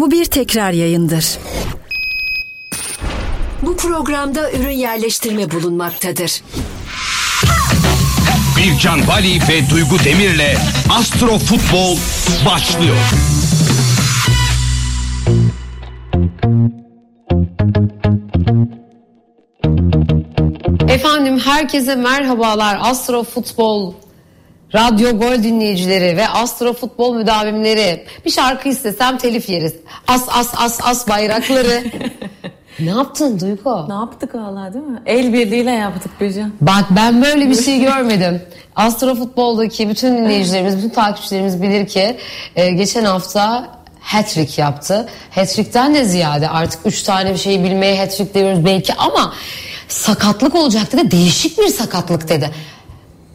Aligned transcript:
Bu 0.00 0.10
bir 0.10 0.24
tekrar 0.24 0.72
yayındır. 0.72 1.38
Bu 3.62 3.76
programda 3.76 4.52
ürün 4.52 4.70
yerleştirme 4.70 5.50
bulunmaktadır. 5.50 6.42
Bircan 8.58 9.06
Bali 9.06 9.38
ve 9.48 9.70
Duygu 9.70 9.98
Demir'le 10.04 10.56
Astro 10.90 11.38
Futbol 11.38 11.96
başlıyor. 12.46 12.96
Efendim 20.88 21.38
herkese 21.38 21.94
merhabalar. 21.94 22.78
Astro 22.82 23.24
Futbol 23.24 23.94
Radyo 24.74 25.18
Gol 25.18 25.42
dinleyicileri 25.42 26.16
ve 26.16 26.28
Astro 26.28 26.72
Futbol 26.72 27.14
müdavimleri. 27.14 28.04
Bir 28.24 28.30
şarkı 28.30 28.68
istesem 28.68 29.18
telif 29.18 29.48
yeriz. 29.48 29.74
As 30.08 30.28
as 30.28 30.54
as 30.56 30.80
as 30.84 31.08
bayrakları. 31.08 31.84
ne 32.80 32.90
yaptın 32.90 33.40
Duygu? 33.40 33.88
Ne 33.88 33.94
yaptık 33.94 34.34
valla 34.34 34.74
değil 34.74 34.84
mi? 34.84 35.02
El 35.06 35.32
birliğiyle 35.32 35.70
yaptık 35.70 36.12
Bircan. 36.20 36.52
Bak 36.60 36.84
ben 36.90 37.22
böyle 37.22 37.50
bir 37.50 37.62
şey 37.62 37.80
görmedim. 37.80 38.42
Astro 38.76 39.14
Futbol'daki 39.14 39.88
bütün 39.88 40.18
dinleyicilerimiz, 40.18 40.78
bütün 40.78 40.88
takipçilerimiz 40.88 41.62
bilir 41.62 41.86
ki 41.86 42.16
e, 42.56 42.70
geçen 42.70 43.04
hafta 43.04 43.68
hat-trick 44.00 44.60
yaptı. 44.62 45.08
Hat-trick'ten 45.30 45.94
de 45.94 46.04
ziyade 46.04 46.48
artık 46.48 46.80
3 46.84 47.02
tane 47.02 47.32
bir 47.32 47.38
şeyi 47.38 47.64
bilmeye 47.64 47.98
hat-trick 48.00 48.34
diyoruz 48.34 48.64
belki 48.64 48.94
ama 48.94 49.32
sakatlık 49.88 50.54
olacak 50.54 50.92
dedi. 50.92 51.10
Değişik 51.10 51.58
bir 51.58 51.68
sakatlık 51.68 52.28
dedi. 52.28 52.50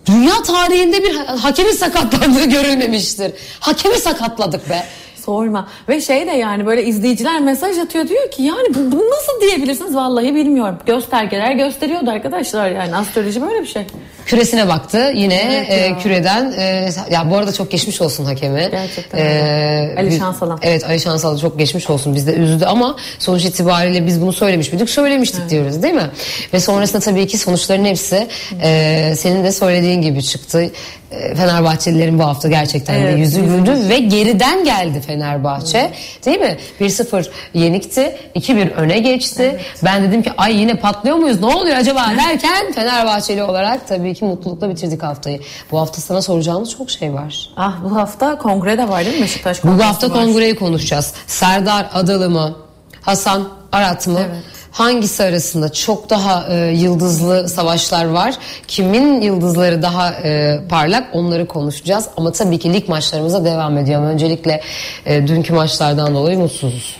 Dünya 0.06 0.44
tarihinde 0.44 1.04
bir 1.04 1.16
hakemin 1.16 1.72
sakatlandığı 1.72 2.46
görülmemiştir. 2.46 3.32
Hakemi 3.60 3.96
sakatladık 3.98 4.70
be. 4.70 4.86
Sorma. 5.26 5.68
Ve 5.90 6.02
şey 6.02 6.28
de 6.28 6.32
yani 6.32 6.66
böyle 6.66 6.86
izleyiciler 6.86 7.42
mesaj 7.42 7.78
atıyor 7.78 8.08
diyor 8.08 8.32
ki 8.32 8.44
yani 8.44 8.68
bu, 8.70 8.92
bunu 8.92 9.10
nasıl 9.10 9.42
diyebilirsiniz 9.42 9.96
vallahi 9.96 10.36
bilmiyorum. 10.36 10.78
Göstergeler 10.86 11.52
gösteriyordu 11.52 12.10
arkadaşlar 12.10 12.70
yani 12.70 12.96
astroloji 12.96 13.42
böyle 13.42 13.62
bir 13.62 13.68
şey. 13.68 13.86
Küresine 14.26 14.68
baktı 14.68 15.12
yine 15.16 15.36
Evet 15.36 15.70
e, 15.70 15.76
ya. 15.76 15.98
küreden 15.98 16.54
e, 16.58 16.90
ya 17.12 17.32
bu 17.32 17.38
arada 17.38 17.54
çok 17.54 17.72
geçmiş 17.72 18.02
olsun 18.02 18.26
hakemi. 18.26 18.68
Gerçekten 18.72 19.20
öyle. 19.20 19.96
Ali 19.98 20.18
Şansalan. 20.18 20.60
Evet 20.62 20.84
Ali 20.84 21.00
Şansalan 21.00 21.38
çok 21.38 21.60
geçmiş 21.60 21.90
olsun 21.90 22.16
bizde 22.16 22.34
üzdü 22.34 22.66
ama 22.66 22.96
sonuç 23.20 23.46
itibariyle 23.46 24.08
biz 24.08 24.22
bunu 24.22 24.34
söylemiş 24.34 24.72
miydik? 24.72 24.90
Söylemiştik 24.90 25.50
diyoruz 25.50 25.84
değil 25.84 25.94
mi? 25.94 26.10
Ve 26.54 26.60
sonrasında 26.60 27.00
tabii 27.00 27.28
ki 27.28 27.38
sonuçların 27.38 27.86
hepsi 27.86 28.28
e, 28.62 29.14
senin 29.18 29.44
de 29.44 29.52
söylediğin 29.52 30.02
gibi 30.02 30.24
çıktı. 30.24 30.70
E, 31.14 31.36
Fenerbahçelilerin 31.36 32.20
bu 32.20 32.24
hafta 32.24 32.48
gerçekten 32.50 32.94
Evet, 32.94 33.16
de 33.16 33.20
yüzü 33.20 33.42
güldü 33.42 33.90
ve 33.90 33.98
geriden 34.00 34.64
geldi 34.64 35.02
Fenerbahçe. 35.02 35.92
Değil 36.26 36.40
mi? 36.40 36.58
1-0 36.82 37.26
yenikti. 37.54 38.18
2-1 38.36 38.74
öne 38.74 39.00
geçti. 39.00 39.60
Ben 39.84 40.04
dedim 40.04 40.24
ki 40.24 40.32
ay 40.38 40.56
yine 40.60 40.76
patlıyor 40.76 41.16
muyuz? 41.16 41.40
Ne 41.40 41.46
oluyor 41.46 41.78
acaba 41.78 42.06
derken 42.18 42.72
Fenerbahçeli 42.72 43.44
olarak 43.44 43.88
tabii 43.88 44.14
ki 44.14 44.26
mutlulukla 44.26 44.70
bitirdik 44.70 45.04
haftayı. 45.04 45.40
Bu 45.72 45.80
hafta 45.80 46.02
sana 46.02 46.22
soracağımız 46.22 46.72
çok 46.72 46.92
şey 46.92 47.14
var. 47.14 47.50
Ah 47.58 47.76
bu 47.84 47.96
hafta 47.96 48.38
kongre 48.38 48.78
de 48.78 48.90
var 48.90 49.06
değil 49.06 49.18
mi 49.18 49.24
Beşiktaş 49.24 49.64
Bu 49.64 49.84
hafta 49.84 50.08
var. 50.10 50.14
kongreyi 50.14 50.56
konuşacağız. 50.56 51.14
Serdar 51.28 51.86
Adalı 51.94 52.30
mı? 52.30 52.56
Hasan 53.02 53.50
Arat 53.72 54.08
mı? 54.08 54.20
Evet. 54.20 54.44
Hangisi 54.74 55.24
arasında 55.24 55.72
çok 55.72 56.10
daha 56.10 56.48
e, 56.50 56.56
yıldızlı 56.56 57.50
savaşlar 57.50 58.06
var? 58.06 58.36
Kimin 58.68 59.22
yıldızları 59.22 59.82
daha 59.82 60.12
e, 60.12 60.60
parlak? 60.70 61.08
Onları 61.14 61.48
konuşacağız. 61.48 62.08
Ama 62.18 62.32
tabii 62.32 62.60
ki 62.60 62.74
lig 62.74 62.90
maçlarımıza 62.90 63.46
devam 63.46 63.78
ediyor. 63.78 64.04
Öncelikle 64.04 64.62
e, 65.06 65.28
dünkü 65.28 65.54
maçlardan 65.54 66.16
dolayı 66.16 66.38
mutsuzuz. 66.40 66.98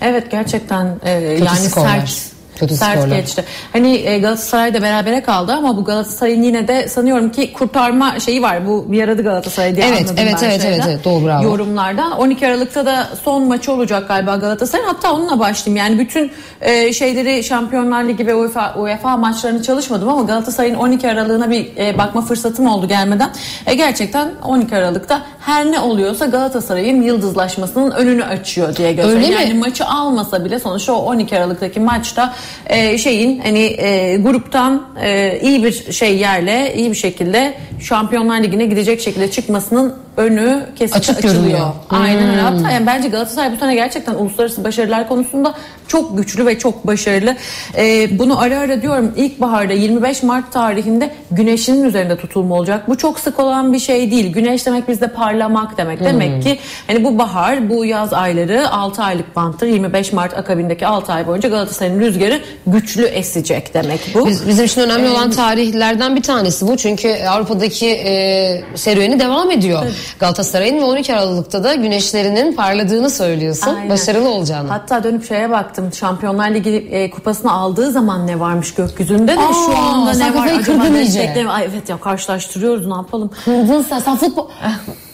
Evet 0.00 0.30
gerçekten 0.30 1.00
e, 1.04 1.10
yani 1.10 1.58
skorlar. 1.58 2.06
sert. 2.06 2.35
Kötü 2.56 2.76
sert 2.76 2.98
skorlar. 2.98 3.16
geçti. 3.16 3.44
Hani 3.72 3.96
e, 3.96 4.18
Galatasaray 4.18 4.74
da 4.74 4.82
berabere 4.82 5.22
kaldı 5.22 5.52
ama 5.52 5.76
bu 5.76 5.84
Galatasaray'ın 5.84 6.42
yine 6.42 6.68
de 6.68 6.88
sanıyorum 6.88 7.32
ki 7.32 7.52
kurtarma 7.52 8.20
şeyi 8.20 8.42
var. 8.42 8.66
Bu 8.66 8.92
bir 8.92 8.96
yaradı 8.98 9.22
Galatasaray 9.22 9.76
diye 9.76 9.86
Evet, 9.86 9.98
anladım 9.98 10.16
evet, 10.18 10.34
ben 10.42 10.48
evet, 10.48 10.62
şeyden. 10.62 10.76
evet, 10.76 10.86
evet. 10.88 11.04
Doğru, 11.04 11.24
bravo. 11.24 11.44
Yorumlardan. 11.44 12.12
12 12.12 12.46
Aralık'ta 12.46 12.86
da 12.86 13.08
son 13.24 13.48
maçı 13.48 13.72
olacak 13.72 14.08
galiba 14.08 14.36
Galatasaray'ın. 14.36 14.88
Hatta 14.88 15.12
onunla 15.14 15.38
başlayayım. 15.38 15.76
Yani 15.76 15.98
bütün 15.98 16.32
e, 16.60 16.92
şeyleri 16.92 17.44
Şampiyonlar 17.44 18.04
Ligi 18.04 18.26
ve 18.26 18.34
UEFA, 18.34 18.74
UEFA 18.78 19.16
maçlarını 19.16 19.62
çalışmadım 19.62 20.08
ama 20.08 20.22
Galatasaray'ın 20.22 20.74
12 20.74 21.10
Aralık'ına 21.10 21.50
bir 21.50 21.76
e, 21.76 21.98
bakma 21.98 22.20
fırsatım 22.22 22.66
oldu 22.66 22.88
gelmeden. 22.88 23.30
E, 23.66 23.74
gerçekten 23.74 24.28
12 24.44 24.76
Aralık'ta 24.76 25.22
her 25.40 25.72
ne 25.72 25.80
oluyorsa 25.80 26.26
Galatasaray'ın 26.26 27.02
yıldızlaşmasının 27.02 27.90
önünü 27.90 28.24
açıyor 28.24 28.76
diye 28.76 28.92
gösteriyor. 28.92 29.22
Öyle 29.22 29.36
mi? 29.36 29.42
Yani 29.42 29.54
maçı 29.54 29.84
almasa 29.86 30.44
bile 30.44 30.58
sonuçta 30.58 30.92
o 30.92 30.96
12 30.96 31.36
Aralık'taki 31.38 31.80
maçta 31.80 32.34
e, 32.66 32.98
şeyin 32.98 33.38
hani 33.38 33.58
e, 33.58 34.16
gruptan 34.16 34.86
e, 35.02 35.40
iyi 35.42 35.64
bir 35.64 35.92
şey 35.92 36.18
yerle 36.18 36.74
iyi 36.76 36.90
bir 36.90 36.96
şekilde 36.96 37.54
Şampiyonlar 37.80 38.42
Ligi'ne 38.42 38.66
gidecek 38.66 39.00
şekilde 39.00 39.30
çıkmasının 39.30 39.94
önü 40.16 40.66
kesinlikle 40.76 40.98
Açık 40.98 41.18
açılıyor. 41.18 41.42
görünüyor. 41.42 41.66
Aynen 41.90 42.30
öyle. 42.30 42.42
Hmm. 42.42 42.56
Hatta 42.56 42.70
yani 42.70 42.86
bence 42.86 43.08
Galatasaray 43.08 43.52
bu 43.52 43.56
sene 43.56 43.74
gerçekten 43.74 44.14
uluslararası 44.14 44.64
başarılar 44.64 45.08
konusunda 45.08 45.54
çok 45.88 46.18
güçlü 46.18 46.46
ve 46.46 46.58
çok 46.58 46.86
başarılı. 46.86 47.36
E, 47.76 48.18
bunu 48.18 48.40
ara 48.40 48.58
ara 48.58 48.82
diyorum 48.82 49.12
ilkbaharda 49.16 49.72
25 49.72 50.22
Mart 50.22 50.52
tarihinde 50.52 51.10
güneşin 51.30 51.84
üzerinde 51.84 52.16
tutulma 52.16 52.54
olacak. 52.54 52.88
Bu 52.88 52.98
çok 52.98 53.20
sık 53.20 53.40
olan 53.40 53.72
bir 53.72 53.78
şey 53.78 54.10
değil. 54.10 54.32
Güneş 54.32 54.66
demek 54.66 54.88
bizde 54.88 55.08
parlamak 55.08 55.78
demek. 55.78 56.00
Demek 56.00 56.42
ki 56.42 56.58
hani 56.86 57.04
bu 57.04 57.18
bahar, 57.18 57.70
bu 57.70 57.84
yaz 57.84 58.12
ayları 58.12 58.70
6 58.70 59.02
aylık 59.02 59.36
banttır. 59.36 59.66
25 59.66 60.12
Mart 60.12 60.38
akabindeki 60.38 60.86
6 60.86 61.12
ay 61.12 61.26
boyunca 61.26 61.48
Galatasaray'ın 61.48 62.00
rüzgarı 62.00 62.35
güçlü 62.66 63.04
esecek 63.04 63.74
demek 63.74 64.00
bu. 64.14 64.26
Biz, 64.26 64.48
bizim 64.48 64.64
için 64.64 64.80
önemli 64.80 65.08
olan 65.08 65.30
tarihlerden 65.30 66.16
bir 66.16 66.22
tanesi 66.22 66.66
bu. 66.68 66.76
Çünkü 66.76 67.14
Avrupa'daki 67.28 67.86
e, 67.86 68.64
serüveni 68.74 69.20
devam 69.20 69.50
ediyor. 69.50 69.82
Galatasaray'ın 70.20 70.78
ve 70.78 70.84
12 70.84 71.14
Aralık'ta 71.16 71.64
da 71.64 71.74
güneşlerinin 71.74 72.52
parladığını 72.52 73.10
söylüyorsun. 73.10 73.74
Aynen. 73.74 73.90
Başarılı 73.90 74.28
olacağını. 74.28 74.68
Hatta 74.68 75.04
dönüp 75.04 75.28
şeye 75.28 75.50
baktım. 75.50 75.92
Şampiyonlar 75.92 76.50
Ligi 76.50 76.88
e, 76.90 77.10
kupasını 77.10 77.52
aldığı 77.52 77.90
zaman 77.90 78.26
ne 78.26 78.40
varmış 78.40 78.74
gökyüzünde 78.74 79.36
de 79.36 79.40
Aa, 79.40 79.52
şu 79.52 79.76
anda 79.78 80.12
ne 80.12 80.34
var 80.34 80.46
acaba 80.60 80.84
destekleme- 80.84 81.50
Ay 81.50 81.64
evet 81.64 81.88
ya 81.88 82.00
karşılaştırıyoruz 82.00 82.86
ne 82.86 82.94
yapalım. 82.94 83.30
Kırdın 83.44 83.82
sen, 83.88 83.98
sen 83.98 84.16
futbol... 84.16 84.48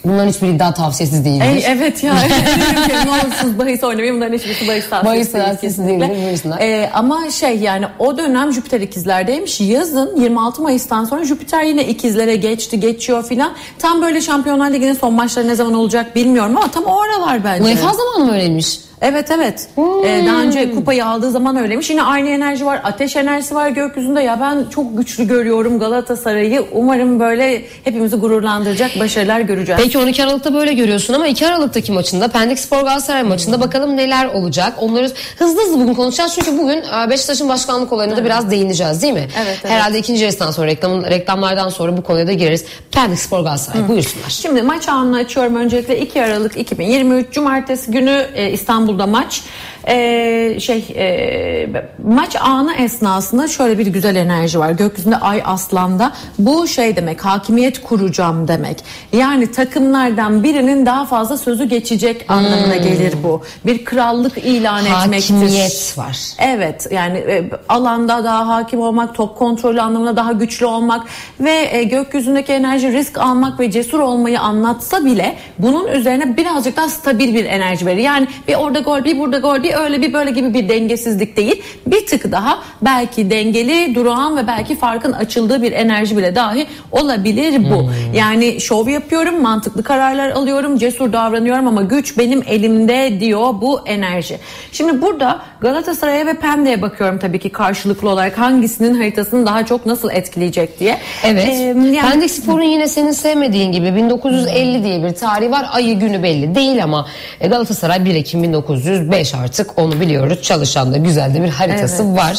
Bunların 0.05 0.29
hiçbiri 0.29 0.51
iddia 0.51 0.73
tavsiyesiz 0.73 1.25
değildir. 1.25 1.45
Ey, 1.45 1.63
evet 1.67 2.03
ya. 2.03 2.13
Ki, 2.13 2.19
ne 3.05 3.11
olursunuz 3.11 3.59
bahis 3.59 3.83
oynamayın. 3.83 4.15
Bunların 4.15 4.37
hiçbirisi 4.37 4.67
bahis 4.67 4.89
tavsiyesi 4.89 5.33
Bahis 5.33 5.47
değil 5.47 5.57
kesinlikle. 5.61 6.55
Ee, 6.61 6.89
ama 6.93 7.31
şey 7.31 7.57
yani 7.57 7.85
o 7.99 8.17
dönem 8.17 8.53
Jüpiter 8.53 8.81
ikizlerdeymiş. 8.81 9.61
Yazın 9.61 10.15
26 10.21 10.61
Mayıs'tan 10.61 11.05
sonra 11.05 11.25
Jüpiter 11.25 11.63
yine 11.63 11.87
ikizlere 11.87 12.35
geçti 12.35 12.79
geçiyor 12.79 13.25
filan. 13.25 13.53
Tam 13.79 14.01
böyle 14.01 14.21
Şampiyonlar 14.21 14.71
Ligi'nin 14.73 14.93
son 14.93 15.13
maçları 15.13 15.47
ne 15.47 15.55
zaman 15.55 15.73
olacak 15.73 16.15
bilmiyorum 16.15 16.57
ama 16.57 16.71
tam 16.71 16.83
o 16.83 17.01
aralar 17.01 17.43
bence. 17.43 17.63
UEFA 17.63 17.93
zamanı 17.93 18.25
mı 18.25 18.33
öyleymiş? 18.33 18.79
Evet 19.03 19.31
evet. 19.31 19.67
Ee, 20.05 20.25
daha 20.27 20.41
önce 20.41 20.71
kupayı 20.71 21.05
aldığı 21.05 21.31
zaman 21.31 21.55
öyleymiş. 21.55 21.89
Yine 21.89 22.03
aynı 22.03 22.29
enerji 22.29 22.65
var. 22.65 22.81
Ateş 22.83 23.15
enerjisi 23.15 23.55
var 23.55 23.69
gökyüzünde. 23.69 24.21
Ya 24.21 24.39
ben 24.41 24.65
çok 24.69 24.97
güçlü 24.97 25.27
görüyorum 25.27 25.79
Galatasaray'ı. 25.79 26.65
Umarım 26.71 27.19
böyle 27.19 27.61
hepimizi 27.83 28.15
gururlandıracak 28.15 28.99
başarılar 28.99 29.39
göreceğiz. 29.39 29.81
Peki 29.83 29.97
12 29.97 30.23
Aralık'ta 30.23 30.53
böyle 30.53 30.73
görüyorsun 30.73 31.13
ama 31.13 31.27
2 31.27 31.47
Aralık'taki 31.47 31.91
maçında 31.91 32.27
Pendik 32.27 32.59
Spor 32.59 32.77
Galatasaray 32.77 33.23
maçında 33.23 33.61
bakalım 33.61 33.97
neler 33.97 34.25
olacak. 34.25 34.73
Onları 34.79 35.11
hızlı 35.39 35.61
hızlı 35.61 35.79
bugün 35.79 35.93
konuşacağız. 35.93 36.35
Çünkü 36.35 36.57
bugün 36.57 36.77
e, 36.77 37.09
Beşiktaş'ın 37.09 37.49
başkanlık 37.49 37.93
olayına 37.93 38.17
da 38.17 38.25
biraz 38.25 38.51
değineceğiz 38.51 39.01
değil 39.01 39.13
mi? 39.13 39.27
Evet, 39.37 39.59
evet. 39.61 39.71
Herhalde 39.71 39.99
ikinci 39.99 40.23
yarısından 40.23 40.51
sonra 40.51 40.67
reklamın, 40.67 41.03
reklamlardan 41.03 41.69
sonra 41.69 41.97
bu 41.97 42.03
konuya 42.03 42.27
da 42.27 42.33
gireriz. 42.33 42.65
Pendik 42.91 43.19
Spor 43.19 43.39
Galatasaray 43.39 43.87
buyursunlar. 43.87 44.29
Şimdi 44.29 44.61
maç 44.61 44.89
anını 44.89 45.17
açıyorum. 45.17 45.55
Öncelikle 45.55 45.99
2 45.99 46.23
Aralık 46.23 46.57
2023 46.57 47.31
Cumartesi 47.31 47.91
günü 47.91 48.25
e, 48.35 48.51
İstanbul'da 48.93 49.07
maç. 49.07 49.43
E, 49.87 50.59
şey 50.59 50.85
e, 50.95 51.69
maç 52.03 52.35
anı 52.41 52.73
esnasında 52.73 53.47
şöyle 53.47 53.77
bir 53.77 53.87
güzel 53.87 54.15
enerji 54.15 54.59
var. 54.59 54.71
Gökyüzünde 54.71 55.17
Ay 55.17 55.41
Aslan'da. 55.45 56.11
Bu 56.39 56.67
şey 56.67 56.95
demek 56.95 57.25
hakimiyet 57.25 57.83
kuracağım 57.83 58.47
demek. 58.47 58.83
Yani 59.13 59.51
takımlardan 59.51 60.43
birinin 60.43 60.85
daha 60.85 61.05
fazla 61.05 61.37
sözü 61.37 61.65
geçecek 61.65 62.25
anlamına 62.27 62.75
gelir 62.75 63.13
bu. 63.23 63.41
Bir 63.65 63.85
krallık 63.85 64.37
ilan 64.37 64.85
etmektir. 64.85 65.33
Hakimiyet 65.33 65.97
var. 65.97 66.17
Evet 66.39 66.87
yani 66.91 67.17
e, 67.17 67.49
alanda 67.69 68.23
daha 68.23 68.47
hakim 68.47 68.81
olmak, 68.81 69.15
top 69.15 69.37
kontrolü 69.37 69.81
anlamında 69.81 70.15
daha 70.15 70.31
güçlü 70.31 70.65
olmak 70.65 71.07
ve 71.39 71.69
e, 71.71 71.83
gökyüzündeki 71.83 72.53
enerji 72.53 72.91
risk 72.91 73.17
almak 73.17 73.59
ve 73.59 73.71
cesur 73.71 73.99
olmayı 73.99 74.39
anlatsa 74.39 75.05
bile 75.05 75.35
bunun 75.59 75.87
üzerine 75.87 76.37
birazcık 76.37 76.77
daha 76.77 76.89
stabil 76.89 77.33
bir 77.33 77.45
enerji 77.45 77.85
verir. 77.85 78.01
Yani 78.01 78.27
bir 78.47 78.55
orada 78.55 78.72
gol 78.79 79.03
bir 79.03 79.19
burada 79.19 79.37
gol 79.37 79.63
bir 79.63 79.73
öyle 79.73 80.01
bir 80.01 80.13
böyle 80.13 80.31
gibi 80.31 80.53
bir 80.53 80.69
dengesizlik 80.69 81.37
değil. 81.37 81.61
Bir 81.87 82.05
tık 82.05 82.31
daha 82.31 82.59
belki 82.81 83.29
dengeli 83.29 83.95
durağan 83.95 84.37
ve 84.37 84.47
belki 84.47 84.75
farkın 84.75 85.11
açıldığı 85.11 85.61
bir 85.61 85.71
enerji 85.71 86.17
bile 86.17 86.35
dahi 86.35 86.67
olabilir 86.91 87.71
bu. 87.71 87.89
Yani 88.15 88.61
şov 88.61 88.87
yapıyorum 88.87 89.41
mantıklı 89.41 89.83
kararlar 89.83 90.29
alıyorum 90.29 90.77
cesur 90.77 91.13
davranıyorum 91.13 91.67
ama 91.67 91.81
güç 91.81 92.17
benim 92.17 92.43
elimde 92.47 93.19
diyor 93.19 93.53
bu 93.61 93.81
enerji. 93.85 94.37
Şimdi 94.71 95.01
burada 95.01 95.39
Galatasaray'a 95.61 96.25
ve 96.25 96.33
Pendik'e 96.33 96.81
bakıyorum 96.81 97.19
tabii 97.19 97.39
ki 97.39 97.49
karşılıklı 97.49 98.09
olarak 98.09 98.37
hangisinin 98.37 98.95
haritasını 98.95 99.45
daha 99.45 99.65
çok 99.65 99.85
nasıl 99.85 100.11
etkileyecek 100.11 100.79
diye. 100.79 100.97
Evet. 101.23 101.47
Ee, 101.49 101.53
yani- 101.63 102.01
Pendik 102.01 102.31
Spor'un 102.31 102.63
yine 102.63 102.87
senin 102.87 103.11
sevmediğin 103.11 103.71
gibi 103.71 103.95
1950 103.95 104.83
diye 104.83 105.03
bir 105.03 105.15
tarihi 105.15 105.51
var. 105.51 105.65
Ayı 105.71 105.99
günü 105.99 106.23
belli 106.23 106.55
değil 106.55 106.83
ama 106.83 107.07
e, 107.41 107.47
Galatasaray 107.47 108.05
1 108.05 108.15
Ekim 108.15 108.43
1905 108.69 109.33
artık 109.35 109.79
onu 109.79 109.99
biliyoruz. 109.99 110.41
Çalışan 110.41 110.93
da 110.93 110.97
güzel 110.97 111.33
de 111.33 111.43
bir 111.43 111.49
haritası 111.49 112.03
Evet. 112.03 112.17
var. 112.17 112.37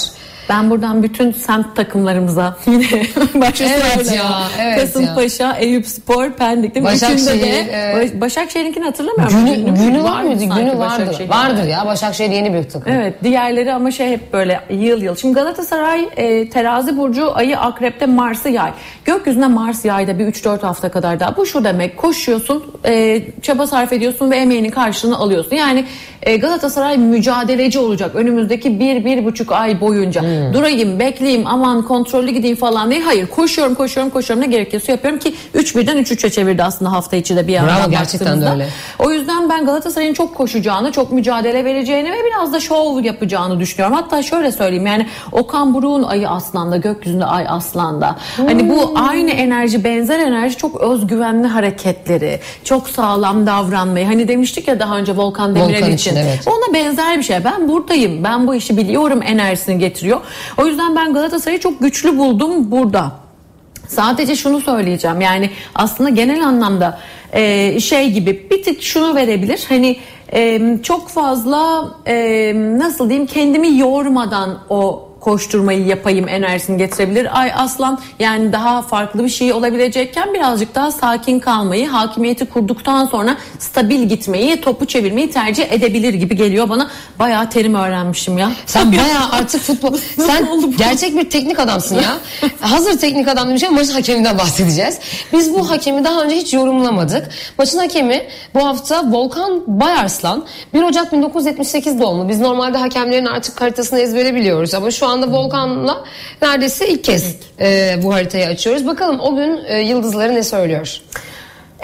Ben 0.49 0.71
buradan 0.71 1.03
bütün 1.03 1.33
semt 1.33 1.77
takımlarımıza 1.77 2.57
yine 2.67 2.85
başta 3.35 3.65
Evet 3.65 4.13
ya, 4.17 4.43
evet 4.61 4.81
Kasımpaşa, 4.81 5.57
Eyüp 5.57 5.87
Spor, 5.87 6.31
Pendik 6.31 6.75
değil 6.75 6.87
mi? 6.87 6.93
Başakşehir, 6.93 7.43
de 7.43 7.67
evet. 7.73 8.15
Baş- 8.15 8.21
Başakşehir'inkini 8.21 8.85
hatırlamıyorum. 8.85 9.47
Günü, 9.47 9.55
Günü- 9.55 9.79
günü 9.79 10.05
var 10.05 10.23
mı 10.23 10.29
mıydı? 10.29 10.45
Günü 10.45 10.79
vardır. 10.79 11.29
Vardır 11.29 11.65
ya. 11.65 11.87
Başakşehir 11.87 12.31
yeni 12.31 12.55
bir 12.55 12.63
takım. 12.69 12.93
Evet 12.93 13.15
diğerleri 13.25 13.73
ama 13.73 13.91
şey 13.91 14.11
hep 14.11 14.33
böyle 14.33 14.61
yıl 14.71 15.03
yıl. 15.03 15.17
Şimdi 15.17 15.35
Galatasaray 15.35 16.09
e, 16.17 16.51
terazi 16.51 16.97
burcu 16.97 17.37
ayı 17.37 17.59
akrepte 17.59 18.07
Mars'ı 18.07 18.49
yay. 18.49 18.71
Gökyüzünde 19.05 19.47
Mars 19.47 19.85
yayda 19.85 20.19
bir 20.19 20.27
3-4 20.27 20.61
hafta 20.61 20.89
kadar 20.89 21.21
daha. 21.21 21.37
Bu 21.37 21.47
şu 21.47 21.65
demek 21.65 21.97
koşuyorsun 21.97 22.65
e, 22.87 23.23
çaba 23.43 23.67
sarf 23.67 23.93
ediyorsun 23.93 24.31
ve 24.31 24.37
emeğinin 24.37 24.71
karşılığını 24.71 25.19
alıyorsun. 25.19 25.57
Yani 25.57 25.85
e, 26.23 26.37
Galatasaray 26.37 26.99
mücadeleci 26.99 27.79
olacak 27.79 28.11
önümüzdeki 28.15 28.81
bir, 28.81 29.05
bir 29.05 29.25
buçuk 29.25 29.53
ay 29.53 29.81
boyunca. 29.81 30.23
Durayım 30.53 30.99
bekleyeyim 30.99 31.47
aman 31.47 31.83
kontrollü 31.83 32.31
gideyim 32.31 32.57
falan 32.57 32.91
değil. 32.91 33.03
Hayır 33.03 33.27
koşuyorum 33.27 33.75
koşuyorum 33.75 34.13
koşuyorum 34.13 34.45
ne 34.45 34.51
gerekiyorsa 34.51 34.93
yapıyorum 34.93 35.19
ki 35.19 35.35
3 35.55 35.77
birden 35.77 35.99
3-3'e 35.99 36.31
çevirdi 36.31 36.63
aslında 36.63 36.93
hafta 36.93 37.17
içi 37.17 37.37
de 37.37 37.47
bir 37.47 37.53
yandan 37.53 37.77
Bravo, 37.77 37.91
gerçekten 37.91 38.43
de 38.43 38.49
öyle. 38.49 38.67
O 38.99 39.11
yüzden 39.11 39.51
ben 39.51 39.67
Galatasaray'ın 39.67 40.15
çok 40.15 40.35
koşacağını, 40.35 40.93
çok 40.93 41.13
mücadele 41.13 41.65
vereceğini 41.65 42.13
ve 42.13 42.17
biraz 42.27 42.53
da 42.53 42.61
şov 42.61 43.05
yapacağını 43.05 43.61
düşünüyorum. 43.61 43.97
Hatta 43.97 44.23
şöyle 44.23 44.53
söyleyeyim 44.53 44.87
yani 44.87 45.07
Okan 45.33 45.75
Buruk'un 45.75 46.03
ayı 46.03 46.29
aslanda, 46.29 46.77
gökyüzünde 46.77 47.25
ay 47.25 47.47
aslanda. 47.49 48.17
Hani 48.37 48.71
bu 48.71 48.93
aynı 48.95 49.31
enerji, 49.31 49.85
benzer 49.85 50.19
enerji 50.19 50.57
çok 50.57 50.81
özgüvenli 50.81 51.47
hareketleri, 51.47 52.41
çok 52.65 52.89
sağlam 52.89 53.47
davranmayı. 53.47 54.07
Hani 54.07 54.29
demiştik 54.29 54.69
ya 54.69 54.81
daha 54.81 54.99
önce 54.99 55.17
Volkan 55.17 55.55
Demirel 55.55 55.77
Volkan 55.77 55.93
için. 55.93 56.11
için, 56.11 56.17
evet. 56.17 56.41
Ona 56.47 56.75
benzer 56.75 57.19
bir 57.19 57.23
şey. 57.23 57.45
Ben 57.45 57.69
buradayım, 57.69 58.25
ben 58.25 58.47
bu 58.47 58.55
işi 58.55 58.77
biliyorum 58.77 59.21
enerjisini 59.23 59.79
getiriyor. 59.79 60.21
O 60.59 60.67
yüzden 60.67 60.97
ben 60.97 61.13
Galatasaray'ı 61.13 61.61
çok 61.61 61.81
güçlü 61.81 62.19
buldum 62.19 62.71
burada. 62.71 63.13
Sadece 63.89 64.37
şunu 64.37 64.61
söyleyeceğim 64.61 65.21
yani 65.21 65.51
aslında 65.75 66.11
genel 66.11 66.47
anlamda 66.47 66.99
e, 67.33 67.81
şey 67.81 68.11
gibi 68.11 68.47
bir 68.51 68.63
tık 68.63 68.83
şunu 68.83 69.15
verebilir 69.15 69.65
hani 69.69 69.97
e, 70.33 70.61
çok 70.83 71.09
fazla 71.09 71.89
e, 72.07 72.53
nasıl 72.57 73.09
diyeyim 73.09 73.27
kendimi 73.27 73.79
yormadan 73.79 74.59
o 74.69 75.09
koşturmayı 75.25 75.87
yapayım 75.87 76.29
enerjisini 76.29 76.79
getirebilir. 76.79 77.41
Ay 77.41 77.53
aslan 77.57 77.99
yani 78.19 78.53
daha 78.53 78.83
farklı 78.83 79.25
bir 79.25 79.29
şey 79.29 79.53
olabilecekken 79.53 80.35
birazcık 80.35 80.75
daha 80.75 80.91
sakin 80.91 81.41
kalmayı, 81.41 81.89
hakimiyeti 81.89 82.47
kurduktan 82.47 83.07
sonra 83.07 83.37
stabil 83.59 84.03
gitmeyi, 84.03 84.61
topu 84.61 84.87
çevirmeyi 84.87 85.31
tercih 85.31 85.73
edebilir 85.73 86.15
gibi 86.15 86.37
geliyor 86.37 86.69
bana. 86.69 86.91
Bayağı 87.19 87.51
terim 87.51 87.75
öğrenmişim 87.75 88.39
ya. 88.39 88.51
Sen 88.67 88.93
bayağı 88.93 89.31
artık 89.33 89.61
futbol... 89.61 89.97
Sen 90.17 90.75
gerçek 90.79 91.17
bir 91.17 91.31
teknik 91.31 91.59
adamsın 91.59 91.97
ya. 91.97 92.17
Hazır 92.61 92.99
teknik 92.99 93.29
adam 93.29 93.49
demişken 93.49 93.75
maçın 93.75 93.93
hakeminden 93.93 94.39
bahsedeceğiz. 94.39 94.99
Biz 95.33 95.55
bu 95.55 95.71
hakemi 95.71 96.05
daha 96.05 96.23
önce 96.23 96.37
hiç 96.37 96.55
yorumlamadık. 96.55 97.29
Maçın 97.59 97.79
hakemi 97.79 98.27
bu 98.55 98.67
hafta 98.67 99.13
Volkan 99.13 99.63
Bayarslan. 99.67 100.45
1 100.75 100.83
Ocak 100.83 101.13
1978 101.13 102.01
doğumlu. 102.01 102.29
Biz 102.29 102.41
normalde 102.41 102.79
hakemlerin 102.79 103.27
artık 103.27 103.61
haritasını 103.61 104.01
ezbere 104.01 104.35
biliyoruz. 104.35 104.75
Ama 104.75 104.91
şu 104.91 105.07
anda 105.15 105.33
Volkan'la 105.33 106.05
neredeyse 106.43 106.89
ilk 106.89 107.05
kez 107.05 107.37
e, 107.61 107.99
bu 108.03 108.15
haritayı 108.15 108.47
açıyoruz. 108.47 108.87
Bakalım 108.87 109.21
o 109.21 109.37
gün 109.37 109.61
e, 109.67 109.81
yıldızları 109.81 110.35
ne 110.35 110.43
söylüyor? 110.43 111.01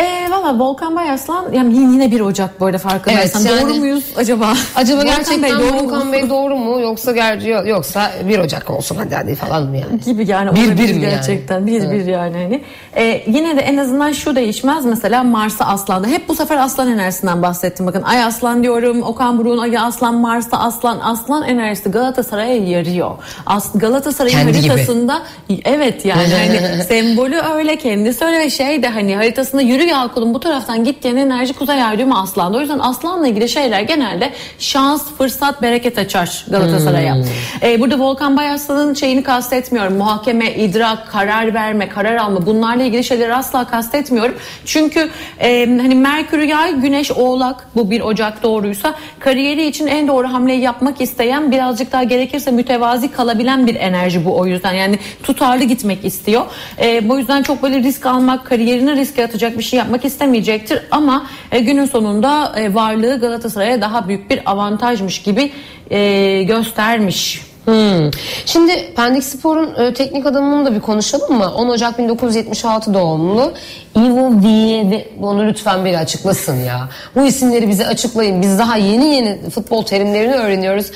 E, 0.01 0.31
Valla 0.31 0.59
Volkan 0.59 0.97
Bayarslan 0.97 1.53
yani 1.53 1.75
yine 1.77 2.11
1 2.11 2.21
Ocak 2.21 2.61
bu 2.61 2.67
arada 2.67 2.79
farkındaysan. 2.79 3.43
Evet, 3.47 3.51
yani- 3.61 3.71
Doğru 3.71 3.79
muyuz 3.79 4.05
acaba? 4.17 4.53
Acaba 4.77 5.01
Volkan 5.03 5.17
gerçekten 5.17 5.43
Bey 5.43 5.51
doğru 5.53 5.73
mu? 5.75 5.83
Volkan 5.83 6.13
Bey 6.13 6.31
doğru 6.31 6.57
mu 6.57 6.81
yoksa 6.81 7.13
ger- 7.13 7.69
yoksa 7.69 8.11
1 8.29 8.39
Ocak 8.39 8.71
olsun 8.71 8.97
hadi 8.97 9.15
hadi 9.15 9.35
falan 9.35 9.63
mı 9.67 9.77
yani? 9.77 10.01
gibi 10.05 10.27
yani 10.31 10.55
Bir 10.57 10.63
bir 10.71 10.77
mi 10.77 10.81
yani? 10.89 11.01
gerçekten 11.01 11.67
bir 11.67 11.91
bir 11.91 12.07
yani 12.07 12.37
hani 12.37 12.63
Ee, 12.97 13.23
yine 13.27 13.57
de 13.57 13.61
en 13.61 13.77
azından 13.77 14.13
şu 14.13 14.37
değişmez 14.37 14.85
mesela 14.85 15.23
Mars'a 15.23 15.65
Aslan'da 15.65 16.07
hep 16.09 16.29
bu 16.29 16.35
sefer 16.35 16.57
Aslan 16.57 16.93
enerjisinden 16.93 17.43
bahsettim 17.43 17.87
bakın 17.87 18.03
Ay 18.03 18.25
Aslan 18.25 18.63
diyorum 18.63 19.03
Okan 19.03 19.39
Buruk'un 19.39 19.59
Ayı 19.59 19.81
Aslan 19.81 20.15
Mars'ta 20.15 20.59
Aslan 20.59 20.99
Aslan 21.03 21.43
enerjisi 21.43 21.91
Galatasaray'a 21.91 22.55
yarıyor 22.57 23.11
As 23.47 23.69
Galatasaray'ın 23.75 24.37
Kendi 24.39 24.61
gibi. 24.61 24.69
haritasında 24.69 25.23
evet 25.65 26.05
yani 26.05 26.29
hani 26.35 26.85
sembolü 26.89 27.37
öyle 27.55 27.77
kendisi 27.77 28.25
öyle 28.25 28.51
şey 28.51 28.83
de 28.83 28.89
hani 28.89 29.17
haritasında 29.17 29.63
yürü 29.63 29.90
ya 29.91 30.09
kulum 30.15 30.35
bu 30.35 30.41
taraftan 30.41 30.85
git 30.85 31.03
diyen 31.03 31.17
enerji 31.17 31.53
Kuzey 31.53 31.83
Ay 31.83 31.99
düğümü 31.99 32.15
Aslan'da 32.15 32.57
o 32.57 32.61
yüzden 32.61 32.79
Aslan'la 32.79 33.29
ilgili 33.29 33.49
şeyler 33.49 33.81
genelde 33.81 34.33
şans 34.59 35.03
fırsat 35.19 35.63
bereket 35.63 35.99
açar 35.99 36.45
Galatasaray'a. 36.51 37.17
Ee, 37.63 37.81
burada 37.81 37.99
Volkan 37.99 38.37
Bayarslan'ın 38.37 38.95
şeyini 38.95 39.23
kastetmiyorum. 39.23 39.97
Muhakeme, 39.97 40.55
idrak, 40.55 41.11
karar 41.11 41.55
verme, 41.55 41.89
karar 41.89 42.17
alma 42.17 42.47
bunlarla 42.47 42.83
ilgili 42.83 43.05
şeyleri 43.05 43.35
asla 43.35 43.67
kastetmiyorum. 43.67 44.35
Çünkü 44.65 45.09
e, 45.41 45.67
hani 45.67 45.95
Merkür 45.95 46.43
Yay, 46.43 46.75
Güneş 46.75 47.11
Oğlak 47.11 47.67
bu 47.77 47.91
1 47.91 48.01
Ocak 48.01 48.43
doğruysa 48.43 48.95
kariyeri 49.19 49.67
için 49.67 49.87
en 49.87 50.09
doğru 50.09 50.33
hamleyi 50.33 50.61
yapmak 50.61 51.01
isteyen 51.01 51.53
birazcık 51.53 51.93
daha 51.93 52.05
gerekirse 52.05 52.51
mütevazi 52.51 53.13
kalabilen 53.13 53.67
bir 53.67 53.75
enerji 53.75 54.25
bu 54.25 54.39
o 54.39 54.47
yüzden. 54.47 54.73
Yani 54.73 54.99
tutarlı 55.23 55.65
gitmek 55.65 56.05
istiyor. 56.05 56.45
E, 56.83 57.09
bu 57.09 57.19
yüzden 57.19 57.43
çok 57.43 57.63
böyle 57.63 57.79
risk 57.79 58.07
almak, 58.07 58.47
kariyerini 58.47 58.97
riske 58.97 59.25
atacak 59.25 59.59
bir 59.59 59.63
şey 59.63 59.80
yapmak 59.81 60.05
istemeyecektir. 60.05 60.83
Ama 60.91 61.27
e, 61.53 61.61
günün 61.61 61.85
sonunda 61.85 62.53
e, 62.57 62.75
varlığı 62.75 63.21
Galatasaray'a 63.21 63.81
daha 63.81 64.09
büyük 64.09 64.31
bir 64.31 64.51
avantajmış 64.51 65.23
gibi 65.23 65.53
e, 65.91 66.43
göstermiş. 66.43 67.51
Hmm. 67.65 68.11
Şimdi 68.47 68.95
Pendik 68.97 69.25
Spor'un 69.25 69.75
e, 69.75 69.95
teknik 69.95 70.27
adamını 70.27 70.67
da 70.67 70.75
bir 70.75 70.81
konuşalım 70.81 71.39
mı? 71.39 71.53
10 71.55 71.69
Ocak 71.69 71.99
1976 71.99 72.95
doğumlu 72.95 73.53
Ivo 73.97 74.31
Vieve 74.43 75.09
onu 75.23 75.47
lütfen 75.47 75.85
bir 75.85 75.95
açıklasın 75.95 76.57
ya. 76.57 76.89
Bu 77.17 77.27
isimleri 77.27 77.69
bize 77.69 77.87
açıklayın. 77.87 78.43
Biz 78.43 78.59
daha 78.59 78.77
yeni 78.77 79.15
yeni 79.15 79.51
futbol 79.51 79.83
terimlerini 79.83 80.35
öğreniyoruz. 80.35 80.87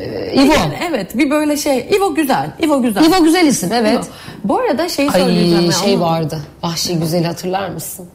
E, 0.00 0.34
Ivo. 0.34 0.52
Yani 0.52 0.74
evet 0.90 1.18
bir 1.18 1.30
böyle 1.30 1.56
şey. 1.56 1.88
İvo 1.96 2.14
güzel. 2.14 2.50
İvo 2.62 2.82
güzel. 2.82 3.04
Ivo 3.04 3.24
güzel 3.24 3.46
isim 3.46 3.72
evet. 3.72 3.94
İvo. 3.94 4.02
Bu 4.44 4.58
arada 4.58 4.88
şeyi 4.88 5.10
söyleyeceğim. 5.10 5.64
Ay 5.64 5.72
şey 5.72 5.94
onu- 5.94 6.00
vardı. 6.00 6.38
Vahşi 6.62 6.96
Güzel'i 6.98 7.26
hatırlar 7.26 7.68
mısın? 7.68 8.06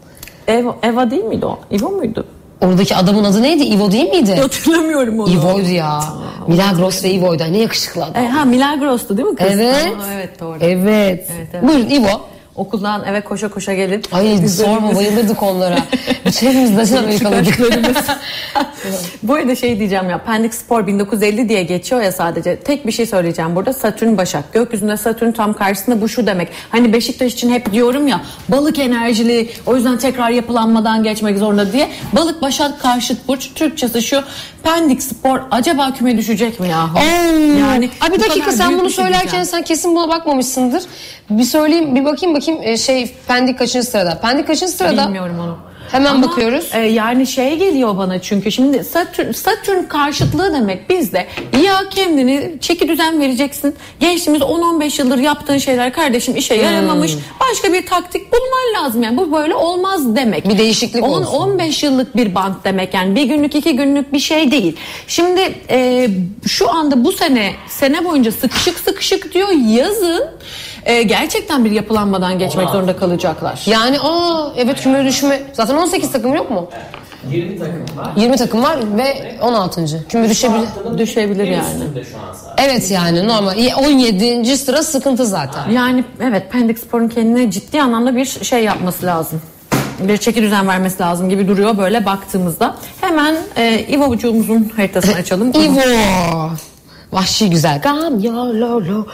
Eva, 0.47 0.75
Eva 0.83 1.11
değil 1.11 1.23
miydi 1.23 1.45
o? 1.45 1.59
İvo 1.71 1.89
muydu? 1.89 2.25
Oradaki 2.61 2.95
adamın 2.95 3.23
adı 3.23 3.41
neydi? 3.43 3.63
Ivo 3.63 3.91
değil 3.91 4.09
miydi? 4.09 4.35
Hatırlamıyorum 4.41 5.19
onu. 5.19 5.29
Ivo'ydu 5.33 5.69
ya. 5.69 6.03
Milagros 6.47 7.03
ve 7.03 7.11
Ivo'ydu. 7.11 7.43
Ne 7.51 7.57
yakışıklı 7.57 8.03
adam. 8.05 8.23
E, 8.23 8.27
ha 8.27 8.45
Milagros'tu 8.45 9.17
değil 9.17 9.27
mi 9.27 9.35
kız? 9.35 9.47
Evet. 9.51 9.75
Aa, 9.75 10.13
evet 10.13 10.39
doğru. 10.39 10.57
Evet. 10.61 11.27
Evet, 11.37 11.49
evet. 11.53 11.63
Buyurun 11.67 11.89
Ivo. 11.89 12.21
Okuldan 12.59 13.03
eve 13.05 13.21
koşa 13.21 13.47
koşa 13.47 13.73
gelip. 13.73 14.13
Ay 14.13 14.47
sorma 14.47 14.95
bayılırdık 14.95 15.43
onlara. 15.43 15.77
Bütün 16.25 16.47
hepimiz 16.47 16.77
Latin 16.77 16.95
Amerikalıydık. 16.95 17.59
Bu 19.23 19.33
arada 19.33 19.55
şey 19.55 19.79
diyeceğim 19.79 20.09
ya 20.09 20.17
Pendik 20.23 20.53
Spor 20.53 20.87
1950 20.87 21.49
diye 21.49 21.63
geçiyor 21.63 22.01
ya 22.01 22.11
sadece. 22.11 22.55
Tek 22.55 22.87
bir 22.87 22.91
şey 22.91 23.05
söyleyeceğim 23.05 23.55
burada 23.55 23.73
Satürn 23.73 24.17
Başak. 24.17 24.53
Gökyüzünde 24.53 24.97
Satürn 24.97 25.31
tam 25.31 25.53
karşısında 25.53 26.01
bu 26.01 26.09
şu 26.09 26.27
demek. 26.27 26.47
Hani 26.69 26.93
Beşiktaş 26.93 27.33
için 27.33 27.49
hep 27.53 27.71
diyorum 27.73 28.07
ya 28.07 28.21
balık 28.49 28.79
enerjili 28.79 29.49
o 29.65 29.75
yüzden 29.75 29.97
tekrar 29.97 30.29
yapılanmadan 30.29 31.03
geçmek 31.03 31.37
zorunda 31.37 31.73
diye. 31.73 31.89
Balık 32.13 32.41
Başak 32.41 32.81
karşıt 32.81 33.27
burç 33.27 33.53
Türkçesi 33.55 34.01
şu. 34.01 34.23
Pendik 34.63 35.03
Spor 35.03 35.39
acaba 35.51 35.93
küme 35.93 36.17
düşecek 36.17 36.59
mi 36.59 36.69
ya? 36.69 36.89
Yani 37.59 37.89
Ay 38.01 38.11
bir 38.13 38.19
dakika 38.19 38.51
sen 38.51 38.79
bunu 38.79 38.89
şey 38.89 39.03
söylerken 39.05 39.43
sen 39.43 39.63
kesin 39.63 39.95
buna 39.95 40.09
bakmamışsındır. 40.09 40.83
Bir 41.29 41.43
söyleyeyim 41.43 41.95
bir 41.95 42.05
bakayım 42.05 42.35
bakayım 42.35 42.48
e, 42.63 42.77
şey 42.77 43.11
Pendik 43.27 43.59
kaçıncı 43.59 43.87
sırada? 43.87 44.19
Pendik 44.21 44.47
kaçıncı 44.47 44.71
sırada? 44.71 45.05
Bilmiyorum 45.05 45.35
onu. 45.39 45.57
Hemen 45.91 46.11
Ama, 46.11 46.27
bakıyoruz. 46.27 46.69
e, 46.73 46.79
yani 46.79 47.27
şey 47.27 47.57
geliyor 47.57 47.97
bana 47.97 48.21
çünkü 48.21 48.51
şimdi 48.51 48.83
Satürn, 48.83 49.31
Satürn 49.31 49.83
karşıtlığı 49.83 50.53
demek 50.53 50.89
bizde 50.89 51.27
ya 51.63 51.73
kendini 51.89 52.53
çeki 52.61 52.87
düzen 52.87 53.19
vereceksin. 53.21 53.75
Gençliğimiz 53.99 54.41
10-15 54.41 55.01
yıldır 55.01 55.17
yaptığın 55.17 55.57
şeyler 55.57 55.93
kardeşim 55.93 56.35
işe 56.35 56.55
Hmm. 56.57 56.63
yaramamış. 56.63 57.11
Başka 57.39 57.73
bir 57.73 57.85
taktik 57.85 58.21
bulman 58.33 58.83
lazım 58.83 59.03
yani 59.03 59.17
bu 59.17 59.31
böyle 59.31 59.55
olmaz 59.55 60.15
demek. 60.15 60.49
Bir 60.49 60.57
değişiklik 60.57 61.03
olsun. 61.03 61.23
10-15 61.57 61.85
yıllık 61.85 62.15
bir 62.15 62.35
bant 62.35 62.63
demek 62.65 62.93
yani 62.93 63.15
bir 63.15 63.23
günlük 63.23 63.55
iki 63.55 63.75
günlük 63.75 64.13
bir 64.13 64.19
şey 64.19 64.51
değil. 64.51 64.75
Şimdi 65.07 65.41
e, 65.69 66.09
şu 66.47 66.69
anda 66.71 67.03
bu 67.05 67.11
sene 67.11 67.51
sene 67.67 68.05
boyunca 68.05 68.31
sıkışık 68.31 68.79
sıkışık 68.79 69.33
diyor 69.33 69.49
yazın 69.67 70.23
e, 70.85 71.03
gerçekten 71.03 71.65
bir 71.65 71.71
yapılanmadan 71.71 72.39
geçmek 72.39 72.69
zorunda 72.69 72.97
kalacaklar. 72.97 73.61
Yani 73.65 73.99
aa 73.99 74.51
evet 74.57 74.81
küme 74.81 75.05
düşme. 75.05 75.41
Zaten 75.53 75.75
18 75.75 76.11
takım 76.11 76.35
yok 76.35 76.51
mu? 76.51 76.69
20 77.31 77.59
takım 77.59 77.97
var. 77.97 78.11
20 78.15 78.37
takım 78.37 78.63
var 78.63 78.79
ve 78.97 79.35
16. 79.41 79.85
Küme 80.09 80.29
düşebilir. 80.29 80.67
Düşebilir 80.97 81.47
yani. 81.47 81.83
Evet 82.57 82.91
yani 82.91 83.27
normal. 83.27 83.55
17. 83.77 84.57
sıra 84.57 84.83
sıkıntı 84.83 85.25
zaten. 85.25 85.69
Yani 85.71 86.03
evet 86.21 86.51
Pendik 86.51 86.79
Spor'un 86.79 87.07
kendine 87.07 87.51
ciddi 87.51 87.81
anlamda 87.81 88.15
bir 88.15 88.25
şey 88.25 88.63
yapması 88.63 89.05
lazım. 89.05 89.41
Bir 89.99 90.17
çeki 90.17 90.41
düzen 90.41 90.67
vermesi 90.67 90.99
lazım 91.01 91.29
gibi 91.29 91.47
duruyor 91.47 91.77
böyle 91.77 92.05
baktığımızda. 92.05 92.75
Hemen 93.01 93.35
e, 93.55 93.79
İvo'cuğumuzun 93.79 94.71
haritasını 94.75 95.15
açalım. 95.15 95.49
Ivo. 95.49 96.49
Vahşi 97.11 97.49
güzel. 97.49 97.81
Gam 97.81 98.19
yo 98.19 98.33
lo 98.33 98.81
lo. 98.85 99.07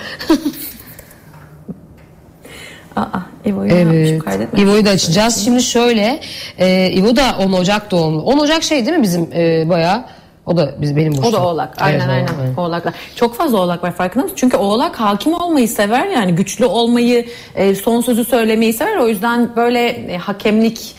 Aa, 2.96 3.20
İvo'yu 3.46 3.72
Evet. 3.72 4.22
İvo'yu 4.58 4.86
da 4.86 4.90
açacağız. 4.90 5.46
Şimdi 5.46 5.64
şöyle. 5.64 6.20
E, 6.58 6.92
İvo 6.92 7.16
da 7.16 7.36
10 7.40 7.52
Ocak 7.54 7.92
doğumlu. 7.92 8.22
10 8.22 8.38
Ocak 8.40 8.64
şey 8.64 8.86
değil 8.86 8.98
mi 8.98 9.04
bizim 9.04 9.30
e, 9.36 9.70
bayağı? 9.70 10.06
O 10.46 10.58
da 10.58 10.76
biz 10.82 10.96
benim 10.96 11.14
O 11.14 11.18
burçum. 11.18 11.34
da 11.34 11.48
oğlak. 11.48 11.82
Aynen 11.82 12.00
Evet, 12.00 12.10
aynen. 12.30 12.42
aynen. 12.42 12.56
Oğlaklar. 12.58 12.94
Çok 13.16 13.36
fazla 13.36 13.58
oğlak 13.60 13.84
var 13.84 13.92
farkında 13.96 14.24
mısın? 14.24 14.36
Çünkü 14.40 14.58
oğlak 14.58 14.96
hakim 15.00 15.34
olmayı 15.34 15.68
sever 15.68 16.08
yani 16.08 16.36
güçlü 16.36 16.66
olmayı, 16.66 17.26
e, 17.56 17.76
son 17.76 18.02
sözü 18.02 18.26
söylemeyi 18.26 18.74
sever. 18.74 18.98
O 18.98 19.08
yüzden 19.08 19.56
böyle 19.56 19.88
e, 19.88 20.18
hakemlik 20.18 20.96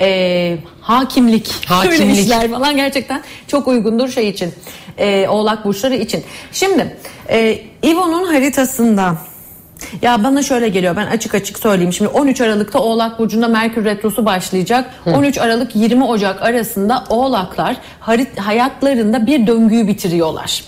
e, 0.00 0.56
hakimlik, 0.80 1.52
Hakimlik. 1.68 2.18
işler 2.18 2.50
falan 2.50 2.76
gerçekten 2.76 3.22
çok 3.46 3.68
uygundur 3.68 4.08
şey 4.08 4.28
için. 4.28 4.52
E, 4.98 5.28
oğlak 5.28 5.64
burçları 5.64 5.96
için. 5.96 6.24
Şimdi 6.52 6.96
e, 7.30 7.58
İvo'nun 7.82 8.24
haritasında 8.26 9.14
ya 10.02 10.24
bana 10.24 10.42
şöyle 10.42 10.68
geliyor 10.68 10.96
ben 10.96 11.06
açık 11.06 11.34
açık 11.34 11.58
söyleyeyim. 11.58 11.92
Şimdi 11.92 12.10
13 12.10 12.40
Aralık'ta 12.40 12.78
Oğlak 12.78 13.18
Burcu'nda 13.18 13.48
Merkür 13.48 13.84
Retrosu 13.84 14.26
başlayacak. 14.26 14.90
13 15.06 15.38
Aralık 15.38 15.76
20 15.76 16.04
Ocak 16.04 16.42
arasında 16.42 17.04
Oğlaklar 17.08 17.76
hayatlarında 18.38 19.26
bir 19.26 19.46
döngüyü 19.46 19.86
bitiriyorlar. 19.88 20.64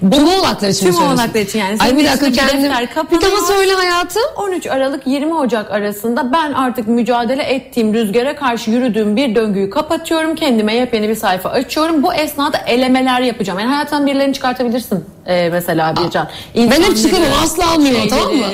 Tüm 0.00 0.28
oğlaklar 0.28 0.68
için 0.68 0.86
Tüm 0.86 1.02
oğlaklar 1.02 1.40
için 1.40 1.58
yani. 1.58 1.76
Ay 1.80 1.96
bir 1.96 2.04
dakika 2.04 2.26
içinde 2.26 2.46
kendim. 2.46 2.72
Bir 3.12 3.20
daha 3.20 3.46
söyle 3.46 3.72
hayatım. 3.72 4.22
13 4.36 4.66
Aralık 4.66 5.06
20 5.06 5.34
Ocak 5.34 5.70
arasında 5.70 6.32
ben 6.32 6.52
artık 6.52 6.88
mücadele 6.88 7.42
ettiğim 7.42 7.94
rüzgara 7.94 8.36
karşı 8.36 8.70
yürüdüğüm 8.70 9.16
bir 9.16 9.34
döngüyü 9.34 9.70
kapatıyorum. 9.70 10.34
Kendime 10.34 10.74
yepyeni 10.74 11.08
bir 11.08 11.14
sayfa 11.14 11.48
açıyorum. 11.48 12.02
Bu 12.02 12.14
esnada 12.14 12.58
elemeler 12.58 13.20
yapacağım. 13.20 13.58
Yani 13.58 13.70
hayattan 13.70 14.06
birilerini 14.06 14.34
çıkartabilirsin 14.34 15.04
ee, 15.26 15.48
mesela 15.52 15.94
Bircan. 15.96 16.28
Ben 16.56 16.70
hep 16.70 16.96
çıkarım, 16.96 17.24
asla 17.44 17.70
almıyorum, 17.70 18.08
tamam 18.10 18.34
mı? 18.34 18.44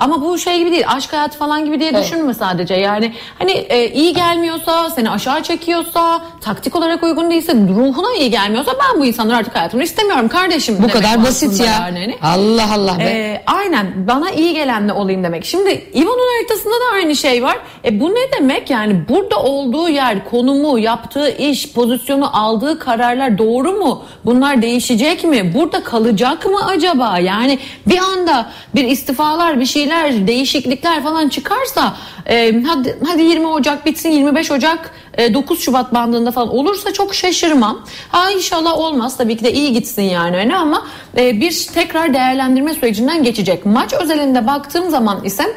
Ama 0.00 0.20
bu 0.20 0.38
şey 0.38 0.58
gibi 0.58 0.70
değil 0.70 0.84
aşk 0.88 1.12
hayatı 1.12 1.38
falan 1.38 1.64
gibi 1.64 1.80
diye 1.80 1.94
düşünme 1.94 2.34
sadece 2.34 2.74
yani 2.74 3.12
hani 3.38 3.52
e, 3.52 3.90
iyi 3.90 4.14
gelmiyorsa 4.14 4.90
seni 4.90 5.10
aşağı 5.10 5.42
çekiyorsa 5.42 6.22
taktik 6.40 6.76
olarak 6.76 7.02
uygun 7.02 7.30
değilse 7.30 7.54
ruhuna 7.54 8.14
iyi 8.18 8.30
gelmiyorsa 8.30 8.72
ben 8.72 9.00
bu 9.00 9.06
insanları 9.06 9.36
artık 9.36 9.54
hayatımda 9.54 9.84
istemiyorum 9.84 10.28
kardeşim. 10.28 10.76
Bu 10.82 10.88
kadar 10.88 11.22
basit 11.24 11.60
ya. 11.60 11.66
yani. 11.66 12.14
Allah 12.22 12.74
Allah 12.74 12.98
be. 12.98 13.02
Ee, 13.04 13.42
aynen 13.46 14.08
bana 14.08 14.30
iyi 14.30 14.54
gelenle 14.54 14.92
olayım 14.92 15.24
demek. 15.24 15.44
Şimdi 15.44 15.70
İvan'ın 15.92 16.36
haritasında 16.36 16.74
da 16.74 16.94
aynı 16.94 17.16
şey 17.16 17.42
var. 17.42 17.58
E, 17.84 18.00
bu 18.00 18.10
ne 18.10 18.32
demek 18.38 18.70
yani 18.70 19.08
burada 19.08 19.42
olduğu 19.42 19.88
yer, 19.88 20.30
konumu, 20.30 20.78
yaptığı 20.78 21.30
iş, 21.30 21.72
pozisyonu, 21.72 22.36
aldığı 22.38 22.78
kararlar 22.78 23.38
doğru 23.38 23.72
mu? 23.72 24.04
Bunlar 24.24 24.62
değişecek 24.62 25.24
mi? 25.24 25.54
Burada 25.54 25.82
kalacak 25.82 26.46
mı 26.46 26.66
acaba? 26.66 27.18
Yani 27.18 27.58
bir 27.86 27.98
anda 27.98 28.50
bir 28.74 28.84
istifalar, 28.84 29.60
bir 29.60 29.66
şeyler, 29.66 29.89
değişiklikler 30.26 31.02
falan 31.02 31.28
çıkarsa 31.28 31.96
e, 32.26 32.62
hadi, 32.62 32.98
hadi 33.06 33.22
20 33.22 33.46
Ocak 33.46 33.86
bitsin 33.86 34.10
25 34.10 34.50
Ocak 34.50 34.90
e, 35.18 35.34
9 35.34 35.60
Şubat 35.60 35.94
bandında 35.94 36.32
falan 36.32 36.48
olursa 36.48 36.92
çok 36.92 37.14
şaşırmam. 37.14 37.84
Ha 38.08 38.30
inşallah 38.30 38.78
olmaz 38.78 39.16
tabii 39.16 39.36
ki 39.36 39.44
de 39.44 39.52
iyi 39.52 39.72
gitsin 39.72 40.02
yani 40.02 40.36
öyle 40.36 40.56
ama 40.56 40.86
e, 41.16 41.40
bir 41.40 41.66
tekrar 41.74 42.14
değerlendirme 42.14 42.74
sürecinden 42.74 43.22
geçecek. 43.22 43.66
Maç 43.66 43.92
özelinde 43.92 44.46
baktığım 44.46 44.90
zaman 44.90 45.24
ise 45.24 45.54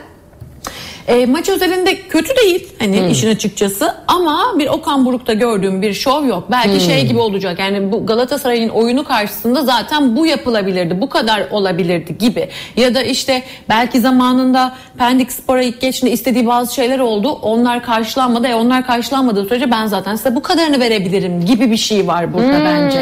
e, 1.08 1.26
maç 1.26 1.50
özelinde 1.50 1.96
kötü 2.02 2.36
değil 2.36 2.68
hani 2.80 3.12
işin 3.12 3.36
açıkçası 3.36 3.96
ama 4.08 4.54
bir 4.60 4.68
Okan 4.68 5.06
Buruk'ta 5.06 5.34
gördüğüm 5.34 5.82
bir 5.82 5.94
şov 5.94 6.26
yok. 6.26 6.44
Belki 6.52 6.80
şey 6.80 7.06
gibi 7.08 7.20
olacak 7.20 7.60
yani 7.60 7.92
bu 7.92 8.06
Galatasaray'ın 8.06 8.70
oyunu 8.70 9.04
karşısında 9.04 9.62
zaten 9.64 10.16
bu 10.16 10.26
yapılabilirdi 10.26 11.02
bu 11.02 11.10
kadar 11.10 11.44
olabilirdi 11.52 12.18
gibi. 12.18 12.50
Ya 12.78 12.96
da 12.96 13.04
işte 13.04 13.44
belki 13.70 14.00
zamanında 14.00 14.76
Pendik 14.98 15.32
Spor'a 15.32 15.62
ilk 15.62 15.82
geçtiğinde 15.82 16.14
istediği 16.14 16.48
bazı 16.48 16.74
şeyler 16.76 17.00
oldu 17.00 17.32
onlar 17.32 17.84
karşılanmadı. 17.84 18.48
E 18.48 18.56
onlar 18.56 18.86
karşılanmadığı 18.88 19.46
sürece 19.46 19.72
ben 19.72 19.88
zaten 19.88 20.16
size 20.16 20.36
bu 20.36 20.42
kadarını 20.42 20.80
verebilirim 20.80 21.46
gibi 21.46 21.72
bir 21.72 21.78
şey 21.78 22.08
var 22.08 22.34
burada 22.34 22.66
bence. 22.66 23.00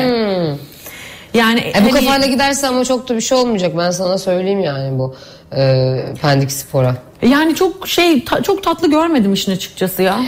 Yani 1.34 1.60
E 1.60 1.74
bu 1.76 1.80
hani- 1.80 1.92
kafayla 1.92 2.28
giderse 2.28 2.68
ama 2.68 2.86
çok 2.86 3.10
da 3.10 3.16
bir 3.16 3.22
şey 3.22 3.38
olmayacak. 3.38 3.74
Ben 3.78 3.92
sana 3.92 4.18
söyleyeyim 4.18 4.60
yani 4.60 5.00
bu 5.00 5.16
e, 5.56 5.96
Pendik 6.22 6.52
Spor'a. 6.52 6.96
Yani 7.30 7.56
çok 7.56 7.88
şey 7.88 8.26
ta- 8.26 8.44
çok 8.44 8.64
tatlı 8.64 8.90
görmedim 8.90 9.34
işin 9.34 9.52
açıkçası 9.52 10.02
ya. 10.02 10.20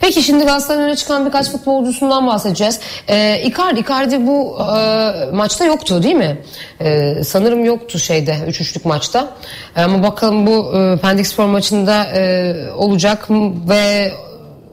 Peki 0.00 0.22
şimdi 0.22 0.44
Galatasaray'ın 0.44 0.88
öne 0.88 0.96
çıkan 0.96 1.26
birkaç 1.26 1.50
futbolcusundan 1.50 2.26
bahsedeceğiz. 2.26 2.80
Ee, 3.08 3.42
Icardi, 3.44 3.80
Icardi 3.80 4.26
bu 4.26 4.58
e, 4.76 5.10
maçta 5.32 5.64
yoktu 5.64 6.02
değil 6.02 6.14
mi? 6.14 6.38
Ee, 6.80 7.14
sanırım 7.24 7.64
yoktu 7.64 7.98
şeyde 7.98 8.36
3-3'lük 8.48 8.88
maçta. 8.88 9.28
Ee, 9.76 9.82
ama 9.82 10.02
bakalım 10.02 10.46
bu 10.46 10.72
e, 10.78 10.96
Pendik 10.96 11.26
Spor 11.26 11.46
maçında 11.46 12.04
e, 12.04 12.54
olacak 12.76 13.26
ve 13.68 14.12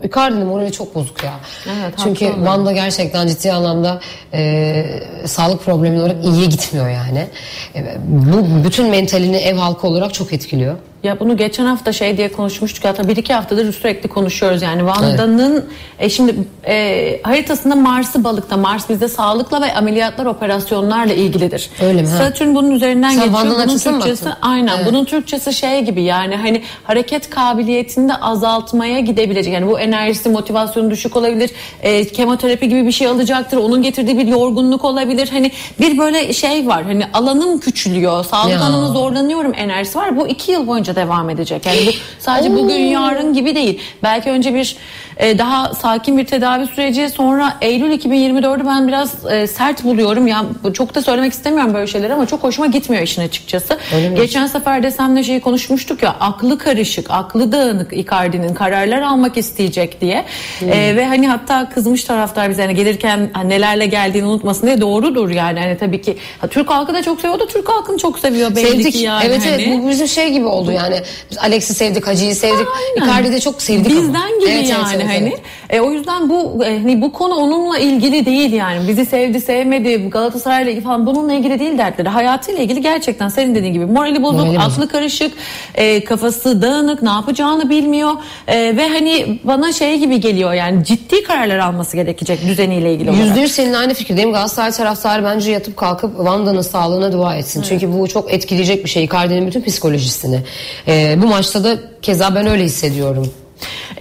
Icardi'nin 0.04 0.46
morali 0.48 0.72
çok 0.72 0.96
bozuk 0.96 1.24
ya. 1.24 1.34
Evet, 1.66 1.94
Çünkü 2.04 2.32
Van'da 2.40 2.72
gerçekten 2.72 3.28
ciddi 3.28 3.54
anlamda 3.54 4.00
e, 4.34 4.86
sağlık 5.26 5.66
problemi 5.66 6.00
olarak 6.00 6.26
iyiye 6.26 6.46
gitmiyor 6.46 6.90
yani. 6.90 7.28
E, 7.76 7.98
bu 8.08 8.64
bütün 8.66 8.90
mentalini 8.90 9.38
ev 9.38 9.56
halkı 9.56 9.88
olarak 9.88 10.14
çok 10.14 10.34
etkiliyor. 10.34 10.76
Ya 11.04 11.20
bunu 11.20 11.38
geçen 11.38 11.66
hafta 11.66 11.94
şey 11.94 12.18
diye 12.18 12.32
konuşmuştuk 12.32 12.86
hatta 12.86 13.08
bir 13.08 13.18
iki 13.18 13.34
haftadır 13.34 13.74
sürekli 13.74 14.10
konuşuyoruz 14.10 14.62
yani 14.62 14.86
Vanda'nın 14.86 15.66
e, 16.00 16.10
şimdi 16.10 16.36
e, 16.68 17.20
haritasında 17.24 17.76
Mars'ı 17.76 18.24
balıkta 18.24 18.58
Mars 18.58 18.90
bizde 18.90 19.08
sağlıkla 19.08 19.62
ve 19.62 19.74
ameliyatlar 19.74 20.26
operasyonlarla 20.26 21.14
ilgilidir. 21.14 21.70
Öyle 21.82 22.02
mi? 22.02 22.08
Satürn 22.08 22.56
bunun 22.56 22.72
üzerinden 22.72 23.10
Sen 23.10 23.18
geçiyor. 23.18 23.40
Vanda'nın 23.40 23.68
Bunun 23.68 23.78
Türkçesi 23.78 24.30
aynen 24.42 24.78
Evet. 24.78 24.86
bunun 24.88 25.06
Türkçesi 25.06 25.54
şey 25.54 25.82
gibi 25.82 26.04
yani 26.04 26.36
hani 26.36 26.62
hareket 26.84 27.30
kabiliyetini 27.30 28.10
de 28.10 28.16
azaltmaya 28.16 29.00
gidebilecek. 29.00 29.54
Yani 29.54 29.68
bu 29.68 29.80
enerjisi 29.80 30.30
motivasyonu 30.30 30.92
düşük 30.92 31.16
olabilir. 31.16 31.52
E, 31.82 32.08
kemoterapi 32.08 32.70
gibi 32.70 32.86
bir 32.86 32.92
şey 32.92 33.08
alacaktır. 33.08 33.58
Onun 33.58 33.82
getirdiği 33.82 34.18
bir 34.18 34.28
yorgunluk 34.28 34.86
olabilir. 34.86 35.30
Hani 35.32 35.52
bir 35.80 35.98
böyle 35.98 36.34
şey 36.34 36.68
var. 36.68 36.84
Hani 36.84 37.04
alanım 37.14 37.60
küçülüyor. 37.60 38.26
Sağlık 38.26 38.52
Ya. 38.52 38.62
alanı 38.62 38.88
zorlanıyorum 38.88 39.54
enerjisi 39.56 39.98
var. 39.98 40.18
Bu 40.18 40.28
iki 40.28 40.52
yıl 40.52 40.68
boyunca 40.68 40.93
devam 40.96 41.30
edecek. 41.30 41.66
Yani 41.66 41.80
bu 41.88 41.92
sadece 42.20 42.56
bugün 42.56 42.80
yarın 42.80 43.34
gibi 43.34 43.56
değil. 43.56 43.82
Belki 44.04 44.30
önce 44.30 44.54
bir 44.54 44.78
e, 45.18 45.38
daha 45.38 45.74
sakin 45.74 46.18
bir 46.18 46.26
tedavi 46.26 46.68
süreci 46.68 47.10
sonra 47.10 47.54
Eylül 47.62 47.92
2024'ü 47.92 48.66
ben 48.66 48.88
biraz 48.88 49.32
e, 49.32 49.48
sert 49.48 49.84
buluyorum. 49.84 50.28
Ya 50.28 50.46
çok 50.74 50.96
da 50.96 51.02
söylemek 51.02 51.34
istemiyorum 51.34 51.74
böyle 51.74 51.88
şeyler 51.88 52.10
ama 52.10 52.26
çok 52.26 52.44
hoşuma 52.44 52.68
gitmiyor 52.68 53.04
işin 53.04 53.22
açıkçası. 53.22 53.78
Geçen 54.16 54.48
sefer 54.48 54.84
de 54.84 54.92
seninle 54.92 55.24
şeyi 55.24 55.42
konuşmuştuk 55.42 56.04
ya 56.04 56.16
aklı 56.20 56.58
karışık, 56.58 57.06
aklı 57.10 57.52
dağınık 57.52 57.94
Icardi'nin 57.94 58.54
kararlar 58.54 59.02
almak 59.02 59.38
isteyecek 59.38 60.02
diye. 60.02 60.26
Hmm. 60.60 60.74
E, 60.74 60.96
ve 60.96 61.06
hani 61.06 61.28
hatta 61.28 61.70
kızmış 61.70 62.04
taraftar 62.04 62.50
bize 62.50 62.62
hani 62.62 62.76
gelirken 62.76 63.30
hani 63.34 63.50
nelerle 63.50 63.86
geldiğini 63.86 64.28
unutmasın 64.28 64.68
diye 64.68 64.82
doğrudur 64.82 65.30
yani. 65.30 65.60
Hani 65.60 65.78
tabii 65.78 66.02
ki 66.02 66.18
ha, 66.42 66.48
Türk 66.48 66.70
halkı 66.70 66.94
da 66.94 67.04
çok 67.04 67.22
seviyor 67.22 67.38
o 67.38 67.40
da 67.40 67.48
Türk 67.48 67.70
halkını 67.70 67.98
çok 67.98 68.20
seviyor 68.20 68.56
belli 68.56 68.68
Sevdik. 68.68 68.94
ki 68.94 69.00
yani. 69.00 69.24
evet 69.28 69.42
evet 69.48 69.68
hani. 69.68 69.84
bu 69.84 69.90
bizim 69.90 70.08
şey 70.08 70.32
gibi 70.32 70.46
oldu 70.46 70.72
yani. 70.72 71.02
Biz 71.32 71.38
Alex'i 71.38 71.74
sevdik, 71.74 72.08
Hacı'yı 72.08 72.36
sevdik. 72.36 72.68
Aynen. 72.78 73.08
Icardi'yi 73.08 73.34
de 73.34 73.40
çok 73.40 73.62
sevdik 73.62 73.92
ama. 73.92 74.02
Bizden 74.02 74.40
gibi 74.40 74.50
Evet, 74.52 74.74
evet, 74.96 75.03
yani. 75.04 75.12
Evet, 75.12 75.22
hani. 75.22 75.30
evet. 75.30 75.42
E, 75.70 75.82
o 75.82 75.92
yüzden 75.92 76.30
bu 76.30 76.66
e, 76.66 76.80
hani 76.80 77.02
bu 77.02 77.12
konu 77.12 77.36
onunla 77.36 77.78
ilgili 77.78 78.26
değil 78.26 78.54
yani. 78.54 78.88
Bizi 78.88 79.06
sevdi, 79.06 79.42
sevmedi, 79.42 80.10
Galatasaray'la 80.10 80.72
ilgili 80.72 80.84
falan 80.84 81.06
bununla 81.06 81.34
ilgili 81.34 81.60
değil 81.60 81.78
dertleri. 81.78 82.10
Hayatıyla 82.10 82.64
ilgili 82.64 82.82
gerçekten 82.82 83.28
senin 83.28 83.56
dediğin 83.56 83.74
gibi 83.74 83.86
morali 83.86 84.24
bozuk, 84.24 84.40
Morali 84.40 84.58
bozuk. 84.58 84.72
aklı 84.74 84.88
karışık, 84.88 85.34
e, 85.76 86.04
kafası 86.04 86.62
dağınık, 86.62 87.02
ne 87.02 87.10
yapacağını 87.10 87.70
bilmiyor. 87.70 88.12
E, 88.48 88.78
ve 88.78 88.88
hani 88.88 89.40
bana 89.44 89.74
şey 89.74 90.00
gibi 90.00 90.20
geliyor 90.20 90.54
yani 90.54 90.86
ciddi 90.86 91.24
kararlar 91.24 91.58
alması 91.58 91.98
gerekecek 91.98 92.48
düzeniyle 92.48 92.94
ilgili 92.94 93.10
olarak. 93.10 93.26
Yüzde 93.26 93.40
yüz 93.40 93.52
seninle 93.52 93.78
aynı 93.78 93.94
fikirdeyim. 93.94 94.32
Galatasaray 94.32 94.72
taraftarı 94.72 95.24
bence 95.24 95.52
yatıp 95.52 95.78
kalkıp 95.78 96.20
Vanda'nın 96.20 96.62
sağlığına 96.62 97.12
dua 97.12 97.36
etsin. 97.36 97.62
Çünkü 97.62 97.94
bu 97.94 98.08
çok 98.08 98.34
etkileyecek 98.34 98.84
bir 98.84 98.90
şey. 98.90 99.04
Icardi'nin 99.04 99.48
bütün 99.48 99.62
psikolojisini. 99.62 100.40
Ee, 100.88 101.16
bu 101.22 101.28
maçta 101.28 101.64
da 101.64 101.78
keza 102.02 102.36
ben 102.36 102.48
öyle 102.48 102.64
hissediyorum. 102.64 103.34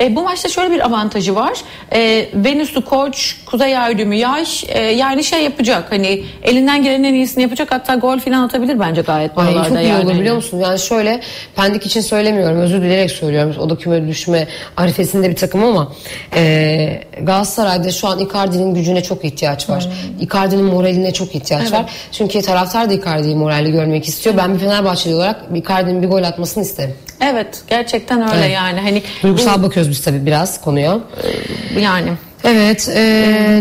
E, 0.01 0.17
bu 0.17 0.23
maçta 0.23 0.49
şöyle 0.49 0.71
bir 0.71 0.87
avantajı 0.87 1.35
var. 1.35 1.53
E, 1.93 2.29
Venüs'ü 2.35 2.85
koç, 2.85 3.37
Kuzey 3.47 3.79
Aydemir 3.79 4.17
yaş 4.17 4.65
e, 4.69 4.81
yani 4.83 5.25
şey 5.25 5.45
yapacak 5.45 5.93
hani 5.93 6.25
elinden 6.43 6.83
gelenin 6.83 7.05
en 7.05 7.15
iyisini 7.15 7.43
yapacak 7.43 7.73
hatta 7.73 7.95
gol 7.95 8.19
falan 8.19 8.43
atabilir 8.43 8.81
bence 8.81 9.01
gayet 9.01 9.39
Ay, 9.39 9.47
buralarda 9.47 9.69
çok 9.69 9.79
iyi 9.79 9.89
yani. 9.89 10.05
olur 10.05 10.15
biliyor 10.15 10.37
musun? 10.37 10.59
Yani 10.59 10.79
şöyle 10.79 11.21
Pendik 11.57 11.87
için 11.87 12.01
söylemiyorum. 12.01 12.61
Özür 12.61 12.83
dileyerek 12.83 13.11
söylüyorum. 13.11 13.55
O 13.61 13.71
da 13.71 13.77
küme 13.77 14.09
düşme 14.09 14.49
arifesinde 14.77 15.31
bir 15.31 15.37
takım 15.37 15.65
ama 15.65 15.93
e, 16.37 17.03
Galatasaray'da 17.23 17.91
şu 17.91 18.09
an 18.09 18.19
Icardi'nin 18.19 18.75
gücüne 18.75 19.03
çok 19.03 19.25
ihtiyaç 19.25 19.71
var. 19.71 19.89
Icardi'nin 20.21 20.65
moraline 20.65 21.13
çok 21.13 21.35
ihtiyaç 21.35 21.73
var. 21.73 21.93
Çünkü 22.13 22.43
taraftar 22.43 22.91
da 22.91 22.95
Icardi'yi 22.95 23.37
moralli 23.37 23.73
görmek 23.73 24.09
istiyor. 24.09 24.37
Ben 24.37 24.55
bir 24.55 24.59
Fenerbahçeli 24.59 25.15
olarak 25.15 25.41
Icardi'nin 25.55 26.03
bir 26.03 26.09
gol 26.09 26.23
atmasını 26.23 26.63
isterim. 26.63 26.95
Evet 27.23 27.63
gerçekten 27.69 28.23
öyle 28.23 28.41
Evet. 28.45 28.55
yani 28.55 28.81
hani 28.81 29.03
Duygusal 29.23 29.63
bakıyoruz 29.63 29.91
biz 29.91 30.01
tabii 30.01 30.27
biraz 30.27 30.61
konuya. 30.61 30.99
bu- 31.77 31.81
yani 31.81 32.09
Evet, 32.45 32.89
e, 32.89 32.95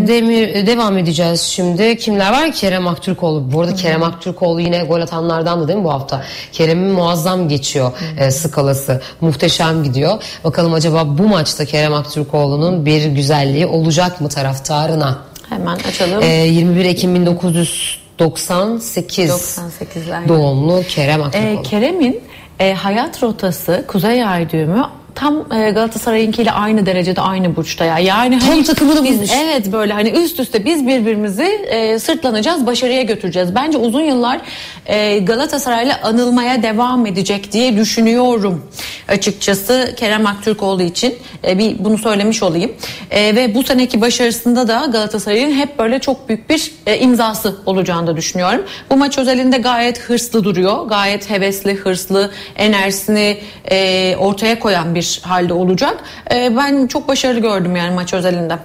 Demir 0.08 0.68
devam 0.68 0.98
edeceğiz 0.98 1.42
şimdi. 1.42 1.98
Kimler 1.98 2.32
var? 2.32 2.52
Kerem 2.52 2.88
Aktürkoğlu. 2.88 3.52
Bu 3.52 3.62
arada 3.62 3.76
Kerem 3.76 4.04
Aktürkoğlu 4.04 4.62
yine 4.62 4.84
gol 4.84 5.02
atanlardan 5.02 5.62
da 5.62 5.68
değil 5.68 5.80
mi 5.80 5.86
bu 5.86 5.92
hafta? 5.94 6.24
Kerem'in 6.52 6.92
muazzam 6.92 7.50
geçiyor 7.50 7.92
e, 8.20 8.32
skalası. 8.32 9.02
Muhteşem 9.22 9.84
gidiyor. 9.84 10.24
Bakalım 10.44 10.74
acaba 10.74 11.18
bu 11.18 11.24
maçta 11.28 11.66
Kerem 11.66 11.94
Aktürkoğlu'nun 11.94 12.86
bir 12.86 13.06
güzelliği 13.06 13.66
olacak 13.66 14.22
mı 14.22 14.30
taraftarına? 14.30 15.18
hemen 15.50 15.78
açalım. 15.90 16.24
E, 16.24 16.28
21 16.28 16.86
Ekim 16.86 17.16
1998 17.16 19.32
98'ler. 19.32 20.28
doğumlu 20.28 20.84
Kerem 20.90 21.24
Aktürkoğlu. 21.24 21.60
E, 21.60 21.64
Kerem'in 21.64 22.20
e, 22.62 22.74
hayat 22.74 23.24
rotası 23.24 23.86
Kuzey 23.88 24.26
Ay 24.26 24.50
düğümü 24.50 24.84
tam 25.16 25.54
e, 25.54 25.72
Galatasaray'ınkiyle 25.72 26.52
aynı 26.52 26.86
derecede 26.86 27.22
aynı 27.22 27.56
burçta 27.56 27.86
ya. 27.86 28.00
Yani 28.00 28.40
Tam 28.40 28.50
hani 28.50 28.64
takımını 28.64 29.04
biz, 29.04 29.16
bulmuş. 29.16 29.32
Evet 29.44 29.72
böyle 29.72 29.94
hani 29.94 30.10
üst 30.10 30.40
üste 30.40 30.66
biz 30.66 30.88
birbirimizi 30.88 31.44
e, 31.44 32.00
sırtlanacağız, 32.00 32.66
başarıya 32.66 33.02
götüreceğiz. 33.02 33.56
Bence 33.56 33.78
uzun 33.78 34.02
yıllar 34.02 34.42
e, 34.86 35.20
Galatasaray'la 35.20 36.00
anılmaya 36.04 36.64
devam 36.64 37.06
edecek 37.06 37.52
diye 37.52 37.78
düşünüyorum. 37.78 38.66
Açıkçası 39.08 39.94
Kerem 39.98 40.28
Aktürkoğlu 40.28 40.84
için 40.84 41.16
e, 41.48 41.60
bir 41.60 41.84
bunu 41.84 41.98
söylemiş 41.98 42.44
olayım. 42.44 42.72
E, 43.12 43.36
ve 43.36 43.56
bu 43.56 43.64
seneki 43.64 44.02
başarısında 44.02 44.68
da 44.68 44.86
Galatasaray'ın 44.92 45.52
hep 45.52 45.80
böyle 45.80 46.00
çok 46.00 46.30
büyük 46.30 46.50
bir 46.50 46.72
e, 46.88 46.98
imzası 46.98 47.56
olacağını 47.66 48.08
da 48.08 48.18
düşünüyorum. 48.18 48.62
Bu 48.90 48.98
maç 48.98 49.18
özelinde 49.18 49.58
gayet 49.58 50.00
hırslı 50.00 50.44
duruyor. 50.44 50.88
Gayet 50.88 51.30
hevesli, 51.30 51.76
hırslı, 51.76 52.32
enerjisini 52.56 53.38
e, 53.72 54.16
ortaya 54.16 54.60
koyan 54.60 54.96
bir 54.96 55.01
halde 55.24 55.54
olacak. 55.54 55.98
E, 56.34 56.58
ben 56.58 56.88
çok 56.88 57.08
başarılı 57.08 57.40
gördüm 57.40 57.76
yani 57.76 57.96
maç 57.96 58.14
özelinde. 58.14 58.58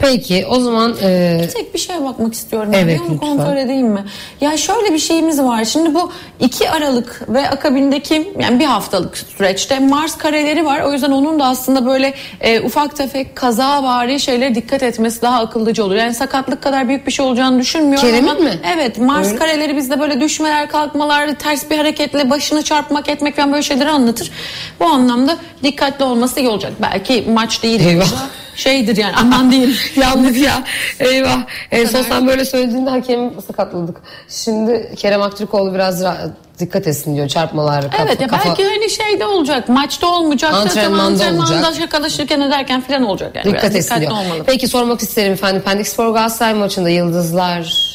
Peki 0.00 0.46
o 0.50 0.60
zaman 0.60 0.94
e, 1.02 1.48
Tek 1.54 1.74
bir 1.74 1.78
şeye 1.78 2.04
bakmak 2.04 2.34
istiyorum. 2.34 2.70
Evet, 2.74 3.00
lütfen. 3.00 3.18
kontrol 3.18 3.56
edeyim 3.56 3.86
mi? 3.86 4.04
Ya 4.40 4.56
şöyle 4.56 4.92
bir 4.94 4.98
şeyimiz 4.98 5.42
var. 5.42 5.64
Şimdi 5.64 5.94
bu 5.94 6.12
2 6.40 6.70
Aralık 6.70 7.22
ve 7.28 7.50
akabindeki 7.50 8.32
yani 8.40 8.58
bir 8.58 8.64
haftalık 8.64 9.18
süreçte 9.18 9.78
Mars 9.78 10.18
kareleri 10.18 10.64
var. 10.64 10.80
O 10.80 10.92
yüzden 10.92 11.10
onun 11.10 11.40
da 11.40 11.44
aslında 11.46 11.86
böyle 11.86 12.14
e, 12.40 12.60
ufak 12.60 12.96
tefek 12.96 13.36
kaza 13.36 13.82
vari 13.82 14.20
şeylere 14.20 14.54
dikkat 14.54 14.82
etmesi 14.82 15.22
daha 15.22 15.40
akıllıcı 15.40 15.84
olur. 15.84 15.94
Yani 15.94 16.14
sakatlık 16.14 16.62
kadar 16.62 16.88
büyük 16.88 17.06
bir 17.06 17.12
şey 17.12 17.26
olacağını 17.26 17.58
düşünmüyorum 17.60 18.08
Kerem'in 18.08 18.28
ama 18.28 18.40
mi? 18.40 18.58
evet 18.74 18.98
Mars 18.98 19.26
Öyle. 19.26 19.38
kareleri 19.38 19.76
bizde 19.76 20.00
böyle 20.00 20.20
düşmeler, 20.20 20.68
kalkmalar, 20.68 21.34
ters 21.34 21.70
bir 21.70 21.76
hareketle 21.78 22.30
başını 22.30 22.62
çarpmak, 22.62 23.08
etmek 23.08 23.36
falan 23.36 23.52
böyle 23.52 23.62
şeyleri 23.62 23.88
anlatır. 23.90 24.30
Bu 24.80 24.84
anlamda 24.84 25.36
dikkatli 25.62 26.04
olması 26.04 26.40
iyi 26.40 26.48
olacak. 26.48 26.72
Belki 26.82 27.24
maç 27.28 27.62
değil. 27.62 27.80
Eyvah. 27.86 28.06
Şeydir 28.56 28.96
yani 28.96 29.12
aman 29.16 29.50
diyeyim. 29.50 29.74
Yandık 29.96 30.36
ya. 30.36 30.64
Eyvah. 31.00 31.38
En 31.70 31.86
son 31.86 32.02
sen 32.02 32.26
böyle 32.26 32.44
söylediğinde 32.44 32.90
hakem 32.90 33.30
sakatladık. 33.46 33.96
Şimdi 34.28 34.92
Kerem 34.96 35.22
Aktürkoğlu 35.22 35.74
biraz 35.74 36.02
ra- 36.02 36.30
dikkat 36.58 36.86
etsin 36.86 37.16
diyor. 37.16 37.28
Çarpmalar, 37.28 37.90
kafa. 37.90 38.02
Evet 38.04 38.20
ya 38.20 38.26
kafa- 38.28 38.48
belki 38.48 38.64
hani 38.64 38.90
şeyde 38.90 39.26
olacak 39.26 39.68
maçta 39.68 40.06
olmayacak 40.06 40.54
Antrenmanda 40.54 41.02
antrenmanda 41.02 41.54
olacak. 41.54 41.74
şakalaşırken 41.74 42.40
ederken 42.40 42.80
falan 42.80 43.02
olacak 43.02 43.36
yani 43.36 43.44
Dikkat 43.54 43.76
etsin 43.76 44.00
diyor. 44.00 44.10
olmalı. 44.10 44.42
Peki 44.46 44.68
sormak 44.68 45.02
isterim 45.02 45.32
efendim. 45.32 45.62
Pendik 45.64 45.88
Spor 45.88 46.06
Galatasaray 46.06 46.54
maçında 46.54 46.90
Yıldızlar 46.90 47.90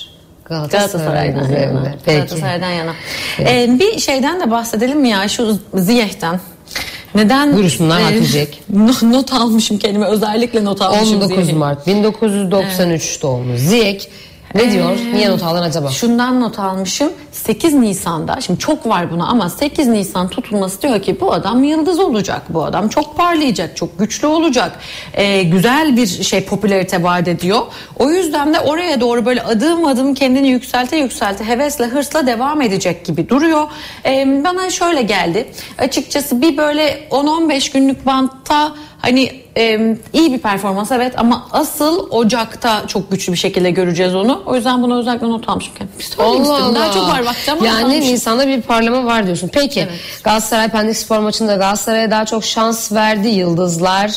Galatasaray'dan 0.45 1.43
üzerinde. 1.43 1.63
yana. 1.63 1.93
Peki. 2.05 2.17
Galatasaray'dan 2.17 2.69
yana. 2.69 2.93
Ee, 3.39 3.79
bir 3.79 3.99
şeyden 3.99 4.39
de 4.41 4.51
bahsedelim 4.51 4.99
mi 4.99 5.09
ya 5.09 5.27
şu 5.27 5.59
Ziyeh'ten. 5.73 6.39
Neden? 7.15 7.57
Buyursunlar, 7.57 8.01
Hatice'k. 8.01 8.49
not, 8.69 9.33
almışım 9.33 9.77
kendime 9.77 10.05
özellikle 10.05 10.65
not 10.65 10.81
almışım 10.81 11.15
19 11.15 11.35
Ziyeh'i. 11.35 11.53
Mart 11.53 11.87
1993 11.87 13.21
doğumlu 13.21 13.57
Ziyek 13.57 14.09
ne 14.55 14.71
diyor? 14.71 14.97
Niye 15.13 15.29
not 15.29 15.43
aldın 15.43 15.61
acaba? 15.61 15.89
Şundan 15.89 16.41
not 16.41 16.59
almışım. 16.59 17.13
8 17.31 17.73
Nisan'da 17.73 18.41
şimdi 18.41 18.59
çok 18.59 18.87
var 18.87 19.11
buna 19.11 19.27
ama 19.27 19.49
8 19.49 19.87
Nisan 19.87 20.27
tutulması 20.27 20.81
diyor 20.81 21.01
ki 21.01 21.17
bu 21.21 21.33
adam 21.33 21.63
yıldız 21.63 21.99
olacak. 21.99 22.41
Bu 22.49 22.63
adam 22.63 22.89
çok 22.89 23.17
parlayacak, 23.17 23.77
çok 23.77 23.99
güçlü 23.99 24.27
olacak. 24.27 24.71
Ee, 25.13 25.43
güzel 25.43 25.97
bir 25.97 26.07
şey 26.07 26.43
popülarite 26.43 27.03
vaat 27.03 27.27
ediyor. 27.27 27.61
O 27.99 28.11
yüzden 28.11 28.53
de 28.53 28.59
oraya 28.59 29.01
doğru 29.01 29.25
böyle 29.25 29.41
adım 29.41 29.85
adım 29.85 30.13
kendini 30.13 30.47
yükselte 30.47 30.97
yükselte 30.97 31.47
hevesle 31.47 31.85
hırsla 31.85 32.27
devam 32.27 32.61
edecek 32.61 33.05
gibi 33.05 33.29
duruyor. 33.29 33.67
Ee, 34.05 34.41
bana 34.43 34.69
şöyle 34.69 35.01
geldi. 35.01 35.47
Açıkçası 35.77 36.41
bir 36.41 36.57
böyle 36.57 37.07
10-15 37.11 37.73
günlük 37.73 38.05
bantta 38.05 38.75
hani 39.01 39.44
e, 39.57 39.95
iyi 40.13 40.33
bir 40.33 40.39
performans 40.39 40.91
evet 40.91 41.13
ama 41.17 41.47
asıl 41.51 42.09
Ocak'ta 42.09 42.87
çok 42.87 43.11
güçlü 43.11 43.33
bir 43.33 43.37
şekilde 43.37 43.71
göreceğiz 43.71 44.15
onu. 44.15 44.43
O 44.45 44.55
yüzden 44.55 44.83
bunu 44.83 44.99
özellikle 44.99 45.29
not 45.29 45.49
almışım 45.49 45.73
söyleyeyim 45.99 46.43
istedim. 46.43 46.75
Daha 46.75 46.91
çok 46.91 47.07
var 47.07 47.25
vakti 47.25 47.51
ama 47.51 47.65
Yani 47.67 47.83
almışım. 47.85 48.01
Nisan'da 48.13 48.47
bir 48.47 48.61
parlama 48.61 49.05
var 49.05 49.25
diyorsun. 49.25 49.49
Peki 49.53 49.87
Galatasaray 50.23 50.67
Pendik 50.67 50.97
Spor 50.97 51.19
maçında 51.19 51.55
Galatasaray'a 51.55 52.11
daha 52.11 52.25
çok 52.25 52.43
şans 52.43 52.91
verdi 52.91 53.27
Yıldızlar. 53.27 54.11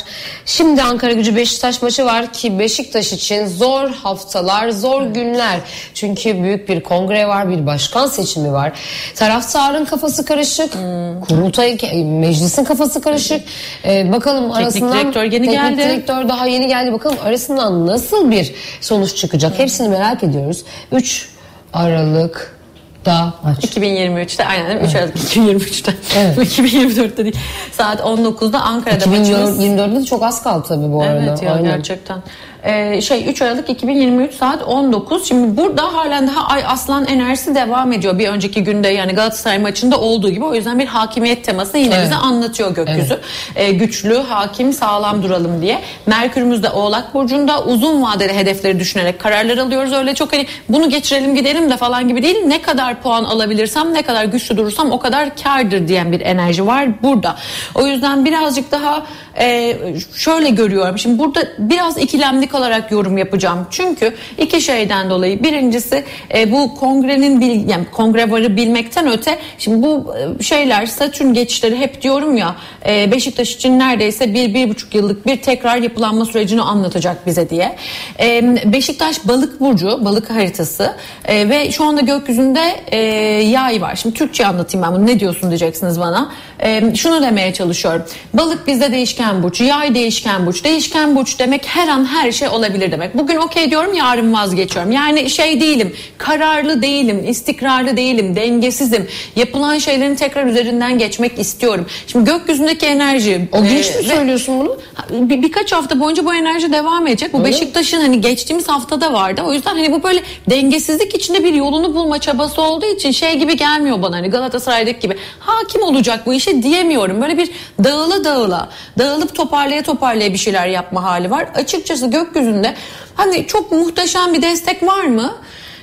Şimdi 0.46 0.82
Ankara 0.82 1.12
gücü 1.12 1.36
Beşiktaş 1.36 1.82
maçı 1.82 2.04
var 2.04 2.32
ki 2.32 2.58
Beşiktaş 2.58 3.12
için 3.12 3.46
zor 3.46 3.88
haftalar, 3.90 4.70
zor 4.70 5.02
günler. 5.02 5.58
Çünkü 5.94 6.42
büyük 6.42 6.68
bir 6.68 6.80
kongre 6.82 7.28
var, 7.28 7.50
bir 7.50 7.66
başkan 7.66 8.06
seçimi 8.06 8.52
var. 8.52 8.72
Taraftarın 9.14 9.84
kafası 9.84 10.24
karışık, 10.24 10.74
Hmm. 10.74 11.20
kurultay, 11.20 11.78
meclisin 12.04 12.64
kafası 12.64 13.00
karışık. 13.00 13.40
Ee, 13.84 14.12
bakalım 14.12 14.50
arasından 14.52 14.92
direktör 14.92 15.24
yeni 15.32 15.46
teknik 15.46 15.60
geldi. 15.60 15.78
direktör 15.78 16.28
daha 16.28 16.46
yeni 16.46 16.66
geldi. 16.68 16.92
Bakalım 16.92 17.16
arasından 17.24 17.86
nasıl 17.86 18.30
bir 18.30 18.54
sonuç 18.80 19.16
çıkacak? 19.16 19.58
Hepsini 19.58 19.88
merak 19.88 20.22
ediyoruz. 20.24 20.64
3 20.92 21.28
Aralık'ta 21.72 23.34
maç. 23.44 23.64
2023'te 23.64 24.44
aynen 24.46 24.68
değil 24.68 24.80
mi? 24.80 24.86
3 24.86 24.94
Aralık 24.94 25.16
2023'te. 25.16 25.94
Evet. 26.16 26.38
2024'te 26.58 27.24
değil. 27.24 27.36
Saat 27.72 28.00
19'da 28.00 28.60
Ankara'da 28.60 29.06
maçımız. 29.06 29.60
2024'de 29.60 30.00
de 30.00 30.04
çok 30.04 30.22
az 30.22 30.42
kaldı 30.42 30.64
tabii 30.68 30.92
bu 30.92 31.02
arada. 31.02 31.22
Evet 31.22 31.42
ya 31.42 31.52
Aynen. 31.54 31.64
gerçekten. 31.76 32.22
Ee, 32.64 33.00
şey 33.00 33.28
3 33.30 33.42
Aralık 33.42 33.70
2023 33.70 34.34
saat 34.34 34.62
19. 34.62 35.28
Şimdi 35.28 35.56
burada 35.56 35.94
halen 35.94 36.28
daha 36.28 36.46
Ay 36.46 36.62
Aslan 36.66 37.06
enerjisi 37.06 37.54
devam 37.54 37.92
ediyor. 37.92 38.18
Bir 38.18 38.28
önceki 38.28 38.64
günde 38.64 38.88
yani 38.88 39.12
Galatasaray 39.12 39.58
maçında 39.58 40.00
olduğu 40.00 40.30
gibi. 40.30 40.44
O 40.44 40.54
yüzden 40.54 40.78
bir 40.78 40.86
hakimiyet 40.86 41.44
teması 41.44 41.78
yine 41.78 41.94
Evet. 41.94 42.04
bize 42.04 42.14
anlatıyor 42.14 42.74
gökyüzü. 42.74 43.20
Ee, 43.56 43.72
güçlü, 43.72 44.16
hakim, 44.16 44.72
sağlam 44.72 45.22
duralım 45.22 45.62
diye. 45.62 45.80
Merkürümüz 46.06 46.62
de 46.62 46.70
Oğlak 46.70 47.14
Burcu'nda 47.14 47.64
uzun 47.64 48.02
vadeli 48.02 48.32
hedefleri 48.34 48.80
düşünerek 48.80 49.20
kararlar 49.20 49.58
alıyoruz. 49.58 49.92
Öyle 49.92 50.14
çok 50.14 50.32
hani 50.32 50.46
bunu 50.68 50.90
geçirelim 50.90 51.34
gidelim 51.34 51.70
de 51.70 51.76
falan 51.76 52.08
gibi 52.08 52.22
değil. 52.22 52.38
Ne 52.46 52.62
kadar 52.62 53.02
puan 53.02 53.24
alabilirsem, 53.24 53.94
ne 53.94 54.02
kadar 54.02 54.24
güçlü 54.24 54.56
durursam 54.56 54.92
o 54.92 54.98
kadar 54.98 55.36
kardır 55.36 55.88
diyen 55.88 56.12
bir 56.12 56.20
enerji 56.20 56.66
var 56.66 57.02
burada. 57.02 57.36
O 57.74 57.86
yüzden 57.86 58.24
birazcık 58.24 58.70
daha 58.70 59.06
e, 59.40 59.76
şöyle 60.16 60.50
görüyorum. 60.50 60.98
Şimdi 60.98 61.18
burada 61.18 61.40
biraz 61.58 61.98
ikilemli 61.98 62.47
matematik 62.48 62.54
olarak 62.54 62.92
yorum 62.92 63.18
yapacağım. 63.18 63.66
Çünkü 63.70 64.14
iki 64.38 64.60
şeyden 64.60 65.10
dolayı. 65.10 65.42
Birincisi 65.42 66.04
e, 66.34 66.52
bu 66.52 66.74
kongrenin 66.74 67.40
bil, 67.40 67.68
yani 67.68 67.84
kongre 67.92 68.30
varı 68.30 68.56
bilmekten 68.56 69.12
öte 69.12 69.38
şimdi 69.58 69.82
bu 69.82 70.14
e, 70.40 70.42
şeyler 70.42 70.86
satürn 70.86 71.32
geçişleri 71.32 71.76
hep 71.76 72.02
diyorum 72.02 72.36
ya 72.36 72.56
e, 72.86 73.10
Beşiktaş 73.10 73.54
için 73.54 73.78
neredeyse 73.78 74.34
bir, 74.34 74.54
bir 74.54 74.68
buçuk 74.68 74.94
yıllık 74.94 75.26
bir 75.26 75.42
tekrar 75.42 75.76
yapılanma 75.76 76.24
sürecini 76.24 76.62
anlatacak 76.62 77.26
bize 77.26 77.50
diye. 77.50 77.76
E, 78.20 78.42
Beşiktaş 78.72 79.28
balık 79.28 79.60
burcu, 79.60 80.04
balık 80.04 80.30
haritası 80.30 80.94
e, 81.24 81.48
ve 81.48 81.72
şu 81.72 81.84
anda 81.84 82.00
gökyüzünde 82.00 82.60
e, 82.86 82.98
yay 83.42 83.80
var. 83.80 83.96
Şimdi 83.96 84.14
Türkçe 84.14 84.46
anlatayım 84.46 84.86
ben 84.86 84.94
bunu 84.94 85.06
ne 85.06 85.20
diyorsun 85.20 85.50
diyeceksiniz 85.50 86.00
bana. 86.00 86.32
E, 86.60 86.94
şunu 86.94 87.22
demeye 87.22 87.52
çalışıyorum. 87.52 88.02
Balık 88.34 88.66
bizde 88.66 88.92
değişken 88.92 89.42
burç, 89.42 89.60
yay 89.60 89.94
değişken 89.94 90.46
burç. 90.46 90.64
Değişken 90.64 91.16
burç 91.16 91.38
demek 91.38 91.66
her 91.66 91.88
an 91.88 92.04
her 92.04 92.32
şey 92.38 92.48
olabilir 92.48 92.92
demek. 92.92 93.18
Bugün 93.18 93.36
okey 93.36 93.70
diyorum 93.70 93.94
yarın 93.94 94.32
vazgeçiyorum. 94.32 94.92
Yani 94.92 95.30
şey 95.30 95.60
değilim, 95.60 95.94
kararlı 96.18 96.82
değilim, 96.82 97.24
istikrarlı 97.28 97.96
değilim, 97.96 98.36
dengesizim. 98.36 99.08
Yapılan 99.36 99.78
şeylerin 99.78 100.14
tekrar 100.14 100.46
üzerinden 100.46 100.98
geçmek 100.98 101.38
istiyorum. 101.38 101.86
Şimdi 102.06 102.30
gökyüzündeki 102.30 102.86
enerji. 102.86 103.48
O 103.52 103.62
genç 103.62 103.86
e, 103.86 103.90
mi 103.90 103.98
ve- 103.98 104.02
söylüyorsun 104.02 104.60
bunu? 104.60 104.76
bir, 105.10 105.42
birkaç 105.42 105.72
hafta 105.72 106.00
boyunca 106.00 106.24
bu 106.24 106.34
enerji 106.34 106.72
devam 106.72 107.06
edecek. 107.06 107.32
Bu 107.32 107.38
Öyle 107.38 107.48
mi? 107.48 107.54
Beşiktaş'ın 107.54 108.00
hani 108.00 108.20
geçtiğimiz 108.20 108.68
haftada 108.68 109.12
vardı. 109.12 109.42
O 109.46 109.52
yüzden 109.52 109.70
hani 109.70 109.92
bu 109.92 110.02
böyle 110.02 110.22
dengesizlik 110.50 111.14
içinde 111.14 111.44
bir 111.44 111.54
yolunu 111.54 111.94
bulma 111.94 112.18
çabası 112.18 112.62
olduğu 112.62 112.86
için 112.86 113.10
şey 113.10 113.38
gibi 113.38 113.56
gelmiyor 113.56 114.02
bana 114.02 114.16
hani 114.16 114.28
Galatasaray'daki 114.30 115.00
gibi. 115.00 115.16
Hakim 115.38 115.82
olacak 115.82 116.26
bu 116.26 116.34
işe 116.34 116.62
diyemiyorum. 116.62 117.22
Böyle 117.22 117.38
bir 117.38 117.50
dağıla 117.84 118.24
dağıla, 118.24 118.68
dağılıp 118.98 119.34
toparlaya 119.34 119.82
toparlaya 119.82 120.32
bir 120.32 120.38
şeyler 120.38 120.66
yapma 120.66 121.02
hali 121.02 121.30
var. 121.30 121.48
Açıkçası 121.54 122.06
gökyüzünde 122.34 122.74
hani 123.14 123.46
çok 123.46 123.72
muhteşem 123.72 124.34
bir 124.34 124.42
destek 124.42 124.82
var 124.82 125.04
mı? 125.04 125.34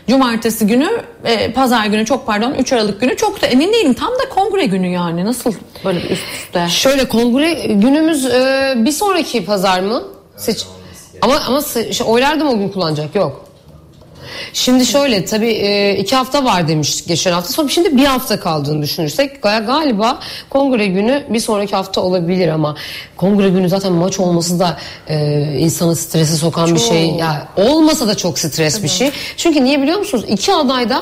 Cumartesi 0.09 0.67
günü, 0.67 0.89
e, 1.23 1.53
pazar 1.53 1.85
günü 1.85 2.05
çok 2.05 2.27
pardon 2.27 2.53
3 2.53 2.73
Aralık 2.73 3.01
günü 3.01 3.17
çok 3.17 3.41
da 3.41 3.47
emin 3.47 3.73
değilim. 3.73 3.93
Tam 3.93 4.09
da 4.09 4.29
kongre 4.29 4.65
günü 4.65 4.87
yani 4.87 5.25
nasıl 5.25 5.53
böyle 5.85 5.99
üst 5.99 6.23
üste. 6.33 6.67
Şöyle 6.69 7.07
kongre 7.07 7.53
günümüz 7.53 8.25
e, 8.25 8.73
bir 8.77 8.91
sonraki 8.91 9.45
pazar 9.45 9.79
mı? 9.79 10.03
Seç 10.37 10.65
ama 11.21 11.39
ama 11.47 11.61
şey, 11.61 12.07
oylar 12.07 12.39
da 12.39 12.43
mı 12.43 12.51
o 12.51 12.57
gün 12.57 12.69
kullanacak? 12.69 13.15
Yok. 13.15 13.44
Şimdi 14.53 14.85
şöyle 14.85 15.25
tabii 15.25 15.51
e, 15.51 15.95
iki 15.97 16.15
hafta 16.15 16.43
var 16.45 16.67
demiştik 16.67 17.07
geçen 17.07 17.31
hafta. 17.31 17.53
Sonra 17.53 17.69
şimdi 17.69 17.97
bir 17.97 18.05
hafta 18.05 18.39
kaldığını 18.39 18.81
düşünürsek 18.81 19.35
ga- 19.43 19.65
galiba 19.65 20.19
kongre 20.49 20.87
günü 20.87 21.23
bir 21.29 21.39
sonraki 21.39 21.75
hafta 21.75 22.01
olabilir 22.01 22.47
ama 22.47 22.75
kongre 23.17 23.49
günü 23.49 23.69
zaten 23.69 23.91
maç 23.91 24.19
olması 24.19 24.59
da 24.59 24.77
e, 25.07 25.43
insanı 25.59 25.95
strese 25.95 26.35
sokan 26.35 26.75
bir 26.75 26.79
şey. 26.79 27.09
Ya 27.09 27.47
olmasa 27.57 28.07
da 28.07 28.17
çok 28.17 28.39
stres 28.39 28.83
bir 28.83 28.87
şey. 28.89 29.11
Çünkü 29.37 29.63
niye 29.63 29.81
biliyor 29.81 29.99
musunuz? 29.99 30.25
İki 30.27 30.53
aday 30.53 30.89
da 30.89 31.01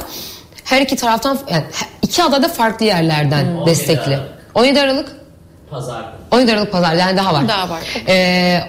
her 0.64 0.82
iki 0.82 0.96
taraftan 0.96 1.40
yani 1.52 1.64
iki 2.02 2.24
aday 2.24 2.44
da 2.44 2.48
farklı 2.48 2.86
yerlerden 2.86 3.66
destekli. 3.66 4.20
17 4.56 4.82
Aralık 4.82 5.16
Pazar. 5.72 6.06
17 6.32 6.54
Aralık 6.54 6.72
pazar 6.72 6.94
yani 6.96 7.18
daha 7.18 7.34
var. 7.34 7.48
Daha 7.48 7.70
var. 7.70 7.82
Ee, 8.08 8.60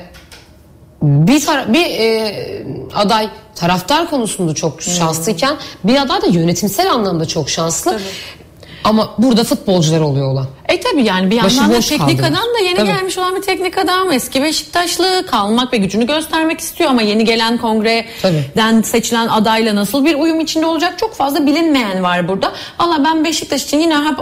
bir 1.05 1.41
tara- 1.41 1.73
bir 1.73 1.85
e, 1.85 2.67
aday 2.95 3.29
taraftar 3.55 4.11
konusunda 4.11 4.55
çok 4.55 4.83
şanslıyken 4.83 5.57
bir 5.85 5.97
aday 6.03 6.23
da 6.23 6.27
yönetimsel 6.27 6.91
anlamda 6.93 7.25
çok 7.27 7.51
şanslı. 7.51 8.01
Ama 8.85 9.15
burada 9.19 9.45
futbolcular 9.45 10.01
oluyor 10.01 10.29
olan. 10.33 10.47
E 10.69 10.81
tabi 10.81 11.05
yani 11.05 11.31
bir 11.31 11.37
yandan 11.37 11.71
da 11.71 11.81
teknik 11.81 11.99
kaldı. 11.99 12.13
adam 12.23 12.55
da 12.55 12.65
yeni 12.65 12.77
Tabii. 12.77 12.87
gelmiş 12.87 13.19
olan 13.19 13.37
bir 13.37 13.43
teknik 13.43 13.79
adam. 13.79 14.13
Eski 14.13 14.43
Beşiktaşlı 14.43 15.27
kalmak 15.27 15.73
ve 15.73 15.77
gücünü 15.77 16.07
göstermek 16.07 16.61
istiyor 16.61 16.91
ama 16.91 17.03
yeni 17.03 17.25
gelen 17.25 17.59
kongreden 17.59 18.83
seçilen 18.83 19.29
adayla 19.29 19.75
nasıl 19.75 20.05
bir 20.05 20.15
uyum 20.15 20.41
içinde 20.41 20.67
olacak 20.67 20.99
çok 20.99 21.15
fazla 21.15 21.47
bilinmeyen 21.47 22.03
var 22.03 22.29
burada. 22.29 22.53
Valla 22.81 23.05
ben 23.05 23.25
Beşiktaş 23.25 23.65
için 23.65 23.79
yine 23.79 23.97
hep 23.97 24.19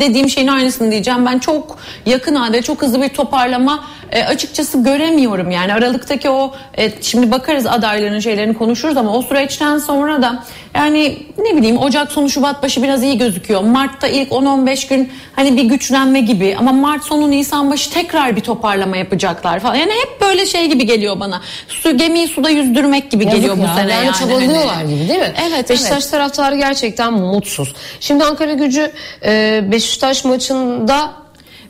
dediğim 0.00 0.28
şeyin 0.28 0.48
aynısını 0.48 0.90
diyeceğim. 0.90 1.26
Ben 1.26 1.38
çok 1.38 1.78
yakın 2.06 2.34
adayla 2.34 2.62
çok 2.62 2.82
hızlı 2.82 3.02
bir 3.02 3.08
toparlama 3.08 3.84
e, 4.12 4.24
açıkçası 4.24 4.82
göremiyorum 4.82 5.50
yani 5.50 5.74
Aralıktaki 5.74 6.30
o 6.30 6.54
e, 6.78 6.92
şimdi 7.02 7.30
bakarız 7.30 7.66
adayların 7.66 8.20
şeylerini 8.20 8.54
konuşuruz 8.54 8.96
ama 8.96 9.16
o 9.16 9.22
süreçten 9.22 9.78
sonra 9.78 10.22
da 10.22 10.44
yani 10.74 11.18
ne 11.38 11.56
bileyim 11.56 11.78
Ocak 11.78 12.12
sonu 12.12 12.30
Şubat 12.30 12.62
başı 12.62 12.82
biraz 12.82 13.02
iyi 13.02 13.18
gözüküyor. 13.18 13.60
Mart'ta 13.60 14.08
ilk 14.08 14.30
10-15 14.30 14.88
gün 14.88 15.12
hani 15.36 15.56
bir 15.56 15.62
güçlenme 15.82 16.20
gibi 16.20 16.56
ama 16.58 16.72
Mart 16.72 17.04
sonu 17.04 17.30
Nisan 17.30 17.70
başı 17.70 17.90
tekrar 17.90 18.36
bir 18.36 18.40
toparlama 18.40 18.96
yapacaklar 18.96 19.60
falan. 19.60 19.74
Yani 19.74 19.92
hep 19.92 20.20
böyle 20.20 20.46
şey 20.46 20.66
gibi 20.66 20.86
geliyor 20.86 21.20
bana. 21.20 21.40
Su 21.68 21.96
gemiyi 21.96 22.28
suda 22.28 22.50
yüzdürmek 22.50 23.10
gibi 23.10 23.24
Yazık 23.24 23.38
geliyor 23.38 23.56
bu 23.56 23.62
ya. 23.62 23.74
sene 23.74 23.92
yani. 23.92 24.06
yani. 24.06 24.16
çabalıyorlar 24.16 24.74
Hani. 24.74 24.94
gibi 24.94 25.08
değil 25.08 25.20
mi? 25.20 25.32
Evet, 25.48 25.70
Beşiktaş 25.70 26.02
evet. 26.02 26.10
taraftarı 26.10 26.56
gerçekten 26.56 27.12
mutsuz. 27.12 27.74
Şimdi 28.00 28.24
Ankara 28.24 28.52
gücü 28.52 28.92
e, 29.24 29.60
Beşiktaş 29.72 30.24
maçında 30.24 31.12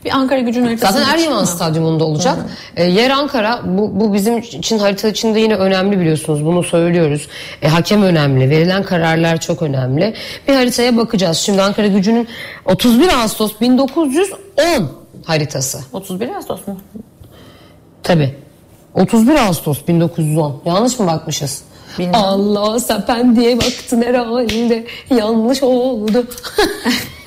Bir 0.04 0.10
Ankara 0.10 0.40
gücünün 0.40 0.66
haritasını 0.66 1.04
Zaten 1.04 1.14
Eryaman? 1.14 1.44
Stadyumunda 1.44 2.04
olacak. 2.04 2.38
E, 2.76 2.84
yer 2.84 3.10
Ankara. 3.10 3.60
Bu, 3.64 4.00
bu 4.00 4.14
bizim 4.14 4.38
için 4.38 4.78
harita 4.78 5.08
içinde 5.08 5.40
yine 5.40 5.54
önemli 5.54 6.00
biliyorsunuz. 6.00 6.44
Bunu 6.44 6.62
söylüyoruz. 6.62 7.28
E, 7.62 7.68
hakem 7.68 8.02
önemli. 8.02 8.50
Verilen 8.50 8.82
kararlar 8.82 9.40
çok 9.40 9.62
önemli. 9.62 10.14
Bir 10.48 10.54
haritaya 10.54 10.96
bakacağız. 10.96 11.38
Şimdi 11.38 11.62
Ankara 11.62 11.86
gücünün 11.86 12.28
31 12.64 13.08
Ağustos 13.08 13.60
1910 13.60 14.12
haritası. 15.24 15.80
31 15.92 16.28
Ağustos 16.28 16.66
mu? 16.66 16.80
Tabii. 18.02 18.34
31 18.94 19.34
Ağustos 19.34 19.78
1910. 19.88 20.62
Yanlış 20.64 20.98
mı 20.98 21.06
bakmışız? 21.06 21.62
Bilmem. 21.98 22.14
Allah 22.14 22.80
sen 22.80 23.36
diye 23.36 23.56
baktın 23.56 24.02
herhalde. 24.02 24.84
Yanlış 25.10 25.62
oldu. 25.62 26.26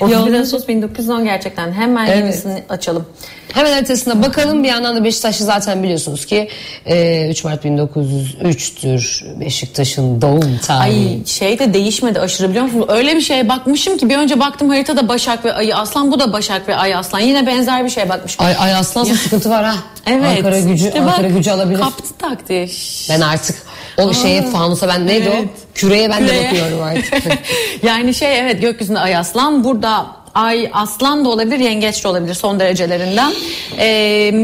31 0.00 0.12
Yanlış. 0.12 0.40
Ağustos 0.40 0.68
1910 0.68 1.24
gerçekten. 1.24 1.72
Hemen 1.72 2.06
Evet. 2.06 2.16
yenisini 2.16 2.62
açalım. 2.68 3.06
Hemen 3.52 3.72
haritasına 3.72 4.22
bakalım. 4.22 4.64
Bir 4.64 4.68
yandan 4.68 4.96
da 4.96 5.04
Beşiktaş'ı 5.04 5.44
zaten 5.44 5.82
biliyorsunuz 5.82 6.26
ki 6.26 6.48
e, 6.86 7.28
3 7.30 7.44
Mart 7.44 7.64
1903'tür 7.64 9.24
Beşiktaş'ın 9.40 10.22
doğum 10.22 10.58
tarihi. 10.66 11.08
Ay 11.18 11.24
şey 11.26 11.58
de 11.58 11.74
değişmedi 11.74 12.20
aşırı 12.20 12.48
biliyor 12.50 12.64
musunuz? 12.64 12.86
Öyle 12.88 13.16
bir 13.16 13.20
şeye 13.20 13.48
bakmışım 13.48 13.98
ki 13.98 14.08
bir 14.08 14.16
önce 14.16 14.40
baktım 14.40 14.68
haritada 14.68 15.08
Başak 15.08 15.44
ve 15.44 15.52
Ayı 15.52 15.76
Aslan. 15.76 16.12
Bu 16.12 16.20
da 16.20 16.32
Başak 16.32 16.68
ve 16.68 16.76
Ayı 16.76 16.98
Aslan. 16.98 17.20
Yine 17.20 17.46
benzer 17.46 17.84
bir 17.84 17.90
şeye 17.90 18.08
bakmışım. 18.08 18.44
Ay, 18.44 18.56
ay 18.58 18.74
aslansa 18.74 19.14
sıkıntı 19.14 19.50
var 19.50 19.64
ha. 19.64 19.74
Evet. 20.06 20.38
Ankara 20.38 20.60
gücü, 20.60 20.86
İşte 20.86 21.00
Ankara 21.00 21.24
bak, 21.28 21.36
gücü 21.36 21.50
alabilir. 21.50 21.80
Kaptı 21.80 22.14
taktiği. 22.18 22.70
Ben 23.10 23.20
artık 23.20 23.56
o 23.98 24.14
şeye 24.14 24.42
fanusa 24.42 24.88
ben 24.88 25.06
neydi 25.06 25.30
evet. 25.34 25.44
o? 25.44 25.69
Küreye 25.80 26.10
ben 26.10 26.22
de 26.22 26.26
Küreye. 26.26 26.44
bakıyorum 26.44 26.82
artık. 26.82 27.38
yani 27.82 28.14
şey 28.14 28.38
evet 28.38 28.60
gökyüzünde 28.62 28.98
Ay 28.98 29.16
Aslan. 29.16 29.64
Burada 29.64 30.06
Ay 30.34 30.70
Aslan 30.72 31.24
da 31.24 31.28
olabilir, 31.28 31.58
Yengeç 31.58 32.04
de 32.04 32.08
olabilir 32.08 32.34
son 32.34 32.60
derecelerinden. 32.60 33.32
Ee, 33.78 33.84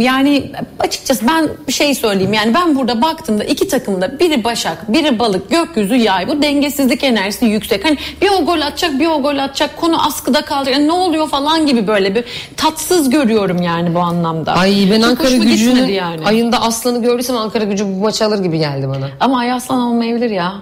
yani 0.01 0.53
açıkçası 0.79 1.27
ben 1.29 1.49
bir 1.68 1.72
şey 1.72 1.94
söyleyeyim. 1.94 2.33
Yani 2.33 2.55
ben 2.55 2.77
burada 2.77 3.03
baktığımda 3.03 3.44
iki 3.44 3.68
takımda 3.68 4.18
biri 4.18 4.44
Başak, 4.44 4.92
biri 4.92 5.18
Balık, 5.18 5.51
gökyüzü 5.51 5.94
Yay. 5.96 6.29
Bu 6.29 6.42
dengesizlik 6.42 7.05
enerjisi 7.05 7.44
yüksek. 7.44 7.85
Hani 7.85 7.99
bir 8.22 8.31
o 8.31 8.44
gol 8.44 8.61
atacak, 8.61 9.01
bir 9.01 9.07
o 9.07 9.22
gol 9.22 9.38
atacak. 9.38 9.77
Konu 9.77 10.07
askıda 10.07 10.42
kalacak. 10.42 10.75
Yani 10.75 10.87
ne 10.87 10.92
oluyor 10.92 11.29
falan 11.29 11.66
gibi 11.66 11.87
böyle 11.87 12.14
bir 12.14 12.25
tatsız 12.57 13.11
görüyorum 13.11 13.62
yani 13.62 13.94
bu 13.94 13.99
anlamda. 13.99 14.53
Ay 14.53 14.88
ben 14.90 15.01
Çok 15.01 15.11
Ankara 15.11 15.37
gücünün 15.37 15.87
yani. 15.87 16.27
ayında 16.27 16.62
aslanı 16.62 17.03
gördüysem 17.03 17.37
Ankara 17.37 17.64
gücü 17.64 17.85
bu 17.85 18.03
maçı 18.03 18.25
alır 18.25 18.42
gibi 18.42 18.59
geldi 18.59 18.88
bana. 18.88 19.09
Ama 19.20 19.38
Ay 19.38 19.53
Aslan 19.53 19.81
olmayabilir 19.81 20.31
ya. 20.31 20.53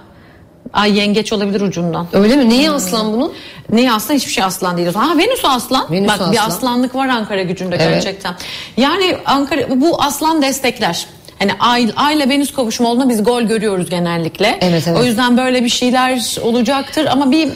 Ay 0.73 0.97
yengeç 0.97 1.33
olabilir 1.33 1.61
ucundan. 1.61 2.07
Öyle 2.13 2.35
mi? 2.35 2.49
Neyi 2.49 2.71
aslan 2.71 3.13
bunun? 3.13 3.33
Ne 3.71 3.93
aslan 3.93 4.15
hiçbir 4.15 4.31
şey 4.31 4.43
aslan 4.43 4.77
değil. 4.77 4.93
Ha 4.93 5.17
Venüs 5.17 5.45
aslan. 5.45 5.91
Venüs 5.91 6.09
Bak 6.09 6.19
bir 6.31 6.37
aslan. 6.37 6.47
aslanlık 6.47 6.95
var 6.95 7.07
Ankara 7.07 7.41
gücünde 7.41 7.75
Evet. 7.75 7.89
gerçekten. 8.03 8.35
Yani 8.77 9.17
Ankara 9.25 9.81
bu 9.81 10.01
aslan 10.03 10.41
destekler. 10.41 11.07
Hani 11.39 11.51
ay, 11.59 11.91
ay 11.95 12.15
ile 12.17 12.29
Venüs 12.29 12.53
kavuşumu 12.53 12.89
olduğunda 12.89 13.09
biz 13.09 13.23
gol 13.23 13.41
görüyoruz 13.41 13.89
genellikle. 13.89 14.57
Evet, 14.61 14.83
evet. 14.87 14.99
O 14.99 15.03
yüzden 15.03 15.37
böyle 15.37 15.63
bir 15.63 15.69
şeyler 15.69 16.37
olacaktır 16.41 17.05
ama 17.05 17.31
bir 17.31 17.49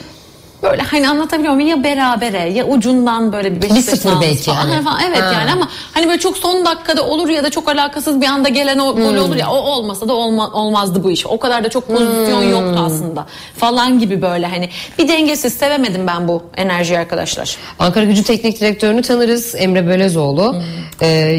böyle 0.62 0.82
hani 0.82 1.08
anlatabiliyor 1.08 1.54
muyum 1.54 1.68
ya 1.68 1.84
berabere 1.84 2.50
ya 2.50 2.64
ucundan 2.66 3.32
böyle 3.32 3.56
bir 3.56 3.62
Beşiktaş 3.62 3.84
sıfır 3.84 4.10
alması 4.10 4.28
belki 4.28 4.42
falan. 4.44 4.56
hani. 4.56 4.82
falan. 4.84 5.00
Evet 5.08 5.20
Ha. 5.22 5.32
yani 5.32 5.52
ama 5.52 5.68
hani 5.94 6.06
böyle 6.08 6.18
çok 6.18 6.36
son 6.36 6.64
dakikada 6.64 7.06
olur 7.06 7.28
ya 7.28 7.44
da 7.44 7.50
çok 7.50 7.68
alakasız 7.68 8.20
bir 8.20 8.26
anda 8.26 8.48
gelen 8.48 8.78
o 8.78 8.96
gol 8.96 9.10
Hmm. 9.10 9.18
olur 9.18 9.36
ya 9.36 9.50
o 9.50 9.56
olmasa 9.56 10.08
da 10.08 10.12
olma, 10.14 10.50
olmazdı 10.52 11.04
bu 11.04 11.10
iş. 11.10 11.26
O 11.26 11.38
kadar 11.38 11.64
da 11.64 11.68
çok 11.68 11.86
pozisyon 11.88 12.42
Hmm. 12.42 12.50
yoktu 12.50 12.82
aslında 12.86 13.26
falan 13.56 13.98
gibi 13.98 14.22
böyle 14.22 14.46
hani 14.46 14.68
bir 14.98 15.08
dengesiz 15.08 15.52
sevemedim 15.54 16.06
ben 16.06 16.28
bu 16.28 16.42
enerjiyi 16.56 16.98
arkadaşlar. 16.98 17.56
Ankara 17.78 18.04
gücü 18.04 18.22
teknik 18.24 18.60
direktörünü 18.60 19.02
tanırız 19.02 19.54
Emre 19.54 19.86
Bölezoğlu. 19.86 20.56
Ee, 21.02 21.38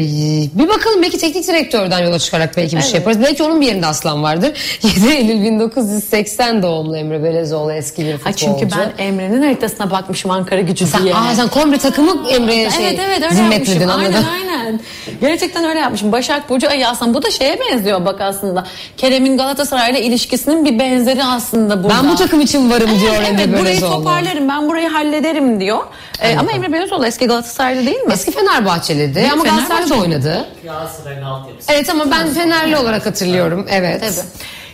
bir 0.54 0.68
bakalım 0.68 1.02
belki 1.02 1.18
teknik 1.18 1.48
direktörden 1.48 1.98
yola 1.98 2.18
çıkarak 2.18 2.56
belki 2.56 2.76
bir 2.76 2.82
şey 2.82 2.94
yaparız. 2.94 3.20
Belki 3.22 3.42
onun 3.42 3.60
bir 3.60 3.66
yerinde 3.66 3.86
aslan 3.86 4.22
vardır. 4.22 4.52
7 4.82 5.14
Eylül 5.14 5.42
1980 5.44 6.62
doğumlu 6.62 6.96
Emre 6.96 7.24
Belezoğlu 7.24 7.72
eski 7.72 8.04
bir 8.06 8.12
Ha 8.12 8.18
futbolcu. 8.18 8.36
çünkü 8.38 8.68
ben 8.76 9.04
Emre'nin 9.12 9.42
haritasına 9.42 9.90
bakmışım 9.90 10.30
Ankara 10.30 10.60
gücü 10.60 10.86
Sen, 10.86 11.04
diye. 11.04 11.14
aa, 11.14 11.34
sen 11.34 11.48
komple 11.48 11.78
takımı 11.78 12.28
Emre'ye 12.30 12.70
şey 12.70 12.88
evet 12.88 13.00
evet 13.06 13.22
öyle 13.22 13.34
zimmetledin 13.34 13.88
anladın. 13.88 14.12
Aynen 14.32 14.32
aynen. 14.32 14.80
Gerçekten 15.20 15.64
öyle 15.64 15.78
yapmışım. 15.78 16.12
Başak 16.12 16.50
Burcu 16.50 16.68
Ay 16.68 16.86
Aslan. 16.86 17.14
Bu 17.14 17.22
da 17.22 17.30
şeye 17.30 17.58
benziyor 17.60 18.04
bak 18.04 18.20
aslında. 18.20 18.66
Kerem'in 18.96 19.36
Galatasaray'la 19.36 19.98
ilişkisinin 19.98 20.64
bir 20.64 20.78
benzeri 20.78 21.24
aslında 21.24 21.84
burada. 21.84 21.94
Ben 22.02 22.08
bu 22.08 22.14
takım 22.14 22.40
için 22.40 22.70
varım 22.70 22.90
diyor 23.00 23.14
evet, 23.18 23.28
Emre 23.28 23.42
evet, 23.42 23.60
burayı 23.60 23.80
toparlarım 23.80 24.48
ben 24.48 24.68
burayı 24.68 24.88
hallederim 24.88 25.60
diyor. 25.60 25.78
Ee, 26.20 26.36
ama 26.38 26.52
Emre 26.52 26.72
Belözoğlu 26.72 27.06
eski 27.06 27.26
Galatasaraylı 27.26 27.86
değil 27.86 28.00
mi? 28.00 28.12
Eski 28.12 28.30
Fenerbahçeliydi 28.30 29.14
Değil 29.14 29.26
mi? 29.26 29.32
ama 29.32 29.44
Galatasaray'da 29.44 29.94
oynadı. 29.94 30.46
Galatasaray'ın 30.64 31.22
altyapısı. 31.22 31.72
Evet 31.72 31.90
ama 31.90 32.10
ben 32.10 32.28
Fenerli 32.34 32.76
olarak 32.76 33.06
hatırlıyorum. 33.06 33.66
Evet. 33.70 34.00
Tabii. 34.00 34.26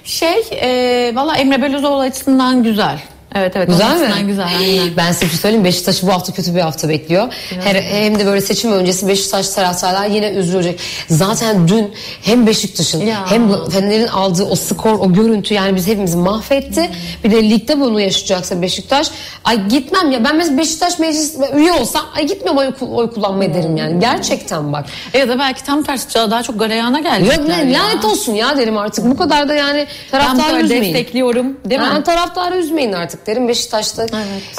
Şey 0.05 0.45
e, 0.51 1.13
valla 1.15 1.37
Emre 1.37 1.63
Belözoğlu 1.63 2.01
açısından 2.01 2.63
güzel. 2.63 2.99
Evet 3.35 3.57
evet. 3.57 3.69
Güzel 3.69 4.01
mi? 4.01 4.27
Güzel 4.27 4.47
aynen. 4.47 4.89
Ben 4.97 5.13
size 5.13 5.25
bir 5.25 5.31
şey 5.31 5.39
söyleyeyim. 5.39 5.65
Beşiktaş'ı 5.65 6.07
bu 6.07 6.13
hafta 6.13 6.33
kötü 6.33 6.55
bir 6.55 6.61
hafta 6.61 6.89
bekliyor. 6.89 7.33
Her, 7.65 7.75
hem 7.75 8.19
de 8.19 8.27
böyle 8.27 8.41
seçim 8.41 8.73
öncesi 8.73 9.09
Beşiktaş 9.09 9.49
taraftarlar 9.49 10.07
yine 10.07 10.29
üzülecek. 10.31 10.81
Zaten 11.11 11.69
dün 11.69 11.93
hem 12.23 12.47
Beşiktaş'ın 12.47 13.01
Ya. 13.01 13.31
hem 13.31 13.65
Fener'in 13.71 14.07
aldığı 14.07 14.45
o 14.45 14.57
skor, 14.57 14.99
o 14.99 15.13
görüntü 15.13 15.55
yani 15.55 15.77
biz 15.77 15.87
hepimizi 15.87 16.17
mahvetti. 16.17 16.91
Bir 17.25 17.31
de 17.31 17.51
ligde 17.51 17.81
bunu 17.81 18.01
yaşayacaksa 18.01 18.63
Beşiktaş. 18.63 19.11
Ay 19.45 19.69
gitmem 19.69 20.11
ya. 20.11 20.25
Ben 20.25 20.37
mesela 20.37 20.59
Beşiktaş 20.59 20.99
meclis 20.99 21.37
üye 21.55 21.73
olsam 21.73 22.07
ay 22.17 22.27
gitmem 22.27 22.57
oy, 22.57 22.71
oy 22.81 23.11
kullanmaya 23.11 23.55
derim 23.55 23.77
yani. 23.77 24.01
Gerçekten 24.01 24.73
bak. 24.73 24.85
Ya 25.15 25.29
da 25.29 25.39
belki 25.39 25.65
tam 25.65 25.83
tersi 25.83 26.15
daha 26.15 26.43
çok 26.43 26.59
galeyana 26.61 27.01
gelecekler 27.01 27.65
ya. 27.65 27.81
lanet 27.83 28.05
olsun 28.05 28.35
ya 28.35 28.57
derim 28.59 28.79
artık. 28.79 29.05
Bu 29.05 29.17
kadar 29.17 29.49
da 29.49 29.55
yani 29.55 29.79
Ben 29.79 29.87
bu 30.07 30.11
taraftarı 30.25 30.49
kadar 30.51 30.61
üzmeyin. 30.65 30.83
destekliyorum 30.95 31.57
değil 31.65 31.81
mi? 31.81 31.87
Yani 31.87 32.05
taraftarı 32.05 32.57
üzmeyin 32.57 32.93
artık 32.93 33.18
derim. 33.27 33.49
Beşiktaş'ta 33.49 34.07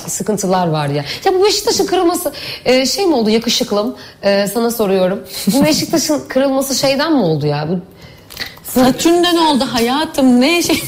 sıkıntılar 0.07 0.67
var 0.67 0.87
ya. 0.87 1.05
Ya 1.25 1.33
bu 1.33 1.43
Beşiktaş'ın 1.43 1.85
kırılması 1.85 2.33
e, 2.65 2.85
şey 2.85 3.05
mi 3.05 3.15
oldu 3.15 3.29
yakışıklım? 3.29 3.95
E, 4.23 4.47
sana 4.53 4.71
soruyorum. 4.71 5.23
Bu 5.47 5.63
Beşiktaş'ın 5.65 6.27
kırılması 6.27 6.75
şeyden 6.75 7.13
mi 7.13 7.21
oldu 7.23 7.47
ya? 7.47 7.67
Bu 7.69 7.79
Satürn'den 8.63 9.35
oldu 9.35 9.65
hayatım 9.71 10.41
ne 10.41 10.63
şey 10.63 10.75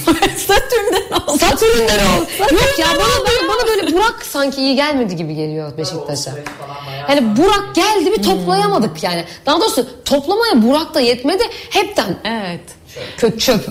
Satürn'den 0.47 1.11
oldu. 1.17 1.37
Satürn'den 1.39 1.99
oldu. 2.05 2.27
Yok 2.51 2.79
ya 2.79 2.87
bana, 2.87 3.25
bana, 3.25 3.49
bana 3.49 3.67
böyle 3.67 3.93
Burak 3.93 4.25
sanki 4.25 4.61
iyi 4.61 4.75
gelmedi 4.75 5.15
gibi 5.15 5.35
geliyor 5.35 5.77
Beşiktaş'a. 5.77 6.31
Hani 7.07 7.37
Burak 7.37 7.75
geldi 7.75 8.11
bir 8.17 8.23
toplayamadık 8.23 9.03
yani. 9.03 9.25
Daha 9.45 9.61
doğrusu 9.61 10.03
toplamaya 10.05 10.61
Burak 10.61 10.93
da 10.93 10.99
yetmedi. 10.99 11.43
Hepten 11.69 12.17
Evet. 12.23 12.61
kök 13.17 13.39
çöp. 13.41 13.61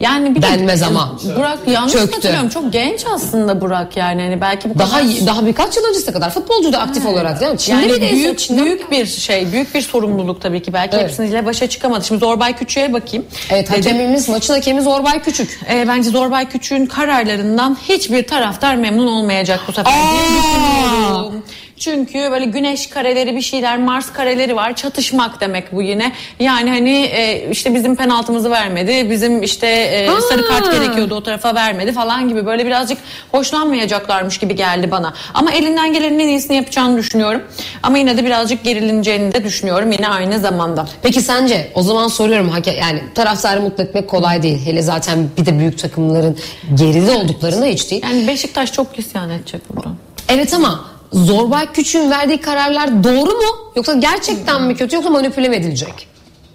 Yani 0.00 0.34
bir 0.34 0.42
de- 0.42 0.46
Denmez 0.46 0.82
ama. 0.82 1.16
Burak 1.36 1.58
yanlış 1.68 1.92
Çöktü. 1.92 2.14
hatırlıyorum. 2.14 2.48
Çok 2.48 2.72
genç 2.72 3.06
aslında 3.14 3.60
Burak 3.60 3.96
yani. 3.96 4.22
Hani 4.22 4.40
belki 4.40 4.70
bu 4.74 4.78
Daha 4.78 4.98
kadar... 5.00 5.26
daha 5.26 5.46
birkaç 5.46 5.76
yıl 5.76 5.84
öncesine 5.84 6.12
kadar 6.14 6.30
futbolcu 6.30 6.72
da 6.72 6.78
aktif 6.80 7.06
olarak 7.06 7.40
değil 7.40 7.52
mi? 7.52 7.58
Çin'de 7.58 7.80
yani 7.80 7.92
bir 7.92 8.00
de 8.00 8.10
büyük, 8.12 8.38
Çin'de- 8.38 8.64
büyük 8.64 8.90
bir 8.90 9.06
şey, 9.06 9.52
büyük 9.52 9.74
bir 9.74 9.80
sorumluluk 9.82 10.40
tabii 10.40 10.62
ki. 10.62 10.72
Belki 10.72 10.96
Evet. 10.96 11.08
hepsiyle 11.08 11.46
başa 11.46 11.66
çıkamadı. 11.68 12.04
Şimdi 12.04 12.20
Zorbay 12.20 12.56
Küçük'e 12.56 12.92
bakayım. 12.92 13.26
Evet 13.50 13.70
Dedim, 13.72 13.82
hakemimiz 13.82 14.28
maçın 14.28 14.54
hakemi 14.54 14.82
Zorbay 14.82 15.22
Küçük. 15.22 15.60
e, 15.72 15.88
bence 15.88 16.10
Zorbay 16.10 16.48
Küçük'ün 16.48 16.86
kararlarından 16.86 17.76
hiçbir 17.88 18.26
taraftar 18.26 18.74
memnun 18.76 19.06
olmayacak 19.06 19.60
bu 19.68 19.72
sefer 19.72 19.92
diye 19.92 20.42
düşünüyorum. 20.42 21.42
Çünkü 21.80 22.30
böyle 22.30 22.44
güneş 22.44 22.86
kareleri 22.86 23.36
bir 23.36 23.40
şeyler, 23.40 23.78
Mars 23.78 24.12
kareleri 24.12 24.56
var. 24.56 24.76
Çatışmak 24.76 25.40
demek 25.40 25.72
bu 25.72 25.82
yine. 25.82 26.12
Yani 26.40 26.70
hani 26.70 26.90
e, 26.90 27.50
işte 27.50 27.74
bizim 27.74 27.96
penaltımızı 27.96 28.50
vermedi. 28.50 29.10
Bizim 29.10 29.42
işte 29.42 29.66
e, 29.66 30.08
sarı 30.28 30.46
kart 30.46 30.72
gerekiyordu 30.72 31.14
o 31.14 31.22
tarafa 31.22 31.54
vermedi 31.54 31.92
falan 31.92 32.28
gibi. 32.28 32.46
Böyle 32.46 32.66
birazcık 32.66 32.98
hoşlanmayacaklarmış 33.32 34.38
gibi 34.38 34.56
geldi 34.56 34.90
bana. 34.90 35.14
Ama 35.34 35.52
elinden 35.52 35.92
gelenin 35.92 36.18
en 36.18 36.28
iyisini 36.28 36.56
yapacağını 36.56 36.98
düşünüyorum. 36.98 37.42
Ama 37.82 37.98
yine 37.98 38.16
de 38.16 38.24
birazcık 38.24 38.64
gerilineceğini 38.64 39.34
de 39.34 39.44
düşünüyorum 39.44 39.92
yine 39.92 40.08
aynı 40.08 40.38
zamanda. 40.38 40.88
Peki 41.02 41.20
sence 41.20 41.70
o 41.74 41.82
zaman 41.82 42.08
soruyorum 42.08 42.52
yani 42.78 43.02
taraftarı 43.14 43.60
mutlu 43.60 43.84
etmek 43.84 44.08
kolay 44.08 44.42
değil. 44.42 44.66
Hele 44.66 44.82
zaten 44.82 45.28
bir 45.38 45.46
de 45.46 45.58
büyük 45.58 45.78
takımların 45.78 46.38
geride 46.74 47.10
olduklarında 47.10 47.66
hiç 47.66 47.90
değil. 47.90 48.02
Yani 48.02 48.28
Beşiktaş 48.28 48.72
çok 48.72 48.98
isyan 48.98 49.30
edecek 49.30 49.60
buradan. 49.70 49.96
Evet 50.28 50.54
ama 50.54 50.99
Zorbay 51.12 51.72
Küçük'ün 51.72 52.10
verdiği 52.10 52.38
kararlar 52.40 53.04
doğru 53.04 53.30
mu? 53.30 53.72
Yoksa 53.76 53.94
gerçekten 53.94 54.62
mi 54.62 54.76
kötü 54.76 54.96
yoksa 54.96 55.10
manipüle 55.10 55.48
mi 55.48 55.56
edilecek? 55.56 56.06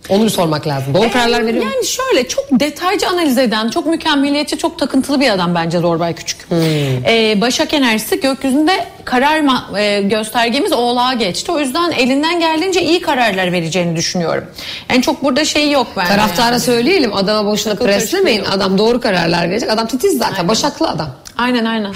Onu 0.10 0.24
bir 0.24 0.30
sormak 0.30 0.68
lazım. 0.68 0.94
Doğru 0.94 1.12
kararlar 1.12 1.46
veriyor 1.46 1.66
mu? 1.66 1.72
Yani 1.74 1.86
şöyle 1.86 2.28
çok 2.28 2.46
detaycı 2.52 3.08
analiz 3.10 3.38
eden, 3.38 3.70
çok 3.70 3.86
mükemmeliyetçi, 3.86 4.58
çok 4.58 4.80
takıntılı 4.80 5.20
bir 5.20 5.30
adam 5.30 5.56
bence 5.56 5.80
Zorbay 5.80 6.16
Küçük. 6.16 6.50
Hmm. 6.50 6.58
Ee, 7.06 7.42
Başak 7.42 7.74
enerjisi 7.74 8.20
gökyüzünde 8.20 8.86
karar 9.06 9.40
ma- 9.40 9.80
e, 9.80 10.02
göstergemiz 10.02 10.72
oğlağa 10.72 11.14
geçti. 11.14 11.52
O 11.52 11.60
yüzden 11.60 11.92
elinden 11.92 12.40
geldiğince 12.40 12.82
iyi 12.82 13.02
kararlar 13.02 13.52
vereceğini 13.52 13.96
düşünüyorum. 13.96 14.44
Yani 14.90 15.02
çok 15.02 15.24
burada 15.24 15.46
şey 15.46 15.72
yok 15.72 15.88
bence. 15.98 16.10
Taraftara 16.10 16.60
söyleyelim 16.60 17.14
adama 17.14 17.52
boşuna 17.52 17.74
Takıl 17.74 17.86
preslemeyin. 17.86 18.44
Adam 18.46 18.78
doğru 18.78 19.02
kararlar 19.02 19.50
verecek. 19.50 19.70
Adam 19.70 19.88
titiz 19.88 20.18
zaten. 20.18 20.48
Başaklı 20.48 20.90
adam. 20.90 21.10
Aynen 21.38 21.66
aynen. 21.66 21.92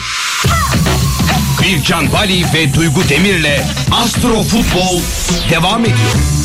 Bircan 1.63 2.13
Bali 2.13 2.45
ve 2.53 2.73
Duygu 2.73 3.09
Demir'le 3.09 3.61
Astro 3.91 4.43
Futbol 4.43 5.01
devam 5.51 5.85
ediyor. 5.85 6.38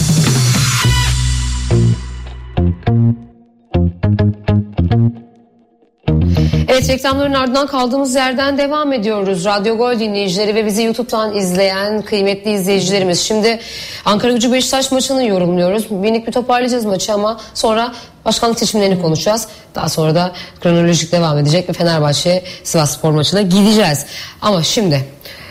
Evet 6.74 6.88
reklamların 6.88 7.32
ardından 7.32 7.66
kaldığımız 7.66 8.14
yerden 8.14 8.58
devam 8.58 8.92
ediyoruz. 8.92 9.44
Radyo 9.44 9.76
Gol 9.76 9.98
dinleyicileri 9.98 10.54
ve 10.54 10.66
bizi 10.66 10.82
YouTube'dan 10.82 11.36
izleyen 11.36 12.02
kıymetli 12.02 12.52
izleyicilerimiz. 12.52 13.20
Şimdi 13.20 13.60
Ankara 14.04 14.32
Gücü 14.32 14.52
Beşiktaş 14.52 14.92
maçını 14.92 15.24
yorumluyoruz. 15.24 15.90
Minik 15.90 16.26
bir 16.26 16.32
toparlayacağız 16.32 16.84
maçı 16.84 17.12
ama 17.12 17.40
sonra 17.54 17.92
başkanlık 18.24 18.58
seçimlerini 18.58 19.02
konuşacağız. 19.02 19.48
Daha 19.74 19.88
sonra 19.88 20.14
da 20.14 20.32
kronolojik 20.60 21.12
devam 21.12 21.38
edecek 21.38 21.68
ve 21.68 21.72
Fenerbahçe 21.72 22.44
Sivas 22.64 22.98
Spor 22.98 23.10
maçına 23.10 23.42
gideceğiz. 23.42 24.06
Ama 24.42 24.62
şimdi 24.62 25.04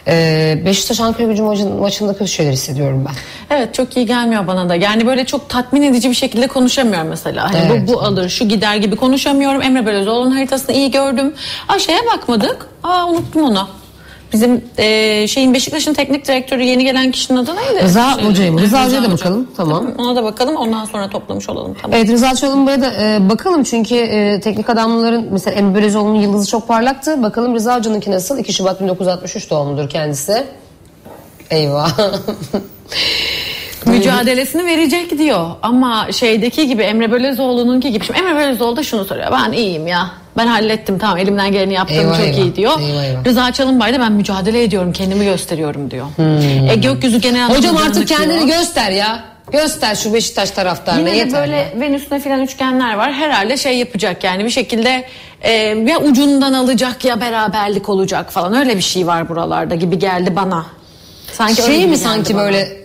e, 0.08 0.62
Beşiktaş 0.66 1.00
Ankara 1.00 1.28
Gücü 1.28 1.44
maçın- 1.44 1.80
maçında 1.80 2.14
kötü 2.14 2.32
şeyler 2.32 2.52
hissediyorum 2.52 3.06
ben. 3.08 3.14
Evet 3.58 3.74
çok 3.74 3.98
iyi 3.98 4.06
gelmiyor 4.06 4.48
bana 4.48 4.70
da. 4.70 4.76
Yani 4.76 5.06
böyle 5.08 5.26
çok 5.26 5.50
tatmin 5.50 5.82
edici 5.82 6.10
bir 6.10 6.16
şekilde 6.16 6.48
konuşamıyorum 6.48 7.08
mesela. 7.08 7.54
Hani 7.54 7.58
Evet. 7.72 7.88
bu, 7.88 7.94
bu 7.94 8.02
alır, 8.02 8.30
şu 8.30 8.48
gider 8.48 8.76
gibi 8.76 8.96
konuşamıyorum. 8.96 9.62
Emre 9.62 9.86
Belözoğlu'nun 9.86 10.32
haritasını 10.32 10.76
iyi 10.76 10.92
gördüm. 10.92 11.34
Şeye 11.80 12.00
bakmadık. 12.14 12.68
Aa 12.84 13.06
unuttum 13.06 13.44
onu. 13.44 13.68
Bizim 14.34 14.62
e, 14.78 15.28
şeyin 15.28 15.54
Beşiktaş'ın 15.54 15.94
teknik 15.94 16.28
direktörü 16.28 16.64
yeni 16.64 16.84
gelen 16.84 17.12
kişinin 17.12 17.38
adı 17.38 17.56
neydi? 17.56 17.84
Rıza 17.84 18.26
Hoca'ya 18.26 18.52
mı? 18.52 18.62
Rıza 18.62 18.86
Hoca'ya 18.86 19.04
da 19.04 19.12
bakalım. 19.12 19.48
Tamam. 19.58 19.88
Ona 19.98 20.16
da 20.16 20.24
bakalım. 20.24 20.56
Ondan 20.56 20.86
sonra 20.86 21.10
toplamış 21.10 21.50
olalım. 21.50 21.76
Tamam. 21.82 21.98
Evet 21.98 22.10
Rıza 22.10 22.36
Çalınbay'a 22.36 22.82
da 22.82 22.92
e, 23.02 23.30
bakalım 23.30 23.64
çünkü 23.64 23.96
e, 23.96 24.40
teknik 24.40 24.70
adamların 24.70 25.28
mesela 25.32 25.56
Emre 25.56 25.76
Belözoğlu'nun 25.76 26.22
yıldızı 26.22 26.50
çok 26.50 26.68
parlaktı. 26.68 27.24
Bakalım 27.24 27.56
Rıza 27.56 27.78
Hoca'nınki 27.78 28.12
nasıl? 28.12 28.38
2 28.38 28.54
Şubat 28.54 28.82
1963 28.82 29.50
doğumludur 29.50 29.90
kendisi. 29.90 30.44
Eyvah. 31.52 31.98
Mücadelesini 33.88 34.66
verecek 34.66 35.18
diyor. 35.18 35.50
Ama 35.62 36.08
şeydeki 36.12 36.68
gibi 36.68 36.82
Emre 36.82 37.12
Belözoğlu'nunki 37.12 37.92
gibi. 37.92 38.06
Şimdi 38.06 38.20
Emre 38.20 38.36
Belözoğlu 38.36 38.78
da 38.78 38.84
şunu 38.84 39.06
soruyor. 39.06 39.32
Ben 39.32 39.52
iyiyim 39.52 39.88
ya. 39.88 40.10
Ben 40.38 40.48
hallettim 40.48 41.00
tamam 41.00 41.18
elimden 41.18 41.52
geleni 41.52 41.74
yaptım 41.74 41.98
Eyvah, 42.00 42.18
çok 42.18 42.26
eyvah. 42.26 42.38
iyi 42.38 42.56
diyor. 42.56 42.80
Eyvah, 42.80 43.04
eyvah. 43.04 43.26
Rıza 43.26 43.52
Çalınbay 43.52 43.94
da 43.94 44.00
ben 44.00 44.12
mücadele 44.12 44.64
ediyorum 44.64 44.94
kendimi 44.94 45.26
gösteriyorum 45.26 45.92
diyor. 45.92 46.06
E 46.72 46.76
gökyüzü 46.76 47.18
genel 47.22 47.48
Hmm. 47.50 47.56
Hocam 47.56 47.78
artık 47.78 48.08
kendini 48.08 48.48
diyor. 48.48 48.58
göster 48.60 48.92
ya. 48.92 49.24
Göster 49.52 49.96
şu 49.96 50.14
Beşiktaş 50.14 50.52
taraftarına 50.52 51.00
Yine 51.00 51.12
de 51.12 51.18
yeter. 51.18 51.42
böyle 51.42 51.56
ya. 51.56 51.66
Venüs'üne 51.80 52.20
filan 52.20 52.42
üçgenler 52.42 52.94
var. 52.94 53.14
Herhalde 53.14 53.58
şey 53.58 53.78
yapacak 53.78 54.24
yani 54.24 54.46
bir 54.46 54.50
şekilde 54.50 55.06
e, 55.42 55.52
ya 55.88 56.00
ucundan 56.00 56.54
alacak 56.54 57.06
ya 57.06 57.22
beraberlik 57.22 57.90
olacak 57.90 58.32
falan. 58.32 58.54
Öyle 58.54 58.78
bir 58.78 58.82
şey 58.82 59.08
var 59.08 59.30
buralarda 59.30 59.76
gibi 59.76 60.00
geldi 60.00 60.36
bana. 60.36 60.66
Sanki 61.32 61.62
şey 61.62 61.88
mi 61.88 61.98
sanki 61.98 62.34
bana. 62.36 62.44
böyle 62.44 62.83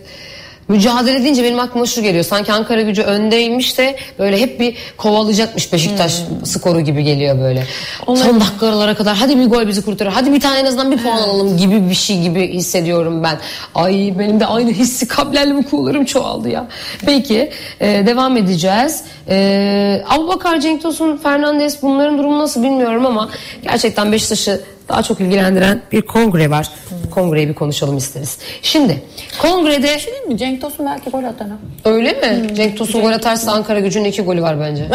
mücadele 0.69 1.23
deyince 1.23 1.43
benim 1.43 1.59
aklıma 1.59 1.85
şu 1.85 2.01
geliyor. 2.01 2.23
Sanki 2.23 2.53
Ankara 2.53 2.81
gücü 2.81 3.01
öndeymiş 3.01 3.77
de 3.77 3.95
böyle 4.19 4.41
hep 4.41 4.59
bir 4.59 4.77
kovalayacakmış 4.97 5.73
Beşiktaş 5.73 6.21
skoru 6.43 6.81
gibi 6.81 7.03
geliyor 7.03 7.39
böyle. 7.39 7.63
Son 8.05 8.39
dakikalara 8.41 8.95
kadar 8.95 9.15
hadi 9.15 9.39
bir 9.39 9.45
gol 9.45 9.67
bizi 9.67 9.85
kurtarır. 9.85 10.11
Hadi 10.11 10.33
bir 10.33 10.39
tane 10.39 10.59
en 10.59 10.65
azından 10.65 10.91
bir 10.91 10.97
puan 10.97 11.17
alalım 11.17 11.57
gibi 11.57 11.89
bir 11.89 11.95
şey 11.95 12.21
gibi 12.21 12.53
hissediyorum 12.53 13.23
ben. 13.23 13.37
Ay 13.75 14.13
benim 14.19 14.39
de 14.39 14.45
aynı 14.45 14.71
hissi 14.71 15.07
kablerli 15.07 15.63
kuğularım 15.63 16.05
çoğaldı 16.05 16.49
ya. 16.49 16.67
Peki 17.05 17.51
e, 17.79 18.05
devam 18.05 18.37
edeceğiz. 18.37 19.03
E, 19.29 20.03
Abubakar 20.09 20.59
Cenk 20.59 20.81
Tosun, 20.81 21.17
Fernandes 21.17 21.81
bunların 21.81 22.17
durumu 22.17 22.39
nasıl 22.39 22.63
bilmiyorum 22.63 23.05
ama 23.05 23.29
gerçekten 23.63 24.11
Beşiktaş'ı 24.11 24.61
daha 24.89 25.03
çok 25.03 25.19
ilgilendiren 25.21 25.81
bir 25.91 26.01
kongre 26.01 26.49
var. 26.49 26.69
Kongreyi 27.11 27.49
bir 27.49 27.53
konuşalım 27.53 27.97
isteriz. 27.97 28.37
Şimdi 28.61 29.03
kongrede 29.41 29.83
Değil 29.87 30.27
mi? 30.27 30.37
Cenk 30.37 30.61
Tosun 30.61 30.85
belki 30.85 31.09
gol 31.09 31.23
atar. 31.23 31.47
öyle 31.85 32.11
mi? 32.13 32.55
Cenk 32.55 32.77
Tosun 32.77 33.01
gol 33.01 33.11
atarsa 33.11 33.51
Ankara 33.51 33.79
gücünün 33.79 34.05
iki 34.05 34.21
golü 34.21 34.41
var 34.41 34.59
bence. 34.59 34.83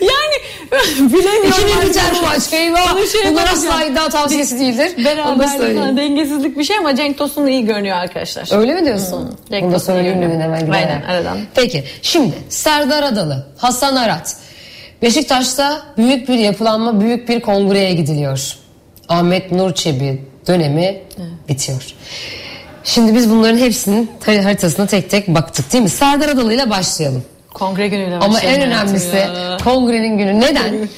yani 0.00 0.32
Bilemiyorum. 0.98 1.48
İki 1.48 1.66
bir 1.66 1.88
biter 1.90 2.04
bu 2.22 2.26
maç. 2.26 2.52
Eyvah. 2.52 2.96
Bir 2.96 3.06
şey 3.06 3.30
Bunlar 3.30 3.44
asla 3.52 3.84
iddia 3.84 4.08
tavsiyesi 4.08 4.60
değildir. 4.60 4.92
Onu 4.96 5.04
da 5.04 5.04
Beraber 5.04 5.46
söyleyeyim. 5.46 5.96
dengesizlik 5.96 6.58
bir 6.58 6.64
şey 6.64 6.76
ama 6.78 6.96
Cenk 6.96 7.18
Tosun 7.18 7.46
iyi 7.46 7.64
görünüyor 7.64 7.96
arkadaşlar. 7.96 8.58
Öyle 8.58 8.74
mi 8.74 8.84
diyorsun? 8.84 9.38
Cenk 9.50 9.64
Bunu 9.64 9.72
da 9.72 9.78
söyleyeyim 9.78 10.22
hemen 10.22 10.52
Aynen, 10.52 10.66
giderek. 10.66 11.08
aradan. 11.08 11.38
Peki 11.54 11.84
şimdi 12.02 12.34
Serdar 12.48 13.02
Adalı, 13.02 13.46
Hasan 13.56 13.96
Arat. 13.96 14.36
Beşiktaş'ta 15.02 15.82
büyük 15.98 16.28
bir 16.28 16.38
yapılanma, 16.38 17.00
büyük 17.00 17.28
bir 17.28 17.40
kongreye 17.40 17.94
gidiliyor. 17.94 18.56
Ahmet 19.08 19.52
Nur 19.52 19.74
Çebi 19.74 20.22
dönemi 20.46 21.00
bitiyor. 21.48 21.86
Şimdi 22.84 23.14
biz 23.14 23.30
bunların 23.30 23.58
hepsinin 23.58 24.10
har- 24.26 24.42
haritasına 24.42 24.86
tek 24.86 25.10
tek 25.10 25.28
baktık 25.28 25.72
değil 25.72 25.84
mi? 25.84 25.90
Serdar 25.90 26.28
Adalı 26.28 26.54
ile 26.54 26.70
başlayalım. 26.70 27.24
Kongre 27.54 27.88
günüyle 27.88 28.14
Ama 28.14 28.24
en 28.26 28.32
başlayalım 28.34 28.62
önemlisi 28.62 29.16
ya. 29.16 29.56
kongrenin 29.64 30.18
günü. 30.18 30.40
Neden? 30.40 30.88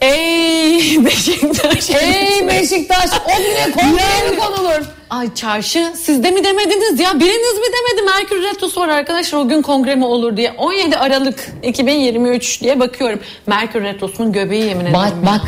Ey 0.00 1.04
Beşiktaş. 1.04 1.90
Ey 1.90 2.46
Beşiktaş 2.48 3.10
o 3.26 3.36
güne 3.42 3.72
kongreye 3.74 4.30
mi 4.30 4.38
konulur? 4.38 4.86
Ay 5.12 5.34
çarşı 5.34 5.92
siz 5.94 6.24
de 6.24 6.30
mi 6.30 6.44
demediniz 6.44 7.00
ya 7.00 7.20
biriniz 7.20 7.58
mi 7.58 7.64
demedi 7.64 8.10
Merkür 8.10 8.42
Retrosu 8.42 8.80
var 8.80 8.88
arkadaşlar 8.88 9.38
o 9.38 9.48
gün 9.48 9.62
kongre 9.62 9.94
mi 9.94 10.04
olur 10.04 10.36
diye 10.36 10.52
17 10.58 10.98
Aralık 10.98 11.52
2023 11.62 12.62
diye 12.62 12.80
bakıyorum 12.80 13.20
Merkür 13.46 13.82
Retrosu'nun 13.82 14.32
göbeği 14.32 14.64
yemin 14.64 14.80
ederim. 14.80 14.94
Bak 14.94 15.12
bak 15.26 15.40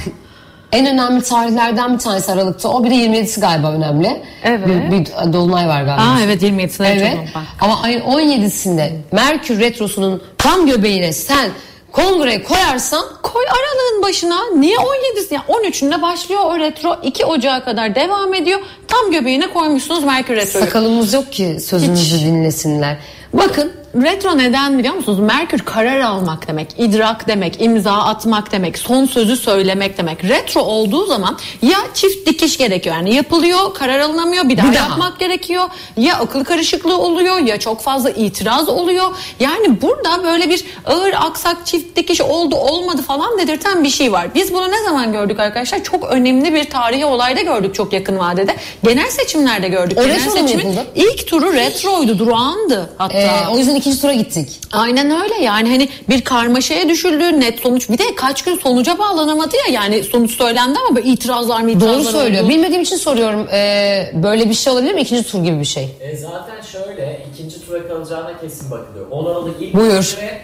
en 0.72 0.86
önemli 0.86 1.22
tarihlerden 1.22 1.94
bir 1.94 1.98
tanesi 1.98 2.32
Aralık'ta. 2.32 2.68
O 2.68 2.84
bir 2.84 2.90
de 2.90 2.94
27'si 2.94 3.40
galiba 3.40 3.72
önemli. 3.72 4.22
Evet. 4.42 4.68
Bir, 4.68 4.90
bir 4.90 5.32
dolunay 5.32 5.68
var 5.68 5.82
galiba. 5.82 6.02
Aa 6.02 6.20
evet 6.24 6.42
27'sine 6.42 6.86
Evet. 6.86 7.18
Ama 7.60 7.82
ayın 7.82 8.00
17'sinde 8.00 8.90
Merkür 9.12 9.60
Retrosu'nun 9.60 10.22
tam 10.38 10.66
göbeğine 10.66 11.12
sen 11.12 11.50
kongre 11.94 12.42
koyarsan 12.42 13.04
Koy 13.22 13.44
aralığın 13.48 14.02
başına. 14.02 14.46
Niye 14.56 14.76
17'si 14.76 15.34
ya 15.34 15.40
13'ünde 15.48 16.02
başlıyor 16.02 16.40
o 16.44 16.58
retro. 16.58 16.96
2 17.02 17.24
Ocağı 17.24 17.64
kadar 17.64 17.94
devam 17.94 18.34
ediyor. 18.34 18.60
Tam 18.88 19.10
göbeğine 19.10 19.52
koymuşsunuz 19.52 20.04
Merkür 20.04 20.36
Retro'yu. 20.36 20.64
sakalımız 20.64 21.12
yok 21.12 21.32
ki 21.32 21.56
sözümüzü 21.60 22.20
dinlesinler. 22.20 22.96
Bakın 23.32 23.72
Retro 24.02 24.38
neden 24.38 24.78
biliyor 24.78 24.94
musunuz? 24.94 25.18
Merkür 25.18 25.58
karar 25.58 26.00
almak 26.00 26.48
demek, 26.48 26.68
idrak 26.78 27.28
demek, 27.28 27.62
imza 27.62 27.92
atmak 27.92 28.52
demek, 28.52 28.78
son 28.78 29.06
sözü 29.06 29.36
söylemek 29.36 29.98
demek. 29.98 30.24
Retro 30.24 30.60
olduğu 30.60 31.06
zaman 31.06 31.38
ya 31.62 31.78
çift 31.94 32.26
dikiş 32.26 32.58
gerekiyor 32.58 32.96
yani 32.96 33.14
yapılıyor, 33.14 33.74
karar 33.74 33.98
alınamıyor, 34.00 34.48
bir 34.48 34.56
daha, 34.56 34.70
Bir 34.70 34.74
daha. 34.76 34.88
yapmak 34.88 35.18
gerekiyor. 35.18 35.64
Ya 35.96 36.16
akıl 36.18 36.44
karışıklığı 36.44 36.98
oluyor, 36.98 37.38
ya 37.38 37.58
çok 37.60 37.80
fazla 37.80 38.10
itiraz 38.10 38.68
oluyor. 38.68 39.06
Yani 39.40 39.82
burada 39.82 40.24
böyle 40.24 40.48
bir 40.48 40.64
ağır 40.86 41.12
aksak 41.12 41.66
çift 41.66 41.96
dikiş 41.96 42.20
oldu 42.20 42.56
olmadı 42.56 43.02
falan 43.02 43.38
dedirten 43.38 43.84
bir 43.84 43.90
şey 43.90 44.12
var. 44.12 44.26
Biz 44.34 44.52
bunu 44.54 44.70
ne 44.70 44.82
zaman 44.84 45.12
gördük 45.12 45.40
arkadaşlar? 45.40 45.84
Çok 45.84 46.04
önemli 46.04 46.54
bir 46.54 46.64
tarihi 46.70 47.04
olayda 47.06 47.40
gördük 47.40 47.74
çok 47.74 47.92
yakın 47.92 48.18
vadede. 48.18 48.56
Genel 48.84 49.10
seçimlerde 49.10 49.68
gördük. 49.68 49.98
O 50.00 50.02
Genel 50.02 50.30
seçimin 50.30 50.78
ilk 50.94 51.26
turu 51.26 51.52
retroydu, 51.52 52.18
durağandı 52.18 52.90
hatta. 52.98 53.18
e, 53.18 53.48
o 53.52 53.58
yüzden 53.58 53.74
ikinci 53.84 54.00
tura 54.02 54.12
gittik. 54.14 54.60
Aynen 54.72 55.22
öyle 55.22 55.34
yani 55.34 55.68
hani 55.70 55.88
bir 56.08 56.20
karmaşaya 56.24 56.88
düşüldü 56.88 57.40
net 57.40 57.58
sonuç 57.60 57.90
bir 57.90 57.98
de 57.98 58.14
kaç 58.16 58.42
gün 58.44 58.58
sonuca 58.58 58.98
bağlanamadı 58.98 59.56
ya 59.56 59.74
yani 59.82 60.04
sonuç 60.04 60.30
söylendi 60.36 60.78
ama 60.86 60.96
böyle 60.96 61.08
itirazlar 61.08 61.60
mı 61.60 61.70
itirazlar 61.70 62.12
Doğru 62.12 62.20
söylüyor. 62.22 62.42
oldu. 62.42 62.50
Bilmediğim 62.50 62.82
için 62.82 62.96
soruyorum. 62.96 63.48
E, 63.52 64.10
böyle 64.14 64.48
bir 64.48 64.54
şey 64.54 64.72
olabilir 64.72 64.94
mi? 64.94 65.00
İkinci 65.00 65.22
tur 65.30 65.44
gibi 65.44 65.60
bir 65.60 65.64
şey. 65.64 65.88
E 66.00 66.16
zaten 66.16 66.60
şöyle 66.72 67.26
ikinci 67.34 67.66
tura 67.66 67.88
kalacağına 67.88 68.40
kesin 68.40 68.70
bakılıyor. 68.70 69.06
10 69.10 69.24
Aralık 69.26 69.62
ilk 69.62 69.74
Buyur. 69.74 69.90
kongre, 70.16 70.40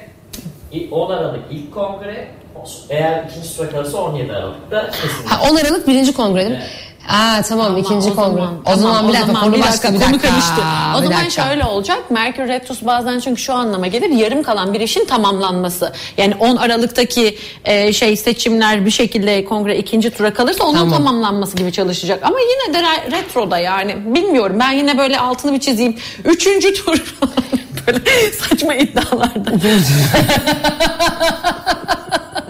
i- 0.73 0.89
10 0.91 1.11
Aralık 1.11 1.41
ilk 1.51 1.75
kongre, 1.75 2.29
eğer 2.91 3.25
ikinci 3.31 3.57
tura 3.57 3.71
kalırsa 3.71 3.99
17 3.99 4.33
Aralık'ta 4.33 4.91
kesin. 4.91 5.27
Ha, 5.29 5.41
10 5.51 5.57
Aralık 5.57 5.89
birinci 5.89 6.13
kongre 6.13 6.41
değil 6.41 6.51
mi? 6.51 6.63
Aa 7.11 7.43
tamam 7.43 7.67
Ama 7.67 7.79
ikinci 7.79 8.11
o 8.11 8.15
kongre. 8.15 8.41
zaman- 8.41 8.55
o 8.67 8.77
zaman 8.77 8.95
tamam, 8.97 9.09
bir 9.13 9.19
dakika 9.19 9.41
konu 9.41 9.61
başka 9.63 9.89
bir 9.89 10.01
dakika. 10.01 10.11
konu 10.11 10.23
karıştı. 10.23 10.63
O 10.99 10.99
bir 11.03 11.07
zaman 11.07 11.25
dakika. 11.25 11.43
şöyle 11.45 11.65
olacak. 11.65 12.11
Merkür 12.11 12.49
Retrosu 12.49 12.87
bazen 12.87 13.21
çünkü 13.21 13.41
şu 13.43 13.55
anlama 13.55 13.87
gelir. 13.87 14.11
Yarım 14.11 14.43
kalan 14.43 14.75
bir 14.75 14.81
işin 14.81 15.05
tamamlanması. 15.05 15.93
Yani 16.17 16.35
10 16.41 16.57
Aralık'taki 16.57 17.39
e, 17.65 17.93
şey 17.93 18.17
seçimler 18.17 18.87
bir 18.87 18.91
şekilde 18.91 19.45
kongre 19.45 19.79
ikinci 19.79 20.11
tura 20.11 20.35
kalırsa 20.35 20.65
onun 20.65 20.75
Tamam. 20.79 20.91
tamamlanması 20.93 21.57
gibi 21.57 21.73
çalışacak. 21.73 22.21
Ama 22.23 22.37
yine 22.41 22.75
de 22.75 22.79
re- 22.87 23.11
retroda 23.13 23.59
yani 23.59 23.97
bilmiyorum. 24.15 24.57
Ben 24.61 24.73
yine 24.73 24.99
böyle 24.99 25.19
altını 25.19 25.53
bir 25.55 25.61
çizeyim. 25.61 25.97
Üçüncü 26.25 26.75
tur 26.85 27.15
böyle 27.87 28.33
saçma 28.33 28.75
iddialarda. 28.75 29.51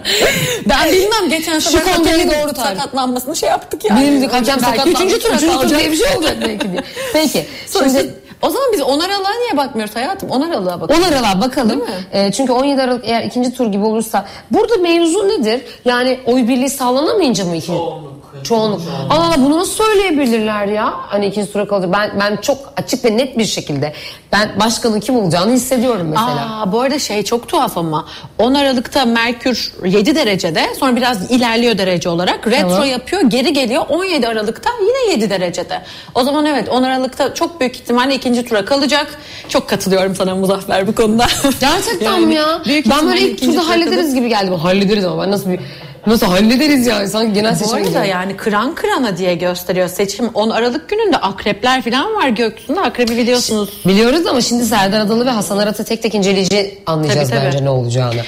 ben 0.69 0.91
bilmem 0.91 1.29
geçen 1.29 1.59
sefer 1.59 1.93
Fatoğlu'nun 1.93 2.27
doğru 2.27 2.53
tarif. 2.53 2.77
sakatlanmasını 2.77 3.35
şey 3.35 3.49
yaptık 3.49 3.85
yani. 3.85 4.27
Kaçacağım 4.27 4.59
Belki 4.63 4.77
sakatlanmış. 4.77 5.13
Üçüncü 5.13 5.19
tur 5.19 5.47
kalacak. 5.53 5.79
diye 5.79 5.91
bir 5.91 5.97
şey 5.97 6.15
olacak 6.17 6.37
belki 6.41 6.71
diye. 6.71 6.81
Peki. 7.13 7.45
Şimdi 7.73 8.13
o 8.41 8.49
zaman 8.49 8.67
biz 8.73 8.81
10 8.81 8.99
Aralık'a 8.99 9.33
niye 9.33 9.57
bakmıyoruz 9.57 9.95
hayatım? 9.95 10.29
10 10.29 10.41
Aralık'a 10.41 10.75
10 10.75 10.81
bakalım. 10.81 11.03
Aralık'a 11.03 11.41
bakalım. 11.41 11.85
Ee, 12.13 12.31
çünkü 12.31 12.51
17 12.51 12.81
Aralık 12.81 13.05
eğer 13.07 13.23
ikinci 13.23 13.53
tur 13.53 13.71
gibi 13.71 13.85
olursa 13.85 14.25
burada 14.51 14.77
mevzu 14.77 15.27
nedir? 15.27 15.61
Yani 15.85 16.19
oy 16.25 16.47
birliği 16.47 16.69
sağlanamayınca 16.69 17.45
mı 17.45 17.55
ikinci? 17.55 17.77
Çoğunluk. 17.77 18.20
Çoğunluk. 18.43 18.81
Allah 19.09 19.23
Allah 19.25 19.35
bunu 19.37 19.57
nasıl 19.59 19.71
söyleyebilirler 19.83 20.65
ya? 20.65 20.93
Hani 21.07 21.25
ikinci 21.25 21.51
tura 21.53 21.67
kalacak. 21.67 21.91
Ben 21.93 22.11
ben 22.19 22.37
çok 22.37 22.73
açık 22.77 23.05
ve 23.05 23.17
net 23.17 23.37
bir 23.37 23.45
şekilde 23.45 23.93
ben 24.31 24.49
başkanın 24.59 24.99
kim 24.99 25.15
olacağını 25.17 25.51
hissediyorum 25.51 26.07
mesela. 26.09 26.61
Aa, 26.61 26.71
bu 26.71 26.81
arada 26.81 26.99
şey 26.99 27.23
çok 27.23 27.47
tuhaf 27.47 27.77
ama 27.77 28.07
10 28.37 28.53
Aralık'ta 28.53 29.05
Merkür 29.05 29.73
7 29.85 30.15
derecede 30.15 30.61
sonra 30.79 30.95
biraz 30.95 31.31
ilerliyor 31.31 31.77
derece 31.77 32.09
olarak 32.09 32.47
retro 32.47 32.69
Tamam. 32.69 32.85
yapıyor 32.85 33.21
geri 33.21 33.53
geliyor 33.53 33.85
17 33.89 34.27
Aralık'ta 34.27 34.69
yine 34.81 35.11
7 35.11 35.29
derecede. 35.29 35.81
O 36.15 36.23
zaman 36.23 36.45
evet 36.45 36.69
10 36.69 36.83
Aralık'ta 36.83 37.33
çok 37.33 37.59
büyük 37.59 37.75
ihtimalle 37.75 38.15
ikinci 38.15 38.45
tura 38.45 38.65
kalacak. 38.65 39.19
Çok 39.49 39.69
katılıyorum 39.69 40.15
sana 40.15 40.35
Muzaffer 40.35 40.87
bu 40.87 40.95
konuda. 40.95 41.25
Gerçekten 41.59 42.11
Yani 42.13 42.25
mi 42.25 42.35
ya? 42.35 42.61
büyük 42.65 42.89
Ben 42.89 43.07
böyle 43.07 43.21
ilk 43.21 43.33
ikinci 43.33 43.51
turda 43.51 43.61
tura 43.65 43.75
hallederiz 43.75 44.05
kalır. 44.05 44.15
gibi 44.15 44.29
geldi. 44.29 44.55
Hallederiz 44.55 45.05
ama 45.05 45.23
ben 45.23 45.31
nasıl 45.31 45.49
bir 45.49 45.59
nasıl 46.07 46.25
hallederiz 46.27 46.87
yani 46.87 47.07
sanki 47.07 47.33
genel 47.33 47.51
Bu 47.51 47.55
seçime 47.55 47.77
arada 47.77 47.87
gidiyor. 47.87 48.03
yani 48.05 48.37
kıran 48.37 48.75
kırana 48.75 49.17
diye 49.17 49.35
gösteriyor 49.35 49.87
seçim 49.87 50.27
10 50.27 50.49
Aralık 50.49 50.89
gününde 50.89 51.17
akrepler 51.17 51.81
falan 51.81 52.15
var 52.15 52.27
gökyüzünde 52.29 52.79
akrebi 52.81 53.17
biliyorsunuz. 53.17 53.69
Biliyoruz 53.87 54.27
ama 54.27 54.41
şimdi 54.41 54.65
Serdar 54.65 54.99
Adalı 54.99 55.25
ve 55.25 55.29
Hasan 55.29 55.57
Arat'ı 55.57 55.83
tek 55.83 56.01
tek 56.03 56.15
inceleyince 56.15 56.77
anlayacağız 56.85 57.29
Tabii, 57.29 57.39
tabii. 57.39 57.51
bence 57.53 57.65
ne 57.65 57.69
olacağını. 57.69 58.21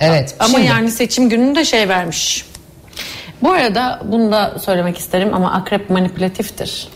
Evet. 0.00 0.34
Ama 0.38 0.48
şimdi- 0.48 0.66
yani 0.66 0.90
seçim 0.90 1.28
gününde 1.28 1.64
şey 1.64 1.88
vermiş. 1.88 2.44
Bu 3.42 3.50
arada 3.52 4.00
bunu 4.04 4.32
da 4.32 4.54
söylemek 4.64 4.98
isterim 4.98 5.34
ama 5.34 5.52
akrep 5.52 5.90
manipülatiftir. 5.90 6.88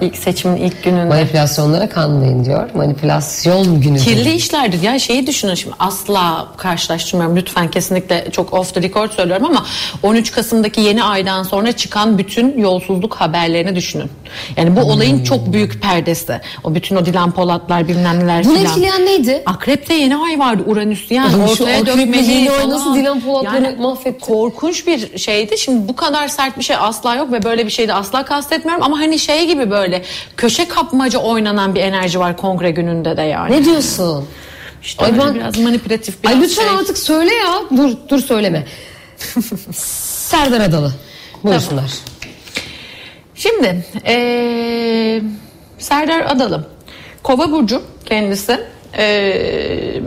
İlk 0.00 0.16
seçimin 0.16 0.56
ilk 0.56 0.84
gününde. 0.84 1.04
Manipülasyonlara 1.04 1.88
kanmayın 1.88 2.44
diyor. 2.44 2.70
Manipülasyon 2.74 3.80
günü. 3.80 3.98
Kirli 3.98 4.32
işlerdir 4.32 4.82
ya 4.82 4.98
şeyi 4.98 5.26
düşünün 5.26 5.54
şimdi 5.54 5.76
asla 5.78 6.46
karşılaştırmıyorum 6.56 7.36
lütfen 7.36 7.70
kesinlikle 7.70 8.26
çok 8.32 8.52
off 8.52 8.74
the 8.74 8.82
record 8.82 9.10
söylüyorum 9.10 9.46
ama 9.46 9.66
13 10.02 10.32
Kasım'daki 10.32 10.80
yeni 10.80 11.04
aydan 11.04 11.42
sonra 11.42 11.72
çıkan 11.72 12.18
bütün 12.18 12.58
yolsuzluk 12.58 13.14
haberlerini 13.14 13.76
düşünün. 13.76 14.10
Yani 14.56 14.76
bu 14.76 14.80
olayın 14.80 15.24
çok 15.24 15.52
büyük 15.52 15.82
perdesi. 15.82 16.40
O 16.64 16.74
bütün 16.74 16.96
o 16.96 17.06
Dilan 17.06 17.30
Polatlar 17.30 17.88
bilmem 17.88 18.18
neler 18.20 18.44
Bunu 18.44 18.54
filan. 18.54 18.66
etkileyen 18.66 19.06
neydi? 19.06 19.42
Akrep'te 19.46 19.94
yeni 19.94 20.16
ay 20.16 20.38
vardı 20.38 20.62
Uranüs 20.66 21.10
yani 21.10 21.36
ortaya 21.36 21.86
dökmeli 21.86 22.32
yeni 22.32 22.50
ay 22.50 22.68
nasıl 22.68 22.94
Dilan 22.94 23.20
Polatları 23.20 23.76
mahvetti? 23.80 24.20
Korkunç 24.20 24.86
bir 24.86 25.18
şeydi. 25.18 25.58
Şimdi 25.58 25.88
bu 25.88 25.96
kadar 25.96 26.28
sert 26.28 26.58
bir 26.58 26.64
şey 26.64 26.76
asla 26.80 27.14
yok 27.14 27.32
ve 27.32 27.42
böyle 27.42 27.66
bir 27.66 27.70
şey 27.70 27.88
de 27.88 27.94
asla 27.94 28.24
kastetmiyorum 28.24 28.84
ama 28.84 28.95
hani 28.96 29.18
şey 29.18 29.46
gibi 29.46 29.70
böyle 29.70 30.02
köşe 30.36 30.68
kapmaca 30.68 31.18
oynanan 31.18 31.74
bir 31.74 31.80
enerji 31.80 32.20
var 32.20 32.36
kongre 32.36 32.70
gününde 32.70 33.16
de 33.16 33.22
yani. 33.22 33.52
Ne 33.52 33.64
diyorsun? 33.64 34.28
İşte 34.82 35.04
Ay 35.04 35.18
ben- 35.18 35.34
biraz 35.34 35.58
manipülatif 35.58 36.22
biraz 36.24 36.34
Ay 36.34 36.40
lütfen 36.42 36.62
şey. 36.68 36.76
artık 36.78 36.98
söyle 36.98 37.34
ya. 37.34 37.54
Dur 37.76 37.90
dur 38.08 38.18
söyleme. 38.18 38.66
Serdar 39.72 40.60
Adalı. 40.60 40.92
Buyursunlar. 41.44 41.90
Şimdi 43.34 43.84
eee, 44.06 45.22
Serdar 45.78 46.20
Adalı 46.20 46.66
Kova 47.22 47.50
Burcu 47.52 47.82
kendisi 48.04 48.60
eee, 48.98 50.02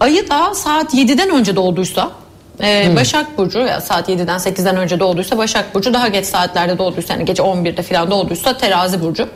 ayı 0.00 0.28
da 0.30 0.54
saat 0.54 0.94
7'den 0.94 1.30
önce 1.30 1.56
doğduysa 1.56 2.10
eee, 2.62 2.92
Başak 2.96 3.38
Burcu 3.38 3.58
ya 3.58 3.80
saat 3.80 4.08
7'den 4.08 4.38
8'den 4.38 4.76
önce 4.76 5.00
doğduysa 5.00 5.38
Başak 5.38 5.74
Burcu 5.74 5.94
daha 5.94 6.08
geç 6.08 6.26
saatlerde 6.26 6.78
doğduysa 6.78 7.12
yani 7.12 7.24
gece 7.24 7.42
11'de 7.42 7.82
falan 7.82 8.10
doğduysa 8.10 8.58
Terazi 8.58 9.02
Burcu. 9.02 9.28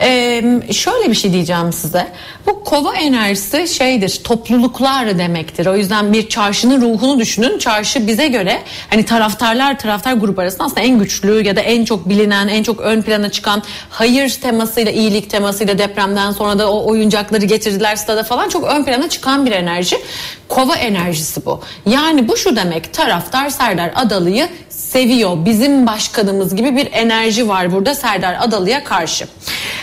Eee, 0.00 0.44
şöyle 0.72 1.10
bir 1.10 1.14
şey 1.14 1.32
diyeceğim 1.32 1.72
size. 1.72 2.06
Bu 2.46 2.64
kova 2.64 2.94
enerjisi 2.96 3.68
şeydir 3.68 4.20
topluluklar 4.24 5.18
demektir. 5.18 5.66
O 5.66 5.76
yüzden 5.76 6.12
bir 6.12 6.28
çarşının 6.28 6.80
ruhunu 6.80 7.18
düşünün. 7.18 7.58
Çarşı 7.58 8.06
bize 8.06 8.28
göre 8.28 8.58
hani 8.90 9.04
taraftarlar 9.04 9.78
taraftar 9.78 10.12
grubu 10.12 10.40
arasında 10.40 10.64
aslında 10.64 10.80
en 10.80 10.98
güçlü 10.98 11.46
ya 11.46 11.56
da 11.56 11.60
en 11.60 11.84
çok 11.84 12.08
bilinen 12.08 12.48
en 12.48 12.62
çok 12.62 12.80
ön 12.80 13.02
plana 13.02 13.30
çıkan 13.30 13.62
hayır 13.90 14.38
temasıyla 14.42 14.92
iyilik 14.92 15.30
temasıyla 15.30 15.78
depremden 15.78 16.30
sonra 16.32 16.58
da 16.58 16.72
o 16.72 16.90
oyuncakları 16.90 17.44
getirdiler 17.44 17.96
stada 17.96 18.22
falan 18.22 18.48
çok 18.48 18.64
ön 18.64 18.84
plana 18.84 19.08
çıkan 19.08 19.46
bir 19.46 19.52
enerji. 19.52 19.96
Kova 20.48 20.76
enerjisi 20.76 21.44
bu. 21.46 21.60
Yani 21.86 22.28
bu 22.28 22.36
şu 22.36 22.51
demek 22.56 22.94
taraftar 22.94 23.50
Serdar 23.50 23.92
Adalı'yı 23.94 24.48
seviyor. 24.68 25.44
Bizim 25.44 25.86
başkanımız 25.86 26.56
gibi 26.56 26.76
bir 26.76 26.88
enerji 26.92 27.48
var 27.48 27.72
burada 27.72 27.94
Serdar 27.94 28.36
Adalı'ya 28.40 28.84
karşı. 28.84 29.26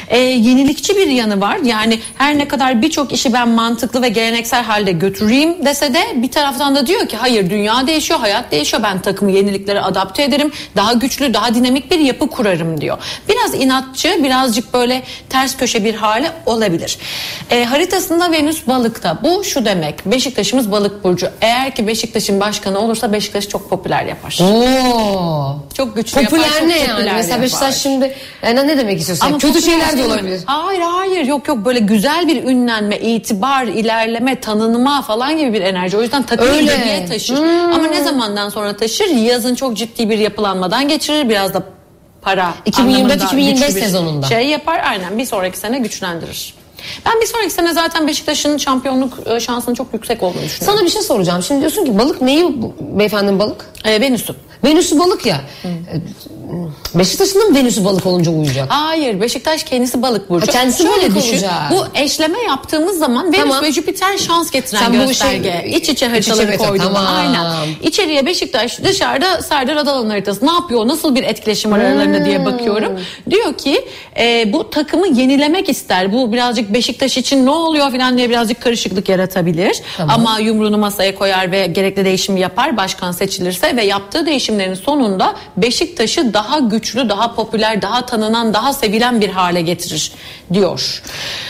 Ee, 0.10 0.18
yenilikçi 0.18 0.96
bir 0.96 1.08
yanı 1.08 1.42
var. 1.42 1.58
Yani 1.64 2.00
her 2.18 2.38
ne 2.38 2.48
kadar 2.48 2.82
birçok 2.82 3.12
işi 3.12 3.34
ben 3.34 3.50
mantıklı 3.50 4.02
ve 4.02 4.10
geleneksel 4.10 4.64
halde 4.64 4.92
götüreyim 4.92 5.66
dese 5.66 5.94
de 5.94 6.00
bir 6.16 6.32
taraftan 6.32 6.76
da 6.76 6.88
diyor 6.88 7.08
ki 7.08 7.18
hayır 7.18 7.50
dünya 7.50 7.88
değişiyor, 7.88 8.20
hayat 8.20 8.52
değişiyor. 8.52 8.84
Ben 8.84 9.00
takımı 9.02 9.32
yeniliklere 9.32 9.82
adapte 9.82 10.24
ederim. 10.24 10.52
Daha 10.76 10.94
güçlü, 10.94 11.34
daha 11.34 11.56
dinamik 11.56 11.92
bir 11.92 12.00
yapı 12.00 12.28
kurarım 12.28 12.82
diyor. 12.82 12.98
Biraz 13.30 13.54
inatçı, 13.54 14.24
birazcık 14.24 14.74
böyle 14.74 15.04
ters 15.30 15.58
köşe 15.58 15.84
bir 15.84 15.94
hali 15.96 16.28
olabilir. 16.46 16.98
Ee, 17.52 17.64
haritasında 17.66 18.32
Venüs 18.32 18.68
balıkta. 18.68 19.18
Bu 19.24 19.44
şu 19.44 19.66
demek. 19.66 20.06
Beşiktaş'ımız 20.06 20.72
balık 20.72 21.04
burcu. 21.04 21.30
Eğer 21.42 21.76
ki 21.76 21.88
Beşiktaş'ın 21.88 22.40
başkanı 22.40 22.80
olursa 22.80 23.14
Beşiktaş'ı 23.14 23.50
çok 23.50 23.70
popüler 23.70 24.06
yapar. 24.06 24.40
Oo. 24.42 25.56
Çok 25.80 25.96
güçlü 25.96 26.22
yapar. 26.22 26.38
Popüler 26.40 26.60
çok 26.60 26.68
ne 26.68 26.78
yani? 26.80 26.92
popüler 26.92 27.16
Mesela. 27.16 27.42
Beşiktaş 27.42 27.76
şimdi 27.78 28.14
yani 28.44 28.68
ne 28.68 28.78
demek 28.78 29.00
istiyorsun? 29.00 29.26
Ama 29.26 29.38
Kötü 29.38 29.54
popüler 29.54 29.72
şeyler 29.72 29.98
de 29.98 30.06
olabilir. 30.14 30.42
Hayır 30.46 30.82
hayır 30.82 31.26
yok 31.26 31.48
yok 31.48 31.66
böyle 31.66 31.80
güzel 31.80 32.28
bir 32.28 32.44
ünlenme, 32.44 32.98
itibar, 32.98 33.64
ilerleme, 33.64 34.40
tanınma 34.40 35.02
falan 35.02 35.38
gibi 35.38 35.54
bir 35.54 35.62
enerji. 35.62 35.98
O 35.98 36.02
yüzden 36.02 36.24
takım 36.24 36.54
ileriye 36.54 37.06
taşır. 37.06 37.38
Ama 37.74 37.88
ne 37.88 38.04
zamandan 38.04 38.50
sonra 38.50 38.78
taşır? 38.78 39.06
Yazın 39.08 39.56
çok 39.56 39.78
ciddi 39.78 40.10
bir 40.10 40.18
yapılanmadan 40.18 40.88
geçirir. 40.88 41.30
Biraz 41.30 41.54
da 41.54 41.64
para 42.22 42.54
2024-2025 42.66 42.82
anlamında 42.82 43.16
güçlü 43.16 43.38
bir 43.76 43.82
sezonunda. 43.82 44.26
Şey 44.28 44.48
yapar 44.48 44.82
aynen 44.86 45.18
bir 45.18 45.26
sonraki 45.26 45.58
sene 45.58 45.80
güçlendirir. 45.80 46.54
Ben 47.06 47.22
bir 47.22 47.26
sonraki 47.26 47.50
sene 47.52 47.74
zaten 47.74 48.08
Beşiktaş'ın 48.08 48.58
şampiyonluk 48.58 49.14
e, 49.28 49.40
şansının 49.40 49.76
çok 49.76 49.94
yüksek 49.94 50.24
olduğunu 50.24 50.44
düşünüyorum. 50.44 50.76
Sana 50.78 50.86
bir 50.86 50.92
şey 50.92 51.02
soracağım. 51.02 51.44
Şimdi 51.44 51.60
diyorsun 51.62 51.86
ki 51.86 51.98
balık 51.98 52.22
neyi 52.22 52.62
bu- 52.62 52.74
beyefendinin 53.00 53.40
balık? 53.40 53.66
Ee, 53.86 54.02
Venüs'ü. 54.02 54.36
Venüs'ü 54.66 55.00
balık 55.00 55.26
ya. 55.26 55.42
E, 55.66 55.68
Beşiktaş'ın 56.96 57.50
mı 57.50 57.56
Venüs'ü 57.56 57.86
balık 57.86 58.06
olunca 58.06 58.32
uyuyacak? 58.32 58.66
Hayır 58.70 59.22
Beşiktaş 59.22 59.64
kendisi 59.64 60.02
balık 60.02 60.30
burcu. 60.30 60.48
Ha, 60.48 60.52
kendisi 60.52 60.84
Şöyle 60.84 61.02
balık 61.02 61.16
düşün, 61.16 61.34
olacak. 61.34 61.52
Bu 61.72 61.84
eşleme 62.00 62.40
yaptığımız 62.42 63.00
zaman 63.00 63.26
Venüs 63.34 63.38
Tamam. 63.40 63.64
ve 63.64 63.72
Jüpiter 63.72 64.18
şans 64.18 64.52
getiren 64.52 64.80
Sen 64.80 64.94
bu 64.94 65.08
gösterge. 65.08 65.62
şey- 65.62 65.78
iç 65.78 65.90
içe 65.90 66.06
iç 66.06 66.12
haritaları 66.14 66.48
meta, 66.48 66.68
koydum. 66.68 66.86
tamam. 66.86 67.06
Aynen. 67.16 67.46
İçeriye 67.84 68.26
Beşiktaş 68.26 68.84
dışarıda 68.84 69.42
Serdar 69.42 69.76
Adalan 69.76 70.10
haritası. 70.10 70.46
Ne 70.46 70.52
yapıyor? 70.52 70.88
Nasıl 70.88 71.16
bir 71.16 71.24
etkileşim 71.24 71.72
var 71.72 71.80
aralarında 71.80 72.18
Hmm. 72.18 72.26
diye 72.26 72.46
bakıyorum. 72.46 72.92
Diyor 73.30 73.54
ki 73.54 73.86
e, 74.20 74.54
bu 74.54 74.70
takımı 74.70 75.08
yenilemek 75.08 75.70
ister. 75.70 76.14
Bu 76.14 76.34
birazcık 76.34 76.69
Beşiktaş 76.74 77.18
için 77.18 77.46
ne 77.46 77.50
oluyor 77.50 77.92
falan 77.92 78.18
diye 78.18 78.30
birazcık 78.30 78.62
karışıklık 78.62 79.10
yaratabilir. 79.10 79.82
Ama 80.00 80.40
yumruğunu 80.40 80.78
masaya 80.78 81.16
koyar 81.16 81.52
ve 81.52 81.66
gerekli 81.68 82.06
değişimi 82.06 82.40
yapar 82.40 82.78
başkan 82.78 83.12
seçilirse 83.12 83.76
ve 83.78 83.84
yaptığı 83.86 84.26
değişimlerin 84.26 84.74
sonunda 84.74 85.36
Beşiktaş'ı 85.58 86.34
daha 86.34 86.60
güçlü, 86.60 87.10
daha 87.10 87.36
popüler, 87.36 87.82
daha 87.82 88.06
tanınan, 88.06 88.54
daha 88.54 88.74
sevilen 88.74 89.22
bir 89.22 89.30
hale 89.30 89.62
getirir 89.62 90.12
diyor. 90.54 91.02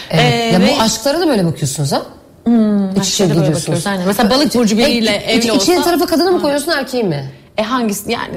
Evet. 0.10 0.24
Ee, 0.34 0.36
ya 0.54 0.60
ve- 0.60 0.74
bu 0.78 0.82
aşklara 0.82 1.20
da 1.20 1.28
böyle 1.28 1.46
bakıyorsunuz 1.46 1.92
ha? 1.92 2.02
İç 3.02 3.10
içe 3.14 3.24
aynen. 3.86 4.08
Mesela 4.08 4.30
balık 4.30 4.56
burcu 4.56 4.78
biriyle 4.78 5.12
E, 5.12 5.32
evli 5.34 5.40
iç- 5.46 5.50
olsa- 5.52 5.64
İçine 5.64 5.82
tarafa 5.84 6.06
kadını 6.06 6.32
mı 6.32 6.42
koyuyorsun 6.42 6.72
erkeği 6.72 7.04
mi? 7.04 7.32
E 7.58 7.64
hangisi 7.64 8.12
yani 8.12 8.34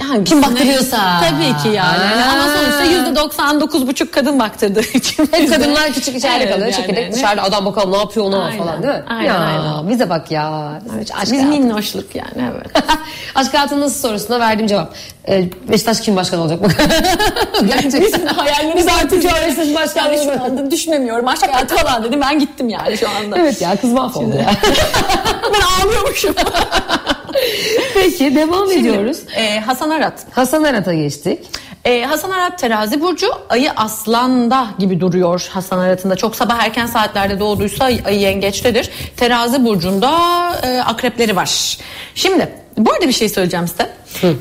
hangisine? 0.00 0.40
Kim 0.40 0.50
baktırıyorsa. 0.50 1.20
Tabii 1.20 1.62
ki 1.62 1.68
yani. 1.76 1.98
Ha. 2.04 2.32
Ama 2.32 2.56
sonuçta 2.56 2.84
yüzde 2.84 3.16
99 3.16 3.86
buçuk 3.86 4.12
kadın 4.12 4.38
baktırdığı 4.38 4.80
için. 4.94 5.28
Hep 5.32 5.50
kadınlar 5.50 5.92
küçük 5.92 6.16
içeride 6.16 6.36
Evet, 6.44 6.48
kalıyor. 6.52 6.66
yani. 6.72 6.76
Çekirdek 6.76 7.12
dışarıda 7.12 7.42
adam 7.42 7.64
bakalım 7.66 7.92
ne 7.92 7.96
yapıyor 7.96 8.26
ona 8.26 8.44
Aynen. 8.44 8.58
falan 8.58 8.82
değil 8.82 8.94
mi? 8.94 9.02
Aynen, 9.08 9.24
ya 9.24 9.38
aynen. 9.38 9.88
bize 9.90 10.10
bak 10.10 10.30
ya. 10.30 10.72
Bizim 10.84 11.16
aşk 11.16 11.22
Biz 11.22 11.32
hayatı- 11.32 11.48
minnoşluk 11.48 12.14
yani 12.14 12.50
evet. 12.54 12.84
aşk 13.34 13.54
hayatı 13.54 13.80
nasıl 13.80 14.08
sorusuna 14.08 14.40
verdiğim 14.40 14.66
cevap. 14.66 14.94
Ee, 15.28 15.48
Beşiktaş 15.68 16.00
kim 16.00 16.16
başkan 16.16 16.40
olacak 16.40 16.62
bak. 16.62 16.70
Gerçekten. 17.66 18.26
hayallerimiz 18.26 18.86
Biz 18.86 18.92
artık 18.94 19.22
şu 19.22 19.28
an 19.28 19.34
Beşiktaş 19.46 19.96
Yani 19.96 20.18
şu 20.24 20.44
anda 20.44 20.70
düşünemiyorum. 20.70 21.28
Aşk 21.28 21.42
hayatı 21.42 21.76
falan 21.76 22.04
dedim 22.04 22.20
ben 22.20 22.38
gittim 22.38 22.68
yani 22.68 22.98
şu 22.98 23.08
anda. 23.08 23.38
Evet 23.38 23.60
ya 23.62 23.76
kız 23.76 23.92
mahvoldu 23.92 24.36
ya. 24.36 24.50
ben 25.52 25.84
ağlıyormuşum. 25.86 26.34
Peki 27.94 28.34
devam 28.36 28.70
ediyoruz. 28.70 29.18
Ee, 29.36 29.60
Hasan 29.60 29.90
Arat. 29.90 30.26
Hasan 30.32 30.64
Arat'a 30.64 30.94
geçtik. 30.94 31.38
Ee, 31.84 32.02
Hasan 32.02 32.30
Arat 32.30 32.58
terazi 32.58 33.00
burcu 33.00 33.26
ayı 33.48 33.70
aslanda 33.76 34.66
gibi 34.78 35.00
duruyor 35.00 35.48
Hasan 35.52 35.78
Arat'ın 35.78 36.10
da. 36.10 36.16
Çok 36.16 36.36
sabah 36.36 36.58
erken 36.64 36.86
saatlerde 36.86 37.40
doğduysa 37.40 37.84
ay- 37.84 38.00
ayı 38.06 38.20
yengeçtedir. 38.20 38.90
Terazi 39.16 39.64
burcunda 39.64 40.10
e, 40.62 40.78
akrepleri 40.80 41.36
var. 41.36 41.78
Şimdi 42.14 42.48
bu 42.78 42.92
arada 42.92 43.08
bir 43.08 43.12
şey 43.12 43.28
söyleyeceğim 43.28 43.68
size. 43.68 43.90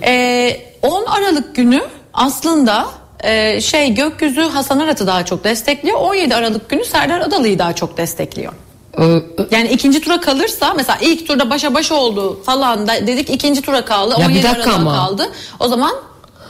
Ee, 0.05 0.57
10 0.81 1.05
Aralık 1.05 1.55
günü 1.55 1.81
aslında 2.13 2.85
e, 3.23 3.61
şey 3.61 3.93
gökyüzü 3.93 4.41
Hasan 4.41 4.79
Arat'ı 4.79 5.07
daha 5.07 5.25
çok 5.25 5.43
destekliyor. 5.43 5.97
17 5.99 6.35
Aralık 6.35 6.69
günü 6.69 6.85
Serdar 6.85 7.19
Adalı'yı 7.19 7.59
daha 7.59 7.73
çok 7.73 7.97
destekliyor. 7.97 8.53
Yani 9.51 9.69
ikinci 9.71 10.01
tura 10.01 10.21
kalırsa 10.21 10.73
mesela 10.73 10.97
ilk 11.01 11.27
turda 11.27 11.49
başa 11.49 11.73
baş 11.73 11.91
oldu 11.91 12.43
falan 12.43 12.87
da 12.87 13.07
dedik 13.07 13.29
ikinci 13.29 13.61
tura 13.61 13.85
kaldı. 13.85 14.13
Ya 14.19 14.29
bir 14.29 14.33
17 14.33 14.43
dakika 14.43 14.61
Aralık'a 14.61 14.75
ama. 14.75 14.95
kaldı. 14.95 15.31
O 15.59 15.67
zaman 15.67 15.91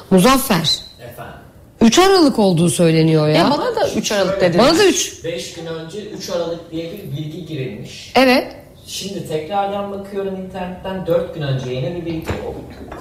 Muzaffer. 0.09 0.79
Efendim. 0.99 1.33
3 1.81 1.99
Aralık 1.99 2.39
olduğu 2.39 2.69
söyleniyor 2.69 3.27
ya. 3.27 3.35
ya 3.35 3.49
bana 3.51 3.75
da 3.75 3.89
3 3.95 4.11
Aralık 4.11 4.41
dedi. 4.41 4.57
Bana 4.57 4.77
da 4.77 4.85
3. 4.85 5.23
5 5.23 5.53
gün 5.53 5.65
önce 5.65 6.01
3 6.01 6.29
Aralık 6.29 6.71
diye 6.71 6.91
bir 6.91 7.17
bilgi 7.17 7.45
girilmiş. 7.45 8.11
Evet. 8.15 8.47
Şimdi 8.87 9.27
tekrardan 9.27 9.91
bakıyorum 9.91 10.35
internetten 10.35 11.07
4 11.07 11.35
gün 11.35 11.41
önce 11.41 11.71
yeni 11.71 11.95
bir 11.95 12.05
bilgi. 12.05 12.25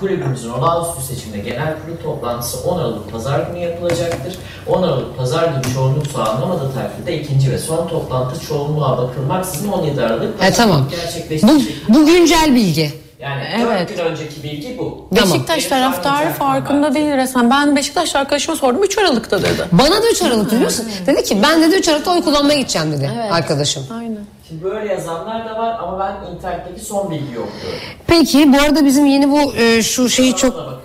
Kulübümüzün 0.01 0.51
olağanüstü 0.51 1.03
seçimde 1.03 1.39
genel 1.39 1.75
kurul 1.83 1.97
toplantısı 1.97 2.69
10 2.71 2.79
Aralık 2.79 3.13
Pazar 3.13 3.41
günü 3.41 3.59
yapılacaktır. 3.59 4.37
10 4.67 4.83
Aralık 4.83 5.17
Pazar 5.17 5.49
günü 5.49 5.75
çoğunluk 5.75 6.07
sağlanamadığı 6.07 6.75
takdirde 6.75 7.21
ikinci 7.23 7.51
ve 7.53 7.59
son 7.59 7.89
toplantı 7.89 8.41
çoğunluğa 8.47 8.99
bakılmaksızın 8.99 9.69
17 9.73 10.03
Aralık 10.03 10.43
E, 10.45 10.53
tamam. 10.53 10.87
Bu, 10.87 10.91
gerçekleştirecek. 10.97 11.75
bu 11.89 12.07
güncel 12.07 12.55
bilgi. 12.55 12.91
Yani 13.23 13.43
Evet. 13.67 13.89
4 13.89 13.97
gün 13.99 14.05
önceki 14.05 14.43
bilgi 14.43 14.79
bu. 14.79 15.09
Tamam. 15.15 15.35
Beşiktaş 15.35 15.59
Benim 15.59 15.69
taraftarı 15.83 16.31
farkında 16.33 16.87
var. 16.87 16.95
değil 16.95 17.13
resmen. 17.13 17.51
Ben 17.51 17.77
Beşiktaş 17.77 18.17
arkadaşıma 18.17 18.57
sordum 18.57 18.83
3 18.85 18.99
Aralık'ta 18.99 19.39
dedi. 19.43 19.65
Bana 19.73 20.03
da 20.03 20.11
3 20.13 20.23
Aralık 20.23 20.47
biliyor 20.47 20.65
musun? 20.65 20.87
Dedi 21.07 21.25
ki 21.25 21.39
ben 21.43 21.63
dedi 21.63 21.77
3 21.77 21.89
Aralık'ta 21.89 22.11
oy 22.11 22.23
kullanmaya 22.23 22.59
gideceğim 22.59 22.93
dedi 22.93 23.11
arkadaşım. 23.31 23.87
Aynen. 23.99 24.19
Şimdi 24.49 24.65
böyle 24.65 24.93
yazanlar 24.93 25.49
da 25.49 25.59
var 25.59 25.79
ama 25.83 25.99
ben 25.99 26.35
internetteki 26.37 26.81
son 26.85 27.11
bilgiyi 27.11 27.39
okuyorum. 27.39 27.79
Peki 28.07 28.53
bu 28.53 28.61
arada 28.61 28.85
bizim 28.85 29.07
yeni 29.07 29.31
bu 29.31 29.55
e, 29.55 29.83
şu 29.83 30.09
şeyi 30.09 30.37
çok 30.37 30.83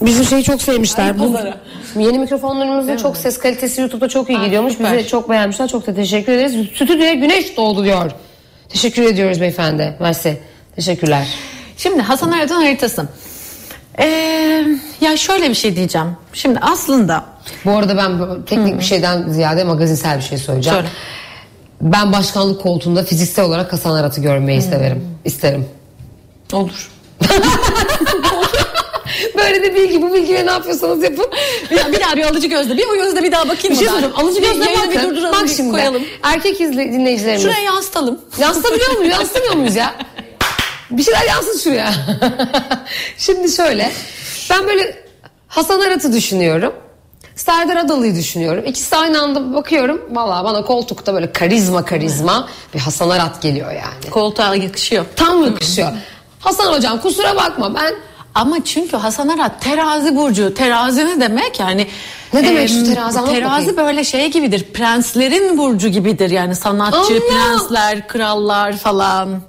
bizim 0.00 0.24
şeyi 0.24 0.42
çok 0.42 0.62
sevmişler. 0.62 1.18
Bu, 1.18 1.36
yeni 1.96 2.18
mikrofonlarımızın 2.18 2.96
çok 2.96 3.16
ses 3.16 3.38
kalitesi 3.38 3.80
YouTube'da 3.80 4.08
çok 4.08 4.30
iyi 4.30 4.40
gidiyormuş. 4.40 4.72
süper. 4.72 4.98
Bize 4.98 5.08
çok 5.08 5.30
beğenmişler. 5.30 5.68
Çok 5.68 5.86
da 5.86 5.94
teşekkür 5.94 6.32
ederiz. 6.32 6.54
Stüdyoya 6.74 7.14
güneş 7.14 7.56
doğdu 7.56 7.84
diyor. 7.84 8.10
Teşekkür 8.68 9.02
ediyoruz 9.02 9.40
beyefendi. 9.40 9.96
Mersi. 10.00 10.40
Teşekkürler. 10.76 11.28
Şimdi 11.82 12.02
Hasan 12.02 12.30
Arat'ın 12.30 12.54
haritası. 12.54 13.04
Ee, 13.98 14.64
ya 15.00 15.16
şöyle 15.16 15.48
bir 15.50 15.54
şey 15.54 15.76
diyeceğim. 15.76 16.08
Şimdi 16.32 16.58
aslında 16.62 17.24
Bu 17.64 17.70
arada 17.70 17.96
ben 17.96 18.42
teknik 18.46 18.78
bir 18.78 18.84
şeyden 18.84 19.28
ziyade 19.28 19.64
magazinsel 19.64 20.16
bir 20.18 20.22
şey 20.22 20.38
söyleyeceğim. 20.38 20.78
Söyle. 20.78 20.88
Ben 21.80 22.12
başkanlık 22.12 22.62
koltuğunda 22.62 23.04
fiziksel 23.04 23.44
olarak 23.44 23.72
Hasan 23.72 23.94
Arat'ı 23.94 24.20
görmeyi 24.20 24.62
severim. 24.62 25.08
İsterim. 25.24 25.68
olur. 26.52 26.90
Böyle 29.36 29.62
de 29.62 29.74
bilgi. 29.74 30.02
Bu 30.02 30.14
bilgiyle 30.14 30.46
ne 30.46 30.50
yapıyorsanız 30.50 31.02
yapın. 31.02 31.26
Ya 31.70 31.92
bir 31.92 32.00
daha 32.00 32.16
bir 32.16 32.24
alıcı 32.24 32.46
gözle 32.46 32.76
bir 32.76 32.86
o 32.86 32.94
gözle 32.94 33.22
bir 33.22 33.32
daha 33.32 33.48
bakayım 33.48 33.70
Bir 33.70 33.76
şey 33.76 33.86
ben? 33.86 33.92
söyleyeyim. 33.92 34.14
Alıcı 34.16 34.40
gözle 34.40 34.64
Yayını 34.64 34.90
bir 34.90 35.02
durduralım 35.02 35.40
Bak 35.42 35.48
şimdi. 35.56 35.70
koyalım. 35.70 36.02
Erkek 36.22 36.60
izle, 36.60 36.92
dinleyicilerimiz. 36.92 37.42
Şuraya 37.42 37.60
yansıtalım. 37.60 38.20
Yansıtabiliyor 38.38 38.96
muyuz? 38.96 39.12
Yansıtamıyor 39.12 39.54
muyuz 39.54 39.76
ya? 39.76 39.94
Bir 40.90 41.02
şeyler 41.02 41.26
yansın 41.28 41.58
şuraya. 41.58 41.92
Şimdi 43.18 43.52
şöyle. 43.52 43.92
Ben 44.50 44.66
böyle 44.68 45.04
Hasan 45.48 45.80
Arat'ı 45.80 46.12
düşünüyorum. 46.12 46.72
Serdar 47.36 47.76
Adalı'yı 47.76 48.14
düşünüyorum. 48.14 48.64
İkisi 48.66 48.96
aynı 48.96 49.22
anda 49.22 49.54
bakıyorum. 49.54 50.00
Valla 50.10 50.44
bana 50.44 50.64
koltukta 50.64 51.14
böyle 51.14 51.32
karizma 51.32 51.84
karizma 51.84 52.48
bir 52.74 52.78
Hasan 52.78 53.10
Arat 53.10 53.42
geliyor 53.42 53.72
yani. 53.72 54.10
Koltuğa 54.10 54.54
yakışıyor. 54.54 55.04
Tam 55.16 55.44
yakışıyor. 55.44 55.92
Hasan 56.40 56.72
hocam 56.72 57.00
kusura 57.00 57.36
bakma 57.36 57.74
ben 57.74 57.94
Ama 58.34 58.64
çünkü 58.64 58.96
Hasan 58.96 59.28
Arat 59.28 59.62
terazi 59.62 60.16
burcu. 60.16 60.54
Terazi 60.54 61.06
ne 61.06 61.20
demek 61.20 61.60
yani? 61.60 61.86
Ne 62.32 62.44
demek 62.44 62.68
şu 62.68 62.78
em, 62.78 62.94
terazi? 62.94 63.18
Anlat 63.18 63.30
Terazi 63.30 63.66
bakayım. 63.66 63.76
böyle 63.76 64.04
şey 64.04 64.30
gibidir. 64.30 64.64
Prenslerin 64.74 65.58
burcu 65.58 65.88
gibidir. 65.88 66.30
Yani 66.30 66.56
sanatçı, 66.56 66.98
Allah! 66.98 67.20
prensler, 67.30 68.08
krallar 68.08 68.76
falan. 68.76 69.40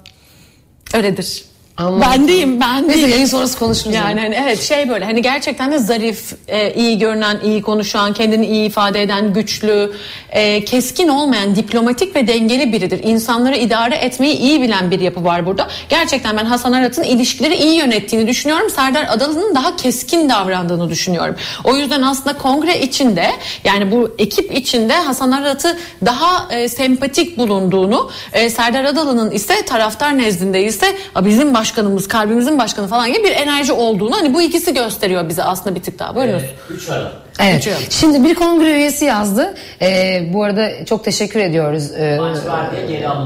Öyledir. 0.94 1.44
Anladım. 1.76 2.00
Bendeyim 2.00 2.60
ben 2.60 2.88
Neyse 2.88 3.06
yayın 3.08 3.26
sonrası 3.26 3.58
konuşuruz. 3.58 3.94
Yani 3.94 4.20
hani 4.20 4.34
evet 4.44 4.62
şey 4.62 4.88
böyle 4.88 5.04
hani 5.04 5.22
gerçekten 5.22 5.72
de 5.72 5.78
zarif, 5.78 6.32
e, 6.48 6.74
iyi 6.74 6.98
görünen, 6.98 7.38
iyi 7.44 7.62
konuşan, 7.62 8.12
kendini 8.12 8.46
iyi 8.46 8.66
ifade 8.68 9.02
eden, 9.02 9.32
güçlü, 9.34 9.92
e, 10.30 10.64
keskin 10.64 11.08
olmayan, 11.08 11.56
diplomatik 11.56 12.16
ve 12.16 12.26
dengeli 12.26 12.72
biridir. 12.72 13.00
İnsanları 13.04 13.56
idare 13.56 13.94
etmeyi 13.94 14.36
iyi 14.36 14.62
bilen 14.62 14.90
bir 14.90 15.00
yapı 15.00 15.24
var 15.24 15.46
burada. 15.46 15.68
Gerçekten 15.88 16.36
ben 16.36 16.44
Hasan 16.44 16.72
Arat'ın 16.72 17.02
ilişkileri 17.02 17.54
iyi 17.56 17.74
yönettiğini 17.74 18.28
düşünüyorum. 18.28 18.70
Serdar 18.70 19.06
Adalı'nın 19.10 19.54
daha 19.54 19.76
keskin 19.76 20.28
davrandığını 20.28 20.90
düşünüyorum. 20.90 21.36
O 21.64 21.76
yüzden 21.76 22.02
aslında 22.02 22.38
kongre 22.38 22.80
içinde 22.80 23.30
yani 23.64 23.90
bu 23.92 24.14
ekip 24.18 24.56
içinde 24.58 24.94
Hasan 24.94 25.30
Arat'ı 25.32 25.78
daha 26.06 26.46
e, 26.54 26.68
sempatik 26.68 27.38
bulunduğunu, 27.38 28.10
e, 28.32 28.50
Serdar 28.50 28.84
Adalı'nın 28.84 29.30
ise 29.30 29.64
taraftar 29.64 30.18
nezdinde 30.18 30.64
ise 30.64 30.86
"A, 31.14 31.24
bizim 31.24 31.54
başkanımız, 31.66 32.08
kalbimizin 32.08 32.58
başkanı 32.58 32.86
falan 32.88 33.12
gibi 33.12 33.24
bir 33.24 33.30
enerji 33.30 33.72
olduğunu 33.72 34.16
hani 34.16 34.34
bu 34.34 34.42
ikisi 34.42 34.74
gösteriyor 34.74 35.28
bize 35.28 35.42
aslında 35.44 35.76
bir 35.76 35.82
tık 35.82 35.98
daha. 35.98 36.14
Buyurunuz. 36.14 36.42
3 36.70 36.88
Aralık. 36.88 37.12
Evet. 37.40 37.54
Geçiyor. 37.54 37.76
Şimdi 37.90 38.24
bir 38.28 38.34
kongre 38.34 38.72
üyesi 38.72 39.04
yazdı. 39.04 39.54
Ee, 39.82 40.22
bu 40.32 40.44
arada 40.44 40.84
çok 40.84 41.04
teşekkür 41.04 41.40
ediyoruz 41.40 41.90
e, 41.92 42.16
Maç 42.20 42.36
var 42.46 42.66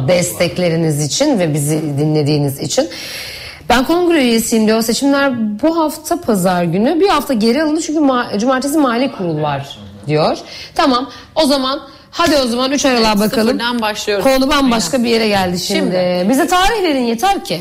destekleriniz 0.08 1.04
için 1.04 1.38
ve 1.38 1.54
bizi 1.54 1.82
dinlediğiniz 1.82 2.60
için. 2.60 2.88
Ben 3.68 3.84
kongre 3.84 4.22
üyesiyim 4.22 4.66
diyor. 4.66 4.82
Seçimler 4.82 5.32
bu 5.62 5.78
hafta 5.78 6.20
pazar 6.20 6.64
günü. 6.64 7.00
Bir 7.00 7.08
hafta 7.08 7.34
geri 7.34 7.62
alındı 7.62 7.80
çünkü 7.80 8.00
ma- 8.00 8.38
cumartesi 8.38 8.78
mali 8.78 9.12
kurul 9.12 9.42
var 9.42 9.78
diyor. 10.06 10.38
Tamam 10.74 11.10
o 11.34 11.46
zaman 11.46 11.80
hadi 12.10 12.36
o 12.36 12.46
zaman 12.46 12.72
3 12.72 12.84
Aralık'a 12.84 13.08
Evet, 13.08 13.20
bakalım. 13.20 13.46
sıfırdan 13.46 13.80
başlıyoruz. 13.82 14.24
Konu 14.24 14.50
bambaşka 14.50 15.04
bir 15.04 15.08
yere 15.08 15.28
geldi 15.28 15.58
şimdi. 15.58 15.80
Şimdi. 15.80 16.26
Bize 16.30 16.46
tarih 16.46 16.82
verin 16.82 17.04
yeter 17.04 17.44
ki. 17.44 17.60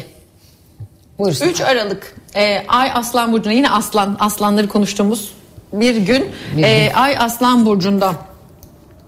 Buyursun. 1.19 1.45
3 1.45 1.61
Aralık 1.61 2.15
e, 2.35 2.63
Ay 2.67 2.91
Aslan 2.93 3.33
Burcu'na 3.33 3.53
yine 3.53 3.69
Aslan, 3.69 4.17
Aslanları 4.19 4.67
konuştuğumuz 4.67 5.31
bir 5.73 5.95
gün 5.95 6.25
e. 6.57 6.91
Ay 6.95 7.17
Aslan 7.17 7.65
Burcu'nda 7.65 8.13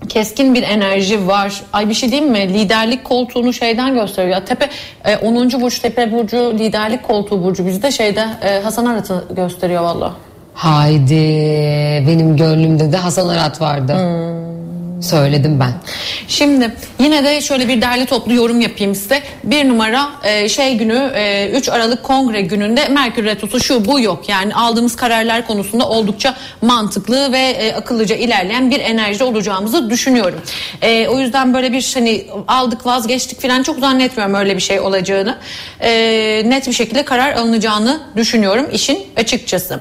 keskin 0.09 0.55
bir 0.55 0.63
enerji 0.63 1.27
var. 1.27 1.63
Ay 1.73 1.89
bir 1.89 1.93
şey 1.93 2.11
diyeyim 2.11 2.31
mi? 2.31 2.53
Liderlik 2.53 3.03
koltuğunu 3.03 3.53
şeyden 3.53 3.93
gösteriyor. 3.93 4.41
Tepe 4.45 4.69
e, 5.05 5.17
10. 5.17 5.61
burç 5.61 5.79
Tepe 5.79 6.11
burcu 6.11 6.37
liderlik 6.37 7.03
koltuğu 7.03 7.43
burcu 7.43 7.65
bizde 7.65 7.91
şeyde 7.91 8.25
e, 8.41 8.59
Hasan 8.59 8.85
Arat'ı 8.85 9.25
gösteriyor 9.35 9.83
valla. 9.83 10.13
Haydi 10.53 11.15
benim 12.07 12.37
gönlümde 12.37 12.91
de 12.91 12.97
Hasan 12.97 13.27
Arat 13.27 13.61
vardı. 13.61 13.93
Söyledim 15.01 15.59
ben. 15.59 15.71
Şimdi 16.27 16.75
yine 16.99 17.23
de 17.23 17.41
şöyle 17.41 17.67
bir 17.67 17.81
derli 17.81 18.05
toplu 18.05 18.33
yorum 18.33 18.61
yapayım 18.61 18.95
size. 18.95 19.21
Bir 19.43 19.69
numara 19.69 20.09
e, 20.23 20.49
şey 20.49 20.75
günü 20.75 21.11
e, 21.15 21.49
3 21.49 21.69
Aralık 21.69 22.03
Kongre 22.03 22.41
gününde 22.41 22.87
Merkür 22.87 23.23
Retrosu 23.23 23.59
şu 23.59 23.85
bu 23.85 23.99
yok. 23.99 24.29
Yani 24.29 24.55
aldığımız 24.55 24.95
kararlar 24.95 25.47
konusunda 25.47 25.89
oldukça 25.89 26.35
mantıklı 26.61 27.31
ve 27.31 27.39
e, 27.39 27.73
akıllıca 27.73 28.15
ilerleyen 28.15 28.71
bir 28.71 28.79
enerjide 28.79 29.23
olacağımızı 29.23 29.89
düşünüyorum. 29.89 30.41
E, 30.81 31.07
o 31.07 31.19
yüzden 31.19 31.53
böyle 31.53 31.71
bir 31.71 31.91
hani 31.93 32.25
aldık 32.47 32.85
vazgeçtik 32.85 33.41
falan 33.41 33.63
çok 33.63 33.79
zannetmiyorum 33.79 34.35
öyle 34.35 34.55
bir 34.55 34.61
şey 34.61 34.79
olacağını. 34.79 35.37
E, 35.79 35.89
net 36.45 36.67
bir 36.67 36.73
şekilde 36.73 37.05
karar 37.05 37.33
alınacağını 37.33 38.01
düşünüyorum 38.15 38.67
işin 38.71 39.07
açıkçası. 39.17 39.79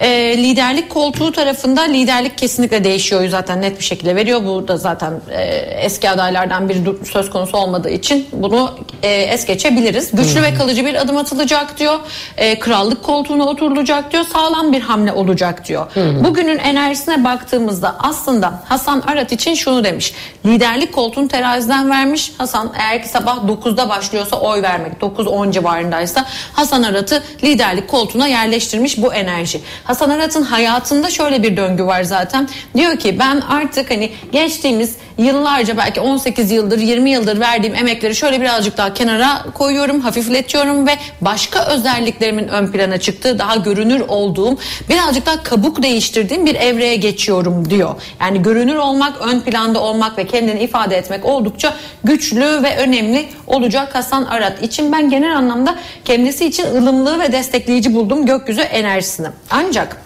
E, 0.00 0.38
liderlik 0.38 0.90
koltuğu 0.90 1.32
tarafında 1.32 1.82
liderlik 1.82 2.38
kesinlikle 2.38 2.84
değişiyor 2.84 3.28
zaten 3.28 3.62
net 3.62 3.78
bir 3.78 3.84
şekilde 3.84 4.16
veriyor. 4.16 4.44
Bu 4.44 4.53
da 4.68 4.76
zaten 4.76 5.12
e, 5.30 5.42
eski 5.84 6.10
adaylardan 6.10 6.68
bir 6.68 6.74
du- 6.74 7.04
söz 7.04 7.30
konusu 7.30 7.56
olmadığı 7.56 7.90
için 7.90 8.28
bunu 8.32 8.70
e, 9.02 9.08
es 9.08 9.46
geçebiliriz. 9.46 10.10
Güçlü 10.12 10.42
ve 10.42 10.54
kalıcı 10.54 10.86
bir 10.86 10.94
adım 10.94 11.16
atılacak 11.16 11.78
diyor. 11.78 11.98
E, 12.36 12.58
krallık 12.58 13.02
koltuğuna 13.02 13.44
oturulacak 13.44 14.12
diyor. 14.12 14.24
Sağlam 14.32 14.72
bir 14.72 14.80
hamle 14.80 15.12
olacak 15.12 15.68
diyor. 15.68 15.86
Bugünün 16.24 16.58
enerjisine 16.58 17.24
baktığımızda 17.24 17.96
aslında 17.98 18.62
Hasan 18.68 19.02
Arat 19.06 19.32
için 19.32 19.54
şunu 19.54 19.84
demiş. 19.84 20.14
Liderlik 20.46 20.92
koltuğunu 20.92 21.28
teraziden 21.28 21.90
vermiş. 21.90 22.32
Hasan 22.38 22.72
eğer 22.78 23.02
ki 23.02 23.08
sabah 23.08 23.36
9'da 23.36 23.88
başlıyorsa 23.88 24.36
oy 24.36 24.62
vermek 24.62 24.92
9-10 25.00 25.52
civarındaysa 25.52 26.24
Hasan 26.52 26.82
Arat'ı 26.82 27.22
liderlik 27.44 27.88
koltuğuna 27.88 28.26
yerleştirmiş 28.28 28.98
bu 29.02 29.14
enerji. 29.14 29.60
Hasan 29.84 30.10
Arat'ın 30.10 30.42
hayatında 30.42 31.10
şöyle 31.10 31.42
bir 31.42 31.56
döngü 31.56 31.86
var 31.86 32.02
zaten. 32.02 32.48
Diyor 32.76 32.96
ki 32.98 33.18
ben 33.18 33.40
artık 33.40 33.90
hani 33.90 34.12
geçtiğimiz 34.44 34.94
yıllarca 35.18 35.76
belki 35.76 36.00
18 36.00 36.50
yıldır 36.50 36.78
20 36.78 37.10
yıldır 37.10 37.40
verdiğim 37.40 37.74
emekleri 37.74 38.14
şöyle 38.14 38.40
birazcık 38.40 38.76
daha 38.76 38.94
kenara 38.94 39.42
koyuyorum, 39.54 40.00
hafifletiyorum 40.00 40.86
ve 40.86 40.96
başka 41.20 41.66
özelliklerimin 41.66 42.48
ön 42.48 42.66
plana 42.66 42.98
çıktığı, 42.98 43.38
daha 43.38 43.56
görünür 43.56 44.00
olduğum, 44.08 44.58
birazcık 44.88 45.26
daha 45.26 45.42
kabuk 45.42 45.82
değiştirdiğim 45.82 46.46
bir 46.46 46.54
evreye 46.54 46.96
geçiyorum 46.96 47.70
diyor. 47.70 47.94
Yani 48.20 48.42
görünür 48.42 48.76
olmak, 48.76 49.20
ön 49.20 49.40
planda 49.40 49.80
olmak 49.80 50.18
ve 50.18 50.26
kendini 50.26 50.60
ifade 50.60 50.96
etmek 50.96 51.24
oldukça 51.24 51.74
güçlü 52.04 52.62
ve 52.62 52.76
önemli 52.76 53.26
olacak 53.46 53.94
Hasan 53.94 54.24
Arat 54.24 54.62
için. 54.62 54.92
Ben 54.92 55.10
genel 55.10 55.36
anlamda 55.36 55.76
kendisi 56.04 56.46
için 56.46 56.64
ılımlı 56.64 57.20
ve 57.20 57.32
destekleyici 57.32 57.94
buldum 57.94 58.26
gökyüzü 58.26 58.60
enerjisini. 58.60 59.28
Ancak 59.50 59.96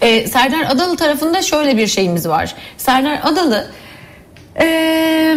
e, 0.00 0.26
Serdar 0.28 0.60
Adalı 0.70 0.96
tarafında 0.96 1.42
şöyle 1.42 1.76
bir 1.76 1.86
şeyimiz 1.86 2.28
var. 2.28 2.54
Serdar 2.76 3.07
Adalı 3.22 3.66
eee 4.60 5.36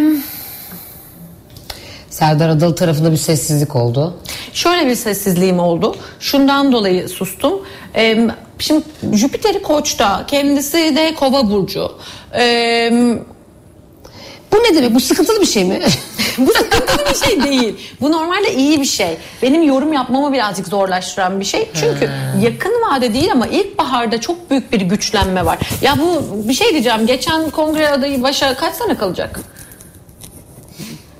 Serdar 2.10 2.48
Adalı 2.48 2.74
tarafında 2.74 3.12
bir 3.12 3.16
sessizlik 3.16 3.76
oldu. 3.76 4.18
Şöyle 4.52 4.86
bir 4.86 4.94
sessizliğim 4.94 5.58
oldu. 5.58 5.96
Şundan 6.20 6.72
dolayı 6.72 7.08
sustum. 7.08 7.62
Ee, 7.96 8.28
şimdi 8.58 8.84
Jüpiter'i 9.12 9.62
Koç'ta, 9.62 10.24
kendisi 10.26 10.76
de 10.96 11.14
Kova 11.14 11.50
burcu. 11.50 11.92
Ee, 12.38 12.92
Bu 14.52 14.56
ne 14.56 14.74
demek? 14.74 14.94
Bu 14.94 15.00
sıkıntılı 15.00 15.40
bir 15.40 15.46
şey 15.46 15.64
mi? 15.64 15.80
bu 16.38 16.52
sıkıntılı 16.52 17.06
bir 17.10 17.26
şey 17.26 17.42
değil. 17.42 17.76
Bu 18.00 18.12
normalde 18.12 18.54
iyi 18.54 18.80
bir 18.80 18.86
şey. 18.86 19.16
Benim 19.42 19.62
yorum 19.62 19.92
yapmamı 19.92 20.32
birazcık 20.32 20.68
zorlaştıran 20.68 21.40
bir 21.40 21.44
şey. 21.44 21.68
Çünkü 21.74 22.10
yakın 22.42 22.72
vade 22.82 23.14
değil 23.14 23.32
ama 23.32 23.46
ilkbaharda 23.46 24.20
çok 24.20 24.50
büyük 24.50 24.72
bir 24.72 24.80
güçlenme 24.80 25.46
var. 25.46 25.58
Ya 25.82 25.94
bu 25.98 26.22
bir 26.48 26.54
şey 26.54 26.70
diyeceğim. 26.70 27.06
Geçen 27.06 27.50
kongre 27.50 27.88
adayı 27.88 28.22
başa 28.22 28.56
kaç 28.56 28.74
sene 28.74 28.96
kalacak? 28.96 29.40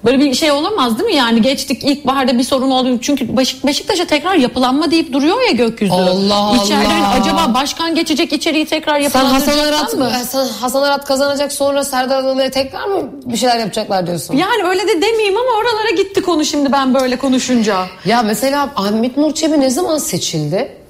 Böyle 0.05 0.21
bir 0.21 0.35
şey 0.35 0.53
olamaz 0.53 0.99
değil 0.99 1.11
mi? 1.11 1.17
Yani 1.17 1.43
geçtik 1.43 1.85
ilkbaharda 1.85 2.39
bir 2.39 2.45
sorun 2.45 2.71
oldu. 2.71 2.99
Çünkü 3.03 3.37
Beşik, 3.37 3.67
Beşiktaş'a 3.67 4.05
tekrar 4.05 4.35
yapılanma 4.35 4.91
deyip 4.91 5.13
duruyor 5.13 5.41
ya 5.43 5.53
gökyüzü. 5.53 5.93
Allah 5.95 6.57
İçeride 6.65 6.87
Allah. 6.89 7.09
acaba 7.21 7.55
başkan 7.55 7.95
geçecek 7.95 8.33
içeriği 8.33 8.67
tekrar 8.67 9.01
Sen 9.11 9.25
Hasan 9.25 9.59
Arat 9.59 9.95
mı? 9.95 10.11
Sen 10.29 10.47
Hasan 10.61 10.83
Arat 10.83 11.05
kazanacak 11.05 11.53
sonra 11.53 11.85
Serdar 11.85 12.19
Adalı'ya 12.19 12.51
tekrar 12.51 12.85
mı 12.87 13.11
bir 13.25 13.37
şeyler 13.37 13.59
yapacaklar 13.59 14.07
diyorsun? 14.07 14.37
Ya, 14.37 14.47
Yani 14.53 14.69
öyle 14.69 14.89
de 14.89 15.03
demeyeyim 15.03 15.37
ama 15.37 15.51
oralara 15.59 15.91
gitti 15.91 16.23
konu 16.23 16.45
şimdi 16.45 16.73
ben 16.73 16.95
böyle 16.95 17.17
konuşunca. 17.19 17.87
mesela 18.23 18.69
Ahmet 18.77 19.17
Nur 19.17 19.35
Çebi 19.35 19.61
ne 19.61 19.71
zaman 19.71 19.99
seçildi? 19.99 20.82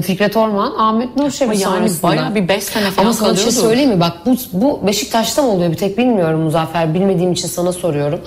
Fikret 0.00 0.36
Orman, 0.36 0.72
Ahmet 0.78 1.16
Nur 1.16 1.30
Çebi 1.30 1.50
Ama 1.50 1.60
yani 1.60 1.78
sonrasında. 1.78 2.02
bayağı 2.02 2.34
bir 2.34 2.48
beş 2.48 2.64
sene 2.64 2.90
falan 2.90 3.06
Ama 3.06 3.14
sana 3.14 3.32
bir 3.32 3.38
şey 3.38 3.52
söyleyeyim 3.52 3.90
mi? 3.90 4.00
Bak 4.00 4.12
bu, 4.26 4.36
bu 4.52 4.86
Beşiktaş'ta 4.86 5.42
mı 5.42 5.48
oluyor 5.48 5.70
bir 5.70 5.76
tek 5.76 5.98
bilmiyorum 5.98 6.40
Muzaffer. 6.40 6.94
Bilmediğim 6.94 7.32
için 7.32 7.48
sana 7.48 7.72
soruyorum. 7.72 8.20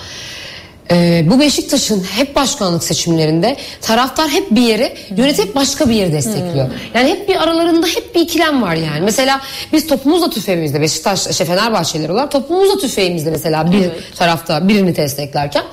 Ee, 0.91 1.25
bu 1.27 1.39
Beşiktaş'ın 1.39 2.03
hep 2.03 2.35
başkanlık 2.35 2.83
seçimlerinde 2.83 3.57
taraftar 3.81 4.29
hep 4.29 4.51
bir 4.51 4.61
yere 4.61 4.93
yönetim 5.17 5.45
hep 5.45 5.55
başka 5.55 5.89
bir 5.89 5.95
yeri 5.95 6.13
destekliyor. 6.13 6.67
Hmm. 6.67 6.73
Yani 6.93 7.09
hep 7.09 7.29
bir 7.29 7.43
aralarında 7.43 7.87
hep 7.87 8.15
bir 8.15 8.21
ikilem 8.21 8.61
var 8.61 8.75
yani. 8.75 9.01
Mesela 9.01 9.41
biz 9.73 9.87
topumuzla 9.87 10.29
tüfeğimizde 10.29 10.81
Beşiktaş 10.81 11.35
şey 11.37 11.47
Fenerbahçeliler 11.47 12.09
olarak 12.09 12.31
topumuzla 12.31 12.77
tüfeğimizde 12.77 13.31
mesela 13.31 13.71
bir 13.71 13.89
tarafta 14.15 14.67
birini 14.67 14.95
desteklerken 14.95 15.63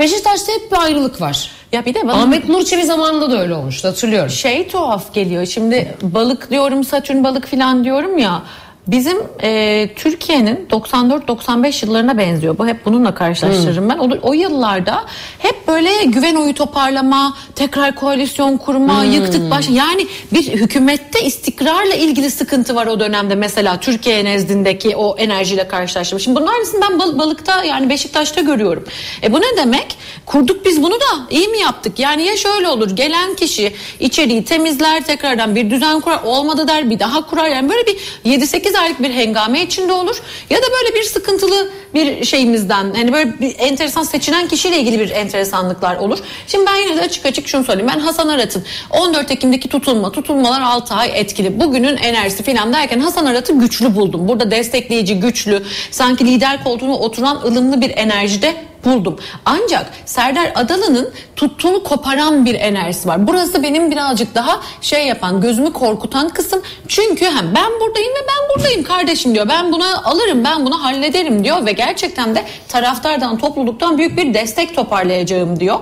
Beşiktaş'ta 0.00 0.52
hep 0.52 0.72
bir 0.72 0.76
ayrılık 0.76 1.20
var. 1.20 1.50
Ya 1.74 1.84
bir 1.84 1.94
de 1.94 2.06
bana 2.08 2.22
Ahmet 2.22 2.48
Nur 2.48 2.62
Çebi 2.64 2.84
zamanında 2.84 3.30
da 3.30 3.40
öyle 3.40 3.54
olmuştu 3.54 3.88
hatırlıyorum. 3.88 4.30
şey 4.30 4.68
tuhaf 4.68 5.14
geliyor. 5.14 5.46
Şimdi 5.46 5.94
balık 6.02 6.50
diyorum, 6.50 6.84
satürn 6.84 7.24
balık 7.24 7.46
falan 7.46 7.84
diyorum 7.84 8.18
ya. 8.18 8.42
Bizim 8.86 9.16
e, 9.42 9.88
Türkiye'nin 9.96 10.66
94-95 10.70 11.86
yıllarına 11.86 12.18
benziyor. 12.18 12.58
Bu 12.58 12.66
hep 12.66 12.84
bununla 12.84 13.14
karşılaştırırım 13.14 13.88
ben. 13.88 13.98
O, 13.98 14.08
o 14.22 14.32
yıllarda 14.32 15.04
hep 15.38 15.68
böyle 15.68 16.04
güven 16.04 16.34
oyu 16.34 16.54
toparlama, 16.54 17.36
tekrar 17.54 17.94
koalisyon 17.94 18.56
kurma, 18.56 19.04
yıktık 19.04 19.50
baş. 19.50 19.68
Yani 19.70 20.06
bir 20.32 20.42
hükümette 20.52 21.20
istikrarla 21.24 21.94
ilgili 21.94 22.30
sıkıntı 22.30 22.74
var 22.74 22.86
o 22.86 23.00
dönemde. 23.00 23.34
Mesela 23.34 23.80
Türkiye 23.80 24.24
nezdindeki 24.24 24.96
o 24.96 25.16
enerjiyle 25.16 25.68
karşılaştım. 25.68 26.20
Şimdi 26.20 26.36
bunun 26.40 26.46
aynısını 26.46 26.80
ben 26.80 26.98
bal- 26.98 27.18
balıkta 27.18 27.64
yani 27.64 27.88
Beşiktaş'ta 27.90 28.40
görüyorum. 28.40 28.84
E 29.22 29.32
bu 29.32 29.40
ne 29.40 29.56
demek? 29.56 29.96
Kurduk 30.26 30.64
biz 30.64 30.82
bunu 30.82 30.94
da 30.94 31.26
iyi 31.30 31.48
mi 31.48 31.58
yaptık? 31.58 31.98
Yani 31.98 32.22
ya 32.22 32.36
şöyle 32.36 32.68
olur 32.68 32.90
gelen 32.90 33.34
kişi 33.34 33.72
içeriği 34.00 34.44
temizler 34.44 35.04
tekrardan 35.04 35.54
bir 35.54 35.70
düzen 35.70 36.00
kurar 36.00 36.22
olmadı 36.24 36.68
der 36.68 36.90
bir 36.90 36.98
daha 36.98 37.26
kurar. 37.26 37.48
Yani 37.48 37.68
böyle 37.68 37.86
bir 37.86 37.96
7-8 38.24 38.73
aylık 38.74 39.02
bir 39.02 39.10
hengame 39.10 39.62
içinde 39.62 39.92
olur 39.92 40.16
ya 40.50 40.58
da 40.58 40.66
böyle 40.72 40.94
bir 40.94 41.02
sıkıntılı 41.02 41.70
bir 41.94 42.24
şeyimizden 42.24 42.94
hani 42.94 43.12
böyle 43.12 43.40
bir 43.40 43.54
enteresan 43.58 44.02
seçilen 44.02 44.48
kişiyle 44.48 44.80
ilgili 44.80 44.98
bir 44.98 45.10
enteresanlıklar 45.10 45.96
olur. 45.96 46.18
Şimdi 46.46 46.66
ben 46.66 46.76
yine 46.76 46.96
de 46.96 47.00
açık 47.00 47.26
açık 47.26 47.48
şunu 47.48 47.64
söyleyeyim. 47.64 47.90
Ben 47.94 48.00
Hasan 48.00 48.28
Arat'ın 48.28 48.64
14 48.90 49.30
Ekim'deki 49.30 49.68
tutulma, 49.68 50.12
tutulmalar 50.12 50.60
6 50.60 50.94
ay 50.94 51.10
etkili. 51.14 51.60
Bugünün 51.60 51.96
enerjisi 51.96 52.42
falan 52.42 52.72
derken 52.72 53.00
Hasan 53.00 53.26
Arat'ı 53.26 53.52
güçlü 53.58 53.94
buldum. 53.96 54.28
Burada 54.28 54.50
destekleyici, 54.50 55.20
güçlü, 55.20 55.62
sanki 55.90 56.26
lider 56.26 56.64
koltuğuna 56.64 56.94
oturan 56.96 57.36
ılımlı 57.36 57.80
bir 57.80 57.90
enerjide 57.96 58.54
buldum. 58.84 59.18
Ancak 59.44 59.86
Serdar 60.04 60.52
Adalı'nın 60.54 61.12
tuttuğunu 61.36 61.82
koparan 61.82 62.44
bir 62.44 62.54
enerjisi 62.54 63.08
var. 63.08 63.26
Burası 63.26 63.62
benim 63.62 63.90
birazcık 63.90 64.34
daha 64.34 64.60
şey 64.80 65.06
yapan, 65.06 65.40
gözümü 65.40 65.72
korkutan 65.72 66.28
kısım. 66.28 66.62
Çünkü 66.88 67.24
hem 67.24 67.54
ben 67.54 67.80
buradayım 67.80 68.12
ve 68.12 68.26
ben 68.28 68.56
buradayım 68.56 68.82
kardeşim 68.82 69.34
diyor. 69.34 69.48
Ben 69.48 69.72
buna 69.72 70.02
alırım, 70.02 70.44
ben 70.44 70.66
bunu 70.66 70.84
hallederim 70.84 71.44
diyor 71.44 71.66
ve 71.66 71.72
gerçekten 71.86 72.34
de 72.34 72.44
taraftardan, 72.68 73.38
topluluktan 73.38 73.98
büyük 73.98 74.16
bir 74.16 74.34
destek 74.34 74.74
toparlayacağım 74.74 75.60
diyor. 75.60 75.78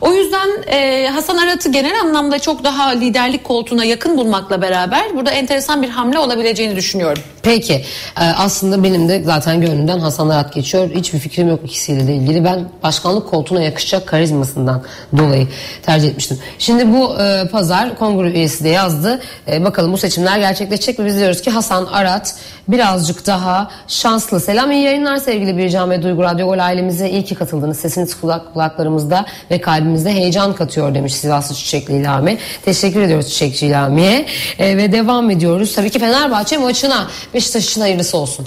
O 0.00 0.12
yüzden 0.12 0.48
e, 0.66 1.08
Hasan 1.08 1.36
Arat'ı 1.36 1.72
genel 1.72 2.00
anlamda 2.00 2.38
çok 2.38 2.64
daha 2.64 2.88
liderlik 2.88 3.44
koltuğuna 3.44 3.84
yakın 3.84 4.18
bulmakla 4.18 4.62
beraber 4.62 5.16
burada 5.16 5.30
enteresan 5.30 5.82
bir 5.82 5.88
hamle 5.88 6.18
olabileceğini 6.18 6.76
düşünüyorum. 6.76 7.22
Peki 7.42 7.74
e, 8.20 8.24
aslında 8.24 8.82
benim 8.82 9.08
de 9.08 9.22
zaten 9.22 9.60
gönlümden 9.60 9.98
Hasan 9.98 10.28
Arat 10.28 10.54
geçiyor. 10.54 10.90
Hiçbir 10.94 11.18
fikrim 11.18 11.48
yok 11.48 11.60
ikisiyle 11.64 12.06
de 12.06 12.14
ilgili. 12.14 12.44
Ben 12.44 12.68
başkanlık 12.82 13.30
koltuğuna 13.30 13.62
yakışacak 13.62 14.06
karizmasından 14.06 14.82
dolayı 15.18 15.48
tercih 15.82 16.08
etmiştim. 16.08 16.38
Şimdi 16.58 16.92
bu 16.92 17.22
e, 17.22 17.48
pazar 17.48 17.98
kongre 17.98 18.30
üyesi 18.30 18.64
de 18.64 18.68
yazdı. 18.68 19.20
E, 19.52 19.64
bakalım 19.64 19.92
bu 19.92 19.98
seçimler 19.98 20.38
gerçekleşecek 20.38 20.98
mi? 20.98 21.06
Biz 21.06 21.16
diyoruz 21.16 21.40
ki 21.40 21.50
Hasan 21.50 21.86
Arat 21.86 22.34
birazcık 22.68 23.26
daha 23.26 23.70
şanslı. 23.88 24.40
Selam 24.40 24.72
iyi 24.72 24.82
yayınlar 24.82 25.16
sevgili 25.16 25.58
Bircan 25.58 25.90
ve 25.90 26.02
Duygu 26.02 26.22
Radyo 26.22 26.46
Gol 26.46 26.58
ailemize. 26.58 27.10
iyi 27.10 27.24
ki 27.24 27.34
katıldınız. 27.34 27.78
Sesiniz 27.78 28.20
kulak, 28.20 28.52
kulaklarımızda 28.52 29.26
ve 29.50 29.60
kalbimizde 29.60 30.10
heyecan 30.10 30.54
katıyor 30.54 30.94
demiş 30.94 31.14
Sivaslı 31.14 31.54
Çiçekli 31.54 31.94
İlhami. 31.96 32.38
Teşekkür 32.64 33.00
ediyoruz 33.00 33.28
Çiçekçi 33.28 33.66
İlhami'ye. 33.66 34.26
E, 34.58 34.76
ve 34.76 34.92
devam 34.92 35.30
ediyoruz. 35.30 35.74
Tabii 35.74 35.90
ki 35.90 35.98
Fenerbahçe 35.98 36.58
maçına 36.58 37.06
Beşiktaş 37.34 37.64
için 37.64 37.80
hayırlısı 37.80 38.16
olsun. 38.16 38.46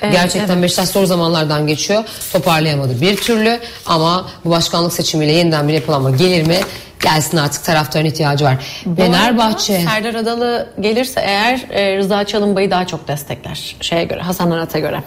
Gerçekten 0.00 0.62
Beşiktaş 0.62 0.88
zor 0.88 1.04
zamanlardan 1.04 1.66
geçiyor. 1.66 2.04
Toparlayamadı 2.32 3.00
bir 3.00 3.16
türlü 3.16 3.60
ama 3.86 4.28
bu 4.44 4.50
başkanlık 4.50 4.92
seçimiyle 4.92 5.32
yeniden 5.32 5.68
bir 5.68 5.72
yapılanma 5.72 6.10
gelir 6.10 6.46
mi? 6.46 6.60
Gelsin 7.02 7.36
artık 7.36 7.64
taraftarın 7.64 8.04
ihtiyacı 8.04 8.44
var. 8.44 8.56
Fenerbahçe. 8.96 9.74
arada 9.74 9.90
Serdar 9.90 10.14
Adalı 10.14 10.68
gelirse 10.80 11.20
eğer 11.20 11.66
e, 11.70 11.96
Rıza 11.96 12.24
Çalınbay'ı 12.24 12.70
daha 12.70 12.86
çok 12.86 13.08
destekler 13.08 13.76
şeye 13.80 14.04
göre 14.04 14.20
Hasan 14.20 14.50
Arat'a 14.50 14.78
göre. 14.78 15.02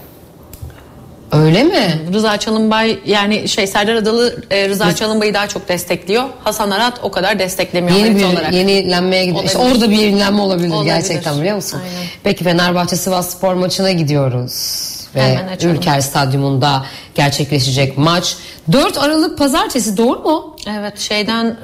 Öyle 1.31 1.63
mi? 1.63 2.01
Rıza 2.13 2.37
Çalınbay 2.37 2.99
yani 3.05 3.47
şey 3.49 3.67
Serdar 3.67 3.95
Adalı 3.95 4.35
e, 4.51 4.69
Rıza 4.69 4.95
Çalınbay'ı 4.95 5.33
daha 5.33 5.47
çok 5.47 5.67
destekliyor. 5.69 6.23
Hasan 6.43 6.71
Arat 6.71 6.99
o 7.03 7.11
kadar 7.11 7.39
desteklemiyor 7.39 7.97
Yeni 7.97 8.15
bir 8.15 8.23
olarak. 8.25 8.53
yenilenmeye 8.53 9.25
gidiyor. 9.25 9.43
İşte 9.43 9.57
orada 9.57 9.89
bir 9.91 9.95
yenilenme 9.97 10.41
olabilir, 10.41 10.71
Olabilir. 10.71 10.93
gerçekten 10.93 11.39
biliyor 11.39 11.55
musun? 11.55 11.79
Aynen. 11.83 12.07
Peki 12.23 12.43
Fenerbahçe 12.43 12.95
Sivas 12.95 13.29
Spor 13.29 13.53
maçına 13.53 13.91
gidiyoruz. 13.91 14.81
Ve. 15.15 15.39
Ülker 15.63 15.99
Stadyumunda 16.01 16.85
gerçekleşecek 17.15 17.97
maç. 17.97 18.35
4 18.71 18.97
Aralık 18.97 19.37
pazartesi 19.37 19.97
doğru 19.97 20.19
mu? 20.19 20.55
Evet 20.79 20.99
şeyden 20.99 21.57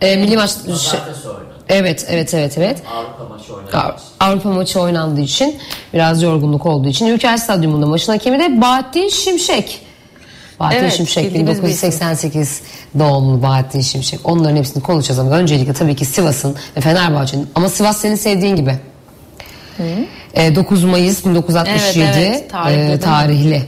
Ee, 0.00 0.16
milli 0.16 0.36
maç... 0.36 0.50
şey-. 0.50 1.00
Evet, 1.68 2.06
evet, 2.08 2.34
evet, 2.34 2.58
evet. 2.58 2.82
Avrupa 2.94 3.34
maçı 3.34 3.54
oynadı. 3.54 3.76
Av- 3.76 4.26
Avrupa 4.26 4.50
maçı 4.50 4.80
oynandığı 4.80 5.20
için 5.20 5.58
biraz 5.94 6.22
yorgunluk 6.22 6.66
olduğu 6.66 6.88
için 6.88 7.06
Ülker 7.06 7.36
Stadyumunda 7.36 7.86
maçın 7.86 8.12
hakemi 8.12 8.38
de 8.38 8.60
Bahattin 8.60 9.08
Şimşek. 9.08 9.82
Bahattin 10.60 10.78
Evet, 10.78 10.92
Şimşek 10.96 11.24
bildiğimiz 11.24 11.48
bir 11.62 11.68
isim. 11.68 11.88
1988 11.88 12.60
doğumlu 12.98 13.42
Bahattin 13.42 13.80
Şimşek. 13.80 14.20
Onların 14.24 14.56
hepsini 14.56 14.82
konuşacağız 14.82 15.18
ama 15.18 15.30
öncelikle 15.30 15.72
tabii 15.72 15.96
ki 15.96 16.04
Sivas'ın 16.04 16.56
ve 16.76 16.80
Fenerbahçe'nin 16.80 17.48
ama 17.54 17.68
Sivas 17.68 17.96
senin 18.00 18.14
sevdiğin 18.14 18.56
gibi. 18.56 18.78
Ee, 20.34 20.54
9 20.56 20.84
Mayıs 20.84 21.24
1967 21.26 21.98
Evet, 22.06 22.16
evet, 22.18 22.50
tarihli, 22.50 22.92
e, 22.92 23.00
tarihli. 23.00 23.62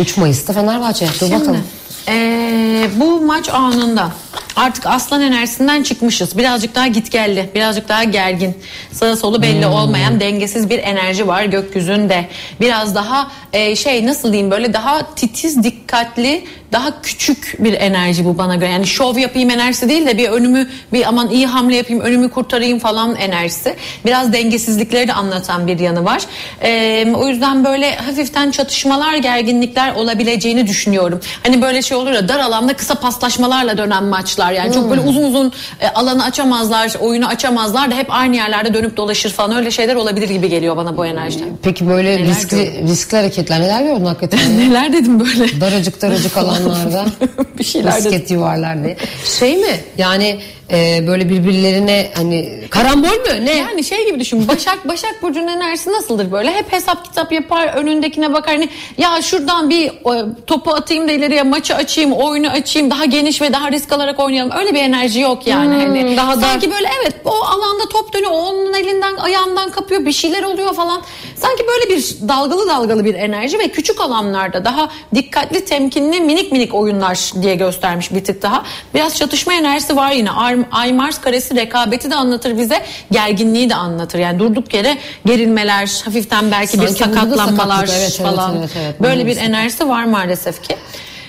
3 0.00 0.16
Mayıs'ta 0.16 0.52
Fenerbahçe. 0.52 1.06
Dur 1.06 1.12
Şimdi, 1.12 1.34
bakalım. 1.34 1.60
eee, 2.08 2.90
bu 2.96 3.20
maç 3.20 3.48
anında 3.48 4.08
artık 4.56 4.86
aslan 4.86 5.20
enerjisinden 5.22 5.82
çıkmışız. 5.82 6.38
Birazcık 6.38 6.74
daha 6.74 6.86
gitgelli, 6.86 7.50
birazcık 7.54 7.88
daha 7.88 8.04
gergin. 8.04 8.54
Sağa 8.92 9.16
solu 9.16 9.42
belli 9.42 9.64
Hmm. 9.66 9.72
olmayan 9.72 10.20
dengesiz 10.20 10.70
bir 10.70 10.78
enerji 10.78 11.28
var 11.28 11.44
gökyüzünde. 11.44 12.28
Biraz 12.60 12.94
daha 12.94 13.30
eee, 13.54 13.76
şey 13.76 14.06
nasıl 14.06 14.32
diyeyim 14.32 14.50
böyle 14.50 14.72
daha 14.72 15.14
titiz, 15.14 15.62
dikkatli, 15.62 16.44
daha 16.72 17.02
küçük 17.02 17.56
bir 17.58 17.72
enerji 17.72 18.24
bu 18.24 18.38
bana 18.38 18.56
göre. 18.56 18.70
Yani 18.70 18.86
şov 18.86 19.16
yapayım 19.18 19.50
enerjisi 19.50 19.88
değil 19.88 20.06
de 20.06 20.18
bir 20.18 20.28
önümü 20.28 20.68
bir 20.92 21.08
aman 21.08 21.30
iyi 21.30 21.46
hamle 21.46 21.76
yapayım, 21.76 22.02
önümü 22.02 22.30
kurtarayım 22.30 22.78
falan 22.78 23.16
enerjisi. 23.16 23.76
Biraz 24.04 24.32
dengesizlikleri 24.32 25.08
de 25.08 25.12
anlatan 25.12 25.66
bir 25.66 25.78
yanı 25.78 26.04
var. 26.04 26.22
Eee, 26.64 27.12
o 27.14 27.28
yüzden 27.28 27.64
böyle 27.64 27.96
hafiften 27.96 28.50
çatışmalar, 28.50 29.14
gerginlikler 29.16 29.94
olabileceğini 29.94 30.66
düşünüyorum. 30.66 31.20
Hani 31.42 31.62
böyle 31.62 31.82
şey 31.82 31.96
olur 31.96 32.10
ya 32.12 32.28
dar 32.28 32.38
alanda 32.38 32.72
kısa 32.76 32.94
paslaşmalarla 32.94 33.78
dönen 33.78 34.04
maçlar. 34.04 34.45
Yani 34.52 34.74
çok 34.74 34.90
böyle 34.90 35.00
uzun 35.00 35.22
uzun 35.22 35.52
e, 35.80 35.88
alanı 35.88 36.24
açamazlar, 36.24 36.92
oyunu 37.00 37.26
açamazlar 37.26 37.90
da 37.90 37.94
hep 37.94 38.06
aynı 38.10 38.36
yerlerde 38.36 38.74
dönüp 38.74 38.96
dolaşır 38.96 39.30
falan 39.30 39.56
öyle 39.56 39.70
şeyler 39.70 39.94
olabilir 39.94 40.28
gibi 40.28 40.48
geliyor 40.48 40.76
bana 40.76 40.96
bu 40.96 41.06
enerjiden. 41.06 41.48
Peki 41.62 41.88
böyle 41.88 42.10
Neler 42.16 42.26
riskli, 42.26 42.82
riskli 42.88 43.16
hareketler 43.16 43.60
neler 43.60 43.82
gördün 43.82 44.04
hakikaten? 44.04 44.40
Neler 44.58 44.92
dedim 44.92 45.20
böyle? 45.20 45.60
daracık 45.60 46.02
daracık 46.02 46.36
alanlarda 46.36 47.04
Bir 47.58 47.64
şeyler 47.64 47.92
dedim. 47.92 48.04
basket 48.04 48.30
yuvarlar 48.30 48.84
diye. 48.84 48.96
Şey 49.38 49.56
mi 49.56 49.80
yani 49.98 50.40
e, 50.70 51.06
böyle 51.06 51.28
birbirlerine 51.28 52.10
hani 52.14 52.60
karambol 52.70 53.08
mü 53.08 53.44
ne? 53.44 53.56
Yani 53.56 53.84
şey 53.84 54.06
gibi 54.06 54.20
düşün. 54.20 54.48
Başak 54.48 54.88
Başak 54.88 55.22
Burcu'nun 55.22 55.48
enerjisi 55.48 55.92
nasıldır 55.92 56.32
böyle? 56.32 56.52
Hep 56.52 56.72
hesap 56.72 57.04
kitap 57.04 57.32
yapar, 57.32 57.66
önündekine 57.68 58.32
bakar. 58.32 58.54
Hani 58.54 58.68
ya 58.98 59.22
şuradan 59.22 59.70
bir 59.70 59.86
e, 59.86 60.24
topu 60.46 60.74
atayım 60.74 61.08
da 61.08 61.12
ileriye 61.12 61.42
maçı 61.42 61.74
açayım, 61.74 62.12
oyunu 62.12 62.48
açayım, 62.48 62.90
daha 62.90 63.04
geniş 63.04 63.42
ve 63.42 63.52
daha 63.52 63.70
risk 63.72 63.92
alarak 63.92 64.20
oynayalım. 64.42 64.66
Öyle 64.66 64.74
bir 64.74 64.82
enerji 64.82 65.20
yok 65.20 65.46
yani. 65.46 65.76
hani 65.84 66.16
daha 66.16 66.36
da- 66.36 66.40
sanki 66.40 66.70
böyle 66.70 66.88
evet 67.02 67.14
o 67.24 67.30
alanda 67.30 67.88
top 67.92 68.12
dönüyor, 68.12 68.30
o 68.30 68.34
onun 68.34 68.74
elinden 68.74 69.16
ayağından 69.16 69.70
kapıyor, 69.70 70.06
bir 70.06 70.12
şeyler 70.12 70.42
oluyor 70.42 70.74
falan. 70.74 71.02
Sanki 71.36 71.64
böyle 71.68 71.96
bir 71.96 72.28
dalgalı 72.28 72.68
dalgalı 72.68 73.04
bir 73.04 73.14
enerji 73.14 73.58
ve 73.58 73.68
küçük 73.68 74.00
alanlarda 74.00 74.64
daha 74.64 74.88
dikkatli, 75.14 75.64
temkinli, 75.64 76.20
minik 76.20 76.52
minik 76.52 76.74
oyunlar 76.74 77.32
diye 77.42 77.54
göstermiş 77.54 78.12
bir 78.14 78.24
tık 78.24 78.42
daha. 78.42 78.62
Biraz 78.94 79.16
çatışma 79.16 79.54
enerjisi 79.54 79.96
var 79.96 80.10
yine. 80.10 80.30
Ay 80.72 80.92
Mars 80.92 81.20
karesi 81.20 81.56
rekabeti 81.56 82.10
de 82.10 82.14
anlatır 82.14 82.58
bize, 82.58 82.82
gerginliği 83.10 83.70
de 83.70 83.74
anlatır. 83.74 84.18
Yani 84.18 84.38
durduk 84.38 84.74
yere 84.74 84.98
gerilmeler, 85.26 86.02
hafiften 86.04 86.50
belki 86.50 86.80
bir 86.80 86.86
Sanki 86.88 87.00
da 87.00 87.04
sakatlanmalar 87.04 87.84
evet, 87.88 87.98
evet, 88.00 88.18
falan. 88.22 88.56
evet, 88.58 88.70
evet. 88.82 89.00
Böyle 89.00 89.14
Burada 89.16 89.26
bir 89.30 89.36
da 89.36 89.40
enerjisi 89.40 89.88
var 89.88 90.04
maalesef 90.04 90.62
ki. 90.62 90.76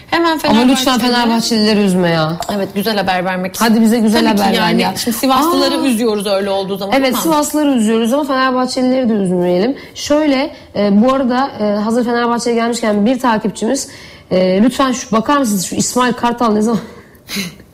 Hemen 0.08 0.32
Ama 0.32 0.40
Fenerbahçe'de... 0.40 0.72
lütfen 0.72 1.00
Fenerbahçelileri 1.00 1.80
üzme 1.80 2.10
ya. 2.10 2.38
Evet 2.56 2.70
güzel 2.76 2.98
haber 2.98 3.26
vermek 3.26 3.56
için. 3.56 3.66
Hadi 3.66 3.82
bize 3.82 4.00
güzel 4.00 4.20
Tabii 4.20 4.40
haber 4.40 4.52
ver 4.52 4.54
yani. 4.54 4.82
ya. 4.82 4.94
Şimdi 4.96 5.18
Sivaslıları 5.18 5.76
Aa. 5.76 5.86
üzüyoruz 5.86 6.28
öyle 6.28 6.50
olduğu 6.50 6.78
zaman. 6.78 6.96
Evet 7.00 7.14
ama- 7.14 7.22
Sivaslıları 7.22 7.70
üzüyoruz 7.72 8.14
ama 8.14 8.24
Fenerbahçelileri 8.24 9.10
de 9.10 9.14
üzmeyelim. 9.14 9.76
Şöyle 9.96 10.56
e, 10.76 11.02
bu 11.04 11.14
arada 11.14 11.52
e, 11.60 11.64
hazır 11.64 12.06
Fenerbahçe'ye 12.06 12.56
gelmişken 12.56 13.06
bir 13.06 13.20
takipçimiz 13.20 13.90
e, 14.32 14.64
lütfen 14.64 14.92
şu 14.92 15.12
bakar 15.12 15.38
mısınız 15.38 15.66
şu 15.66 15.76
İsmail 15.76 16.14
Kartal 16.14 16.54
ne 16.54 16.62
zaman 16.62 16.80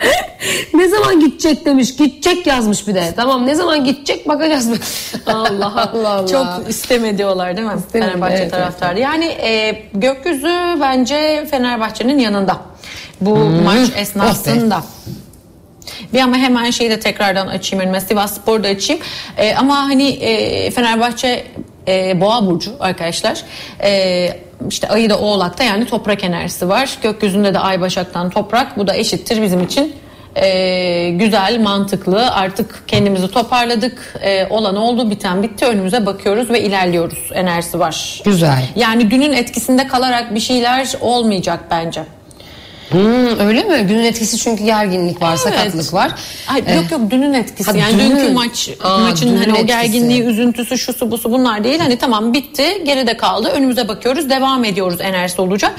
ne 0.74 0.88
zaman 0.88 1.20
gidecek 1.20 1.66
demiş. 1.66 1.96
Gidecek 1.96 2.46
yazmış 2.46 2.88
bir 2.88 2.94
de. 2.94 3.12
Tamam 3.16 3.46
ne 3.46 3.54
zaman 3.54 3.84
gidecek 3.84 4.28
bakacağız. 4.28 4.70
Allah 5.26 5.90
Allah 5.92 6.08
Allah. 6.08 6.26
Çok 6.26 6.70
isteme 6.70 7.18
diyorlar 7.18 7.56
değil 7.56 7.68
mi? 7.68 7.74
İstemedi, 7.78 8.10
Fenerbahçe 8.10 8.36
evet, 8.36 8.50
taraftarı. 8.50 9.00
Yani 9.00 9.24
e, 9.24 9.82
gökyüzü 9.94 10.76
bence 10.80 11.46
Fenerbahçe'nin 11.50 12.18
yanında. 12.18 12.56
Bu 13.20 13.36
maç 13.36 13.90
esnasında. 13.96 14.82
Bir 16.12 16.20
ama 16.20 16.36
hemen 16.36 16.70
şeyi 16.70 16.90
de 16.90 17.00
tekrardan 17.00 17.46
açayım 17.46 17.84
önüme. 17.84 18.00
Sivas 18.00 18.34
Spor'da 18.34 18.68
açayım. 18.68 19.02
E, 19.36 19.54
ama 19.54 19.76
hani 19.76 20.08
e, 20.08 20.70
Fenerbahçe 20.70 21.46
e, 21.90 22.20
Boğa 22.20 22.46
Burcu 22.46 22.72
arkadaşlar. 22.80 23.42
E, 23.82 24.28
işte 24.68 24.88
ayı 24.88 25.10
da 25.10 25.18
Oğlak'ta 25.18 25.64
yani 25.64 25.86
toprak 25.86 26.24
enerjisi 26.24 26.68
var. 26.68 26.98
Gökyüzünde 27.02 27.54
de 27.54 27.58
Ay 27.58 27.80
Başak'tan 27.80 28.30
toprak. 28.30 28.78
Bu 28.78 28.86
da 28.86 28.96
eşittir 28.96 29.42
bizim 29.42 29.62
için. 29.62 29.96
E, 30.36 31.10
güzel, 31.10 31.60
mantıklı. 31.60 32.30
Artık 32.32 32.84
kendimizi 32.86 33.30
toparladık. 33.30 34.14
E, 34.22 34.46
olan 34.50 34.76
oldu, 34.76 35.10
biten 35.10 35.42
bitti. 35.42 35.66
Önümüze 35.66 36.06
bakıyoruz 36.06 36.50
ve 36.50 36.62
ilerliyoruz. 36.62 37.30
Enerjisi 37.34 37.78
var. 37.78 38.20
Güzel. 38.24 38.62
Yani 38.76 39.10
dünün 39.10 39.32
etkisinde 39.32 39.88
kalarak 39.88 40.34
bir 40.34 40.40
şeyler 40.40 40.92
olmayacak 41.00 41.60
bence. 41.70 42.04
Hmm, 42.90 43.40
öyle 43.46 43.62
mi? 43.62 43.86
Günün 43.88 44.04
etkisi 44.04 44.38
çünkü 44.38 44.64
gerginlik 44.64 45.22
var, 45.22 45.36
sakatlık 45.36 45.94
var. 45.94 46.12
Hayır, 46.46 46.66
Ee, 46.66 46.74
yok 46.74 46.90
yok 46.90 47.00
dünün 47.10 47.32
etkisi. 47.32 47.70
ha, 47.70 47.76
yani 47.78 47.98
dünün. 47.98 48.16
dünkü 48.16 48.32
maç 48.32 48.70
Aa, 48.84 48.98
maçın 48.98 49.36
hani 49.36 49.52
o 49.52 49.56
etkisi. 49.56 49.66
gerginliği, 49.66 50.22
üzüntüsü, 50.22 50.78
şusu 50.78 51.10
busu 51.10 51.32
bunlar 51.32 51.64
değil. 51.64 51.78
Hani 51.78 51.98
tamam 51.98 52.32
bitti, 52.32 52.82
geride 52.84 53.16
kaldı. 53.16 53.48
Önümüze 53.48 53.88
bakıyoruz, 53.88 54.30
devam 54.30 54.64
ediyoruz 54.64 55.00
enerjisi 55.00 55.40
olacak. 55.40 55.72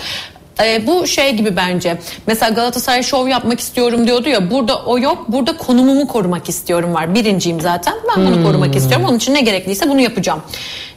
Ee, 0.63 0.87
bu 0.87 1.07
şey 1.07 1.33
gibi 1.35 1.55
bence. 1.55 1.97
Mesela 2.27 2.49
Galatasaray 2.51 3.03
şov 3.03 3.27
yapmak 3.27 3.59
istiyorum 3.59 4.07
diyordu 4.07 4.29
ya. 4.29 4.51
Burada 4.51 4.77
o 4.85 4.99
yok. 4.99 5.25
Burada 5.27 5.57
konumumu 5.57 6.07
korumak 6.07 6.49
istiyorum 6.49 6.93
var. 6.93 7.15
Birinciyim 7.15 7.61
zaten. 7.61 7.93
Ben 8.09 8.25
bunu 8.27 8.43
korumak 8.43 8.75
istiyorum. 8.75 9.05
Onun 9.09 9.17
için 9.17 9.33
ne 9.33 9.41
gerekliyse 9.41 9.89
bunu 9.89 10.01
yapacağım 10.01 10.41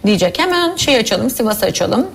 diyecek. 0.07 0.39
Hemen 0.39 0.77
şey 0.77 0.97
açalım, 0.97 1.31
Sivas'ı 1.31 1.67
açalım. 1.67 2.07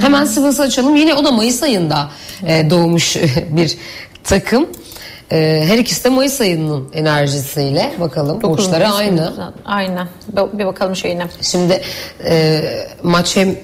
Hemen 0.00 0.24
Sivas'ı 0.24 0.62
açalım. 0.62 0.96
Yine 0.96 1.14
o 1.14 1.24
da 1.24 1.32
Mayıs 1.32 1.62
ayında 1.62 2.10
e, 2.46 2.70
doğmuş 2.70 3.16
bir 3.50 3.78
takım. 4.24 4.66
E, 5.32 5.64
her 5.66 5.78
ikisi 5.78 6.04
de 6.04 6.08
Mayıs 6.08 6.40
ayının 6.40 6.88
enerjisiyle 6.92 7.92
bakalım 8.00 8.42
burçları 8.42 8.84
Dokuz 8.84 8.98
aynı. 8.98 9.20
Mayıs. 9.20 9.38
Aynen. 9.64 10.08
Bir 10.52 10.66
bakalım 10.66 10.96
şeyine. 10.96 11.26
Şimdi 11.42 11.82
e, 12.24 12.60
maç 13.02 13.36
hem 13.36 13.54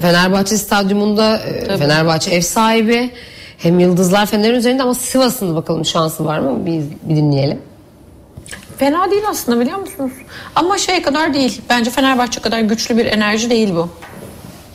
Fenerbahçe 0.00 0.56
stadyumunda 0.56 1.38
e, 1.38 1.78
Fenerbahçe 1.78 2.30
ev 2.30 2.40
sahibi 2.40 3.10
hem 3.58 3.78
Yıldızlar 3.78 4.26
Fener'in 4.26 4.54
üzerinde 4.54 4.82
ama 4.82 4.94
Sivas'ın 4.94 5.56
bakalım 5.56 5.84
şansı 5.84 6.24
var 6.24 6.38
mı? 6.38 6.66
Bir, 6.66 6.82
bir 7.02 7.16
dinleyelim. 7.16 7.62
Fena 8.78 9.10
değil 9.10 9.22
aslında 9.30 9.60
biliyor 9.60 9.78
musunuz? 9.78 10.12
Ama 10.54 10.78
şey 10.78 11.02
kadar 11.02 11.34
değil. 11.34 11.60
Bence 11.70 11.90
Fenerbahçe 11.90 12.40
kadar 12.40 12.60
güçlü 12.60 12.96
bir 12.96 13.06
enerji 13.06 13.50
değil 13.50 13.74
bu. 13.74 13.88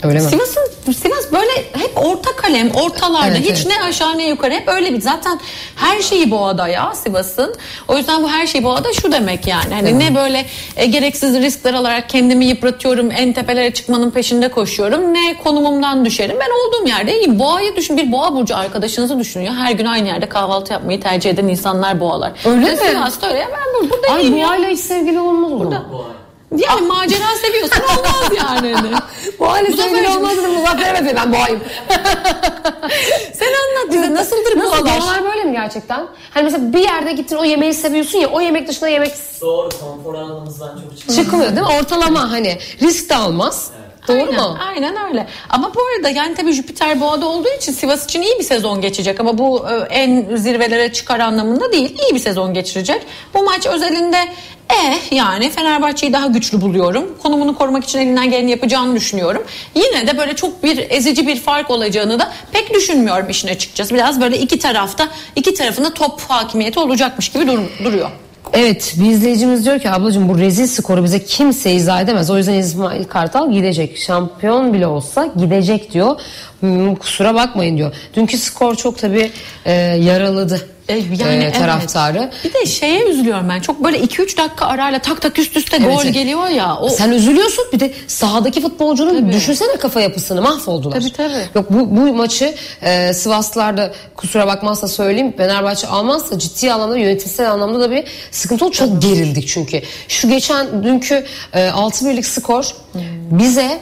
Öyle 0.09 0.19
mi? 0.19 0.29
Sivas'ın 0.29 0.93
Sivas 0.93 1.31
böyle 1.31 1.51
hep 1.57 1.91
orta 1.95 2.35
kalem, 2.35 2.71
ortalarda. 2.71 3.27
Evet, 3.27 3.39
hiç 3.39 3.65
evet. 3.65 3.67
ne 3.67 3.83
aşağı 3.83 4.17
ne 4.17 4.27
yukarı. 4.27 4.53
Hep 4.53 4.67
öyle 4.67 4.93
bir. 4.93 5.01
Zaten 5.01 5.39
her 5.75 6.01
şeyi 6.01 6.31
boğada 6.31 6.67
ya 6.67 6.95
Sivas'ın. 6.95 7.55
O 7.87 7.97
yüzden 7.97 8.23
bu 8.23 8.29
her 8.29 8.47
şeyi 8.47 8.63
boğada 8.63 8.93
şu 8.93 9.11
demek 9.11 9.47
yani. 9.47 9.73
Hani 9.73 9.99
ne 9.99 10.15
böyle 10.15 10.45
e, 10.75 10.85
gereksiz 10.85 11.35
riskler 11.35 11.73
alarak 11.73 12.09
kendimi 12.09 12.45
yıpratıyorum, 12.45 13.11
en 13.11 13.33
tepelere 13.33 13.73
çıkmanın 13.73 14.11
peşinde 14.11 14.47
koşuyorum. 14.47 15.13
Ne 15.13 15.37
konumumdan 15.43 16.05
düşerim. 16.05 16.37
Ben 16.39 16.49
olduğum 16.49 16.87
yerde 16.87 17.17
iyiyim. 17.19 17.39
Boğayı 17.39 17.75
düşün. 17.75 17.97
Bir 17.97 18.11
boğa 18.11 18.35
burcu 18.35 18.57
arkadaşınızı 18.57 19.19
düşünüyor. 19.19 19.53
Her 19.53 19.71
gün 19.71 19.85
aynı 19.85 20.07
yerde 20.07 20.29
kahvaltı 20.29 20.73
yapmayı 20.73 21.01
tercih 21.01 21.29
eden 21.29 21.47
insanlar 21.47 21.99
boğalar. 21.99 22.31
Öyle 22.45 22.65
Ve 22.65 22.71
mi? 22.71 22.77
Sivas'ta 22.77 23.27
öyle. 23.27 23.47
Ben 23.51 23.87
bur- 23.87 23.89
burada 23.89 24.13
Ay 24.13 24.21
iyiyim 24.21 24.49
aile 24.49 24.67
hiç 24.67 24.79
sevgili 24.79 25.19
olmaz 25.19 25.51
o 25.53 25.57
zaman. 25.57 25.85
Yani 26.57 26.87
macera 26.87 27.35
seviyorsan 27.41 27.81
olmaz 27.83 28.31
yani. 28.37 28.73
Hani. 28.75 28.91
Bu 29.39 29.45
Muzaffer 29.45 29.73
sevgili 29.83 29.99
için- 30.05 30.15
olmaz 30.17 30.37
dedim. 30.37 30.51
Muzaffer 30.53 30.95
evet 31.01 31.15
ben 31.15 31.33
boğayım. 31.33 31.59
Sen 33.33 33.47
anlat 33.47 33.93
bize 33.93 34.13
nasıldır 34.13 34.57
Nasıl 34.57 34.71
boğalar? 34.85 34.99
boğalar 35.01 35.23
böyle 35.23 35.43
mi 35.43 35.51
gerçekten? 35.51 36.07
Hani 36.33 36.43
mesela 36.43 36.73
bir 36.73 36.79
yerde 36.79 37.11
gittin 37.11 37.35
o 37.35 37.43
yemeği 37.43 37.73
seviyorsun 37.73 38.19
ya 38.19 38.27
o 38.29 38.41
yemek 38.41 38.67
dışında 38.67 38.89
yemek 38.89 39.11
Doğru 39.41 39.69
konfor 39.69 40.15
alanımızdan 40.15 40.79
çok 40.89 40.97
çıkıyor. 40.97 41.17
çıkmıyor 41.23 41.49
değil 41.55 41.61
mi? 41.67 41.73
Ortalama 41.79 42.31
hani 42.31 42.59
risk 42.81 43.09
de 43.09 43.15
almaz. 43.15 43.71
Doğru 44.07 44.17
aynen, 44.17 44.33
mu? 44.33 44.57
Aynen 44.69 44.95
öyle. 45.09 45.27
Ama 45.49 45.75
bu 45.75 45.79
arada 45.95 46.09
yani 46.09 46.35
tabii 46.35 46.51
Jüpiter 46.53 47.01
boğada 47.01 47.25
olduğu 47.27 47.49
için 47.57 47.71
Sivas 47.71 48.05
için 48.05 48.21
iyi 48.21 48.39
bir 48.39 48.43
sezon 48.43 48.81
geçecek. 48.81 49.19
Ama 49.19 49.37
bu 49.37 49.65
e, 49.69 49.73
en 49.95 50.35
zirvelere 50.35 50.93
çıkar 50.93 51.19
anlamında 51.19 51.71
değil. 51.71 51.97
İyi 52.01 52.15
bir 52.15 52.19
sezon 52.19 52.53
geçirecek. 52.53 53.01
Bu 53.33 53.43
maç 53.43 53.67
özelinde 53.67 54.17
eh 54.69 55.11
yani 55.11 55.49
Fenerbahçe'yi 55.49 56.13
daha 56.13 56.27
güçlü 56.27 56.61
buluyorum. 56.61 57.17
Konumunu 57.23 57.57
korumak 57.57 57.83
için 57.83 57.99
elinden 57.99 58.31
geleni 58.31 58.51
yapacağını 58.51 58.95
düşünüyorum. 58.95 59.43
Yine 59.75 60.07
de 60.07 60.17
böyle 60.17 60.35
çok 60.35 60.63
bir 60.63 60.85
ezici 60.89 61.27
bir 61.27 61.39
fark 61.39 61.69
olacağını 61.71 62.19
da 62.19 62.31
pek 62.51 62.73
düşünmüyorum 62.73 63.29
işin 63.29 63.47
açıkçası. 63.47 63.95
Biraz 63.95 64.21
böyle 64.21 64.37
iki 64.37 64.59
tarafta 64.59 65.07
iki 65.35 65.53
tarafında 65.53 65.93
top 65.93 66.21
hakimiyeti 66.27 66.79
olacakmış 66.79 67.29
gibi 67.29 67.47
dur- 67.47 67.83
duruyor. 67.83 68.09
Evet 68.53 68.95
bir 68.99 69.09
izleyicimiz 69.09 69.65
diyor 69.65 69.79
ki 69.79 69.89
ablacığım 69.89 70.29
bu 70.29 70.39
rezil 70.39 70.67
skoru 70.67 71.03
bize 71.03 71.23
kimse 71.23 71.71
izah 71.71 72.01
edemez. 72.01 72.29
O 72.29 72.37
yüzden 72.37 72.53
İsmail 72.53 73.03
Kartal 73.03 73.51
gidecek. 73.51 73.97
Şampiyon 73.97 74.73
bile 74.73 74.87
olsa 74.87 75.25
gidecek 75.35 75.91
diyor. 75.91 76.21
Hmm, 76.59 76.95
kusura 76.95 77.35
bakmayın 77.35 77.77
diyor. 77.77 77.93
Dünkü 78.13 78.37
skor 78.37 78.75
çok 78.75 78.97
tabii 78.97 79.31
e, 79.65 79.73
yaraladı. 79.81 80.74
E, 80.89 80.93
yani 80.93 81.43
evet. 81.43 81.55
taraftarı. 81.55 82.31
Bir 82.43 82.53
de 82.53 82.65
şeye 82.65 83.03
üzülüyorum 83.05 83.49
ben. 83.49 83.59
Çok 83.59 83.83
böyle 83.83 83.99
2-3 83.99 84.37
dakika 84.37 84.65
arayla 84.65 84.99
tak 84.99 85.21
tak 85.21 85.39
üst 85.39 85.57
üste 85.57 85.77
Evet, 85.77 85.95
gol 85.95 86.03
evet. 86.03 86.13
geliyor 86.13 86.47
ya. 86.47 86.77
O 86.77 86.89
Sen 86.89 87.11
üzülüyorsun 87.11 87.65
bir 87.73 87.79
de 87.79 87.93
sahadaki 88.07 88.61
futbolcunun 88.61 89.31
düşünsene 89.33 89.77
kafa 89.77 90.01
yapısını 90.01 90.41
mahvoldular. 90.41 90.99
Tabii, 90.99 91.13
tabii. 91.13 91.45
Yok 91.55 91.65
bu, 91.69 91.95
bu 91.95 92.13
maçı 92.13 92.55
e, 92.81 93.13
Sivaslılar 93.13 93.77
da 93.77 93.93
kusura 94.15 94.47
bakmazsa 94.47 94.87
söyleyeyim 94.87 95.33
Fenerbahçe 95.37 95.87
almazsa 95.87 96.39
ciddi 96.39 96.73
anlamda 96.73 96.97
yönetimsel 96.97 97.51
anlamda 97.51 97.79
da 97.81 97.91
bir 97.91 98.03
sıkıntı 98.31 98.65
oldu. 98.65 98.73
Çok 98.73 99.01
gerildik 99.01 99.47
çünkü. 99.47 99.81
Şu 100.07 100.29
geçen 100.29 100.83
dünkü 100.83 101.25
e, 101.53 101.69
6 101.69 102.09
birlik 102.09 102.25
skor 102.25 102.65
Hmm. 102.91 103.01
bize 103.31 103.79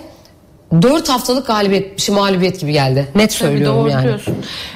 4 0.82 1.09
haftalık 1.09 1.47
galibiyet, 1.47 1.99
şey, 1.99 2.15
mağlubiyet 2.15 2.59
gibi 2.59 2.71
geldi. 2.71 3.07
Net 3.15 3.30
Tabii 3.30 3.49
söylüyorum 3.49 3.80
doğru 3.80 3.89
yani. 3.89 4.03
diyorsun. 4.03 4.36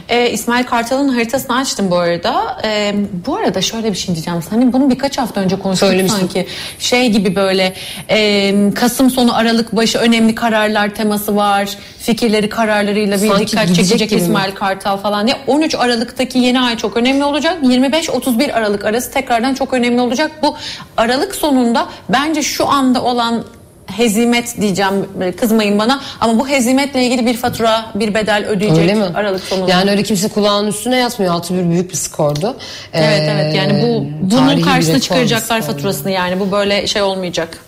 Ee, 0.10 0.30
İsmail 0.32 0.64
Kartal'ın 0.64 1.10
haritasını 1.10 1.58
açtım 1.58 1.92
bu 1.92 1.98
arada. 1.98 2.62
Ee, 2.64 2.96
bu 3.26 3.36
arada 3.36 3.62
şöyle 3.62 3.92
bir 3.92 3.98
şey 3.98 4.16
diyeceğim. 4.16 4.40
Hani 4.50 4.74
bunu 4.74 4.90
birkaç 4.90 5.18
hafta 5.18 5.42
önce 5.42 5.60
konuştuk 5.60 5.90
sanki. 6.10 6.48
Şey 6.80 7.10
gibi 7.10 7.36
böyle 7.36 7.74
e, 8.10 8.54
Kasım 8.76 9.10
sonu 9.10 9.36
Aralık 9.36 9.76
başı 9.76 9.98
önemli 9.98 10.36
kararlar 10.36 10.96
teması 10.96 11.36
var. 11.36 11.70
Fikirleri 12.00 12.50
kararlarıyla 12.50 13.22
bir 13.22 13.28
Sanki 13.28 13.48
dikkat 13.48 13.68
çekecek 13.68 14.10
gibi 14.10 14.20
mi? 14.20 14.26
İsmail 14.28 14.52
Kartal 14.52 14.98
falan. 14.98 15.28
Ya 15.28 15.38
13 15.48 15.76
Aralık'taki 15.76 16.40
yeni 16.40 16.62
ay 16.62 16.78
çok 16.78 16.98
önemli 16.98 17.24
olacak. 17.24 17.58
25-31 17.64 18.54
Aralık 18.54 18.86
arası 18.86 19.12
tekrardan 19.12 19.54
çok 19.54 19.74
önemli 19.74 20.02
olacak. 20.02 20.32
Bu 20.42 20.56
Aralık 20.98 21.36
sonunda 21.36 21.88
bence 22.10 22.44
şu 22.44 22.68
anda 22.68 23.04
olan 23.04 23.44
hezimet 23.88 24.62
diyeceğim 24.62 24.94
kızmayın 25.40 25.80
bana 25.80 26.02
ama 26.22 26.40
bu 26.40 26.48
hezimetle 26.48 27.04
ilgili 27.04 27.26
bir 27.26 27.38
fatura 27.38 27.86
bir 27.96 28.14
bedel 28.14 28.46
ödeyecek 28.48 28.80
Öyle 28.80 28.94
mi? 28.94 29.06
Aralık 29.16 29.44
sonunda. 29.44 29.72
Yani 29.72 29.92
öyle 29.92 30.04
kimse 30.04 30.28
kulağının 30.28 30.68
üstüne 30.68 30.98
yatmıyor. 30.98 31.34
6-1 31.34 31.70
büyük 31.70 31.92
bir 31.92 31.98
skordu. 31.98 32.56
Evet 32.94 33.22
Ee, 33.22 33.32
evet 33.36 33.56
yani 33.56 33.84
bu 33.84 34.06
bunun 34.32 34.58
bir 34.58 34.62
karşısına 34.62 35.00
çıkaracaklar 35.00 35.62
bir 35.62 35.66
faturasını 35.66 36.12
yani 36.12 36.40
bu 36.40 36.52
böyle 36.52 36.88
şey 36.88 37.02
olmayacak. 37.02 37.60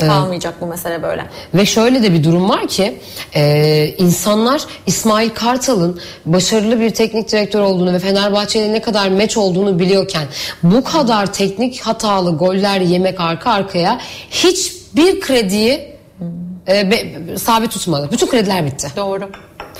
Kalmayacak 0.00 0.60
bu 0.60 0.66
mesele 0.66 1.02
böyle. 1.02 1.26
Ve 1.54 1.66
şöyle 1.66 2.02
de 2.02 2.12
bir 2.12 2.24
durum 2.24 2.48
var 2.48 2.68
ki 2.68 2.98
e, 3.34 3.94
insanlar 3.98 4.62
İsmail 4.86 5.30
Kartal'ın 5.30 6.00
başarılı 6.26 6.80
bir 6.80 6.90
teknik 6.90 7.32
direktör 7.32 7.60
olduğunu 7.60 7.92
ve 7.92 7.98
Fenerbahçe'nin 7.98 8.72
ne 8.72 8.82
kadar 8.82 9.08
meç 9.08 9.36
olduğunu 9.36 9.78
biliyorken 9.78 10.24
bu 10.62 10.84
kadar 10.84 11.32
teknik 11.32 11.80
hatalı 11.80 12.36
goller 12.36 12.80
yemek 12.80 13.20
arka 13.20 13.50
arkaya 13.50 14.00
hiçbir 14.96 15.20
krediyi 15.20 15.96
e, 16.68 16.90
be- 16.90 17.36
sabit 17.38 17.70
tutmadı. 17.70 18.08
Bütün 18.12 18.26
krediler 18.26 18.66
bitti. 18.66 18.88
Doğru. 18.96 19.30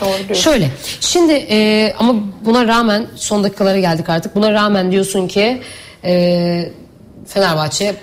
Doğru 0.01 0.19
diyorsun. 0.19 0.35
Şöyle 0.35 0.71
şimdi 1.01 1.33
e, 1.51 1.93
ama 1.99 2.15
buna 2.45 2.67
rağmen 2.67 3.07
son 3.17 3.45
dakikalara 3.45 3.79
geldik 3.81 4.09
artık. 4.09 4.35
Buna 4.37 4.53
rağmen 4.53 4.93
diyorsun 4.93 5.29
ki 5.29 5.63
e, 6.05 6.73
Fenerbahçe 7.27 7.95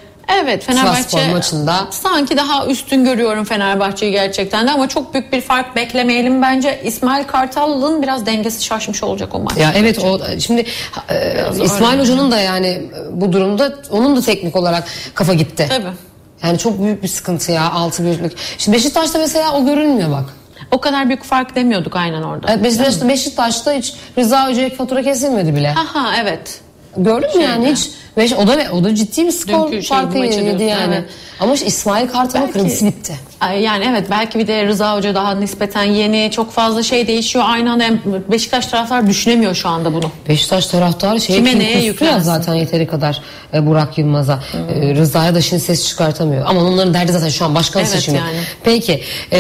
Evet 0.44 0.64
Fenerbahçe 0.64 1.28
maçında. 1.28 1.88
sanki 1.92 2.38
daha 2.38 2.66
üstün 2.68 3.06
görüyorum 3.06 3.44
Fenerbahçe'yi 3.46 4.12
gerçekten 4.12 4.68
de 4.68 4.72
ama 4.72 4.90
çok 4.90 5.14
büyük 5.14 5.34
bir 5.34 5.42
fark 5.42 5.76
beklemeyelim 5.76 6.42
bence. 6.42 6.82
İsmail 6.84 7.24
Kartal'ın 7.24 8.02
biraz 8.04 8.26
dengesi 8.26 8.64
şaşmış 8.66 9.04
olacak 9.04 9.36
o 9.36 9.40
maç. 9.40 9.58
Ya 9.58 9.74
evet 9.76 10.00
o 10.00 10.20
şimdi 10.40 10.66
e, 11.10 11.44
İsmail 11.64 12.00
Hoca'nın 12.00 12.32
da 12.32 12.40
yani 12.40 12.82
bu 13.12 13.34
durumda 13.34 13.76
onun 13.92 14.16
da 14.16 14.22
teknik 14.22 14.56
olarak 14.56 14.84
kafa 15.14 15.34
gitti. 15.34 15.66
Tabii. 15.70 16.13
Yani 16.44 16.58
çok 16.58 16.82
büyük 16.84 17.04
bir 17.04 17.08
sıkıntı 17.08 17.52
ya 17.52 17.72
6 17.72 18.06
birlik. 18.06 18.38
Şimdi 18.58 18.78
Beşiktaş'ta 18.78 19.20
mesela 19.20 19.54
o 19.54 19.66
görünmüyor 19.66 20.12
bak. 20.12 20.34
O 20.72 20.82
kadar 20.82 21.08
büyük 21.08 21.24
fark 21.24 21.56
demiyorduk 21.56 21.96
aynen 21.96 22.22
orada. 22.22 22.48
Evet, 22.52 22.64
Beşiktaş'ta, 22.64 23.10
Beşiktaş'ta 23.10 23.74
hiç 23.74 23.94
Rıza 24.18 24.48
Hoca'ya 24.48 24.70
fatura 24.70 25.04
kesilmedi 25.04 25.56
bile. 25.56 25.70
Aha 25.70 26.14
evet. 26.22 26.62
Gördün 26.98 27.38
mü 27.38 27.44
yani 27.44 27.72
hiç? 27.72 27.90
Beş, 28.18 28.34
o 28.34 28.48
da 28.48 28.58
o 28.74 28.84
da 28.84 28.96
ciddi 28.96 29.26
bir 29.26 29.32
skor 29.32 29.72
Dünkü 29.72 29.84
şey, 29.84 29.98
farkı 29.98 30.18
maçı 30.18 30.32
yedi 30.40 30.46
diyorsun, 30.46 30.66
yani. 30.66 30.96
evet. 30.96 31.10
Ama 31.40 31.54
işte 31.54 31.66
İsmail 31.66 32.08
Kartal'ın 32.08 32.52
kredisi 32.52 32.86
bitti. 32.86 33.14
Yani 33.60 33.86
evet 33.90 34.08
belki 34.12 34.40
bir 34.40 34.48
de 34.48 34.66
Rıza 34.66 34.96
Hoca 34.96 35.16
daha 35.16 35.36
nispeten 35.36 35.84
yeni 35.84 36.32
çok 36.32 36.52
fazla 36.52 36.84
şey 36.84 37.08
değişiyor. 37.08 37.46
Aynı 37.48 37.72
anda 37.72 37.86
Beşiktaş 38.32 38.68
taraftar 38.68 39.08
düşünemiyor 39.08 39.56
şu 39.56 39.70
anda 39.70 39.94
bunu. 39.94 40.12
Beşiktaş 40.30 40.68
taraftarı 40.68 41.22
şeye 41.22 41.34
Kime 41.34 41.50
kim 41.50 41.60
neye 41.60 41.84
yüklensin? 41.84 42.26
zaten 42.26 42.54
yeteri 42.54 42.88
kadar 42.88 43.22
e, 43.54 43.66
Burak 43.66 43.98
Yılmaz'a. 43.98 44.40
E, 44.76 44.96
Rıza'ya 44.96 45.36
da 45.36 45.42
şimdi 45.42 45.62
ses 45.62 45.88
çıkartamıyor. 45.88 46.46
Ama 46.48 46.62
onların 46.62 46.94
derdi 46.94 47.12
zaten 47.12 47.30
şu 47.30 47.46
an 47.46 47.56
başkan 47.56 47.80
Evet 47.82 47.92
seçimi. 47.92 48.18
yani. 48.18 48.38
Peki 48.64 49.02
e, 49.32 49.40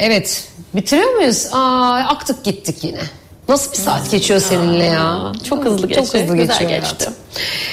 evet 0.00 0.44
bitiriyor 0.74 1.12
muyuz? 1.14 1.46
Aa, 1.52 1.92
aktık 2.08 2.44
gittik 2.44 2.84
yine. 2.84 3.00
Nasıl 3.48 3.72
bir 3.72 3.76
saat 3.76 4.10
geçiyor 4.10 4.40
seninle 4.40 4.84
ya? 4.84 5.32
Çok 5.48 5.64
hızlı 5.64 5.86
geçti. 5.88 6.02
Çok 6.04 6.14
hızlı 6.14 6.36
Güzel 6.36 6.46
geçiyor 6.58 6.70
geçti. 6.70 6.94
hayatım. 6.98 7.14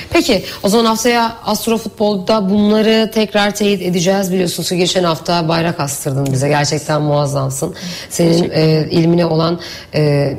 Peki 0.10 0.46
o 0.64 0.70
zaman 0.70 0.86
haftaya 0.86 1.36
Astrofutbol'da 1.46 2.50
bunları 2.50 3.12
tekrar 3.14 3.56
teyit 3.56 3.82
edeceğiz. 3.82 4.32
Biliyorsunuz 4.32 4.70
ki 4.70 4.78
geçen 4.78 5.04
hafta 5.04 5.48
bayrak 5.48 5.80
astırdın 5.80 6.28
bize. 6.34 6.48
Gerçekten 6.48 7.02
muazzamsın. 7.02 7.76
Senin 8.10 8.50
e, 8.54 8.88
ilmine 8.92 9.26
olan 9.26 9.60
e, 9.96 10.34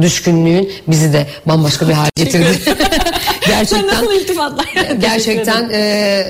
düşkünlüğün 0.00 0.72
bizi 0.88 1.12
de 1.12 1.26
bambaşka 1.46 1.88
bir 1.88 1.92
hale 1.92 2.10
getirdi. 2.16 2.58
gerçekten 3.46 3.86
Nasıl 3.86 4.12
iltifatlar? 4.12 4.66
gerçekten 5.00 5.70
e, 5.72 6.24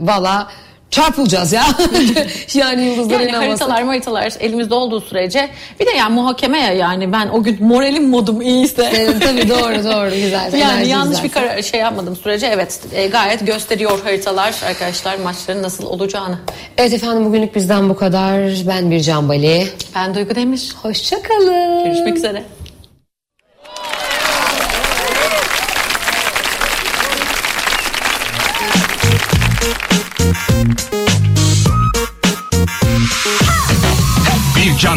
valla 0.00 0.48
çarpılacağız 0.90 1.52
ya. 1.52 1.64
yani 2.54 2.82
yıldızlara 2.86 3.22
Yani 3.22 3.30
inanmasak. 3.30 3.50
haritalar 3.70 3.84
haritalar 3.84 4.32
elimizde 4.40 4.74
olduğu 4.74 5.00
sürece 5.00 5.48
bir 5.80 5.86
de 5.86 5.90
yani 5.90 6.14
muhakeme 6.14 6.58
ya 6.58 6.72
yani 6.72 7.12
ben 7.12 7.28
o 7.28 7.42
gün 7.42 7.64
moralim 7.64 8.08
modum 8.08 8.42
iyiyse 8.42 8.92
Evet, 8.96 9.14
tabii 9.22 9.48
doğru 9.48 9.84
doğru 9.84 10.10
güzel. 10.22 10.52
yani 10.52 10.88
yanlış 10.88 11.18
bir 11.18 11.28
güzel. 11.28 11.48
karar 11.48 11.62
şey 11.62 11.80
yapmadım 11.80 12.16
sürece 12.16 12.46
evet 12.46 12.80
e, 12.92 13.06
gayet 13.06 13.46
gösteriyor 13.46 14.00
haritalar 14.04 14.54
arkadaşlar 14.68 15.18
maçların 15.18 15.62
nasıl 15.62 15.86
olacağını. 15.86 16.38
Evet 16.78 16.92
efendim 16.92 17.24
bugünlük 17.24 17.54
bizden 17.54 17.88
bu 17.88 17.96
kadar. 17.96 18.40
Ben 18.68 18.90
bir 18.90 19.08
Bali. 19.28 19.66
Ben 19.94 20.14
Duygu 20.14 20.34
Demir. 20.34 20.74
Hoşçakalın. 20.82 21.84
Görüşmek 21.84 22.16
üzere. 22.16 22.42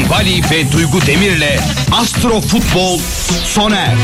Bircan 0.02 0.10
Bali 0.10 0.42
ve 0.52 0.72
Duygu 0.72 1.02
Demir'le 1.08 1.60
Astro 1.92 2.42
Futbol 2.42 3.00
sona. 3.46 3.96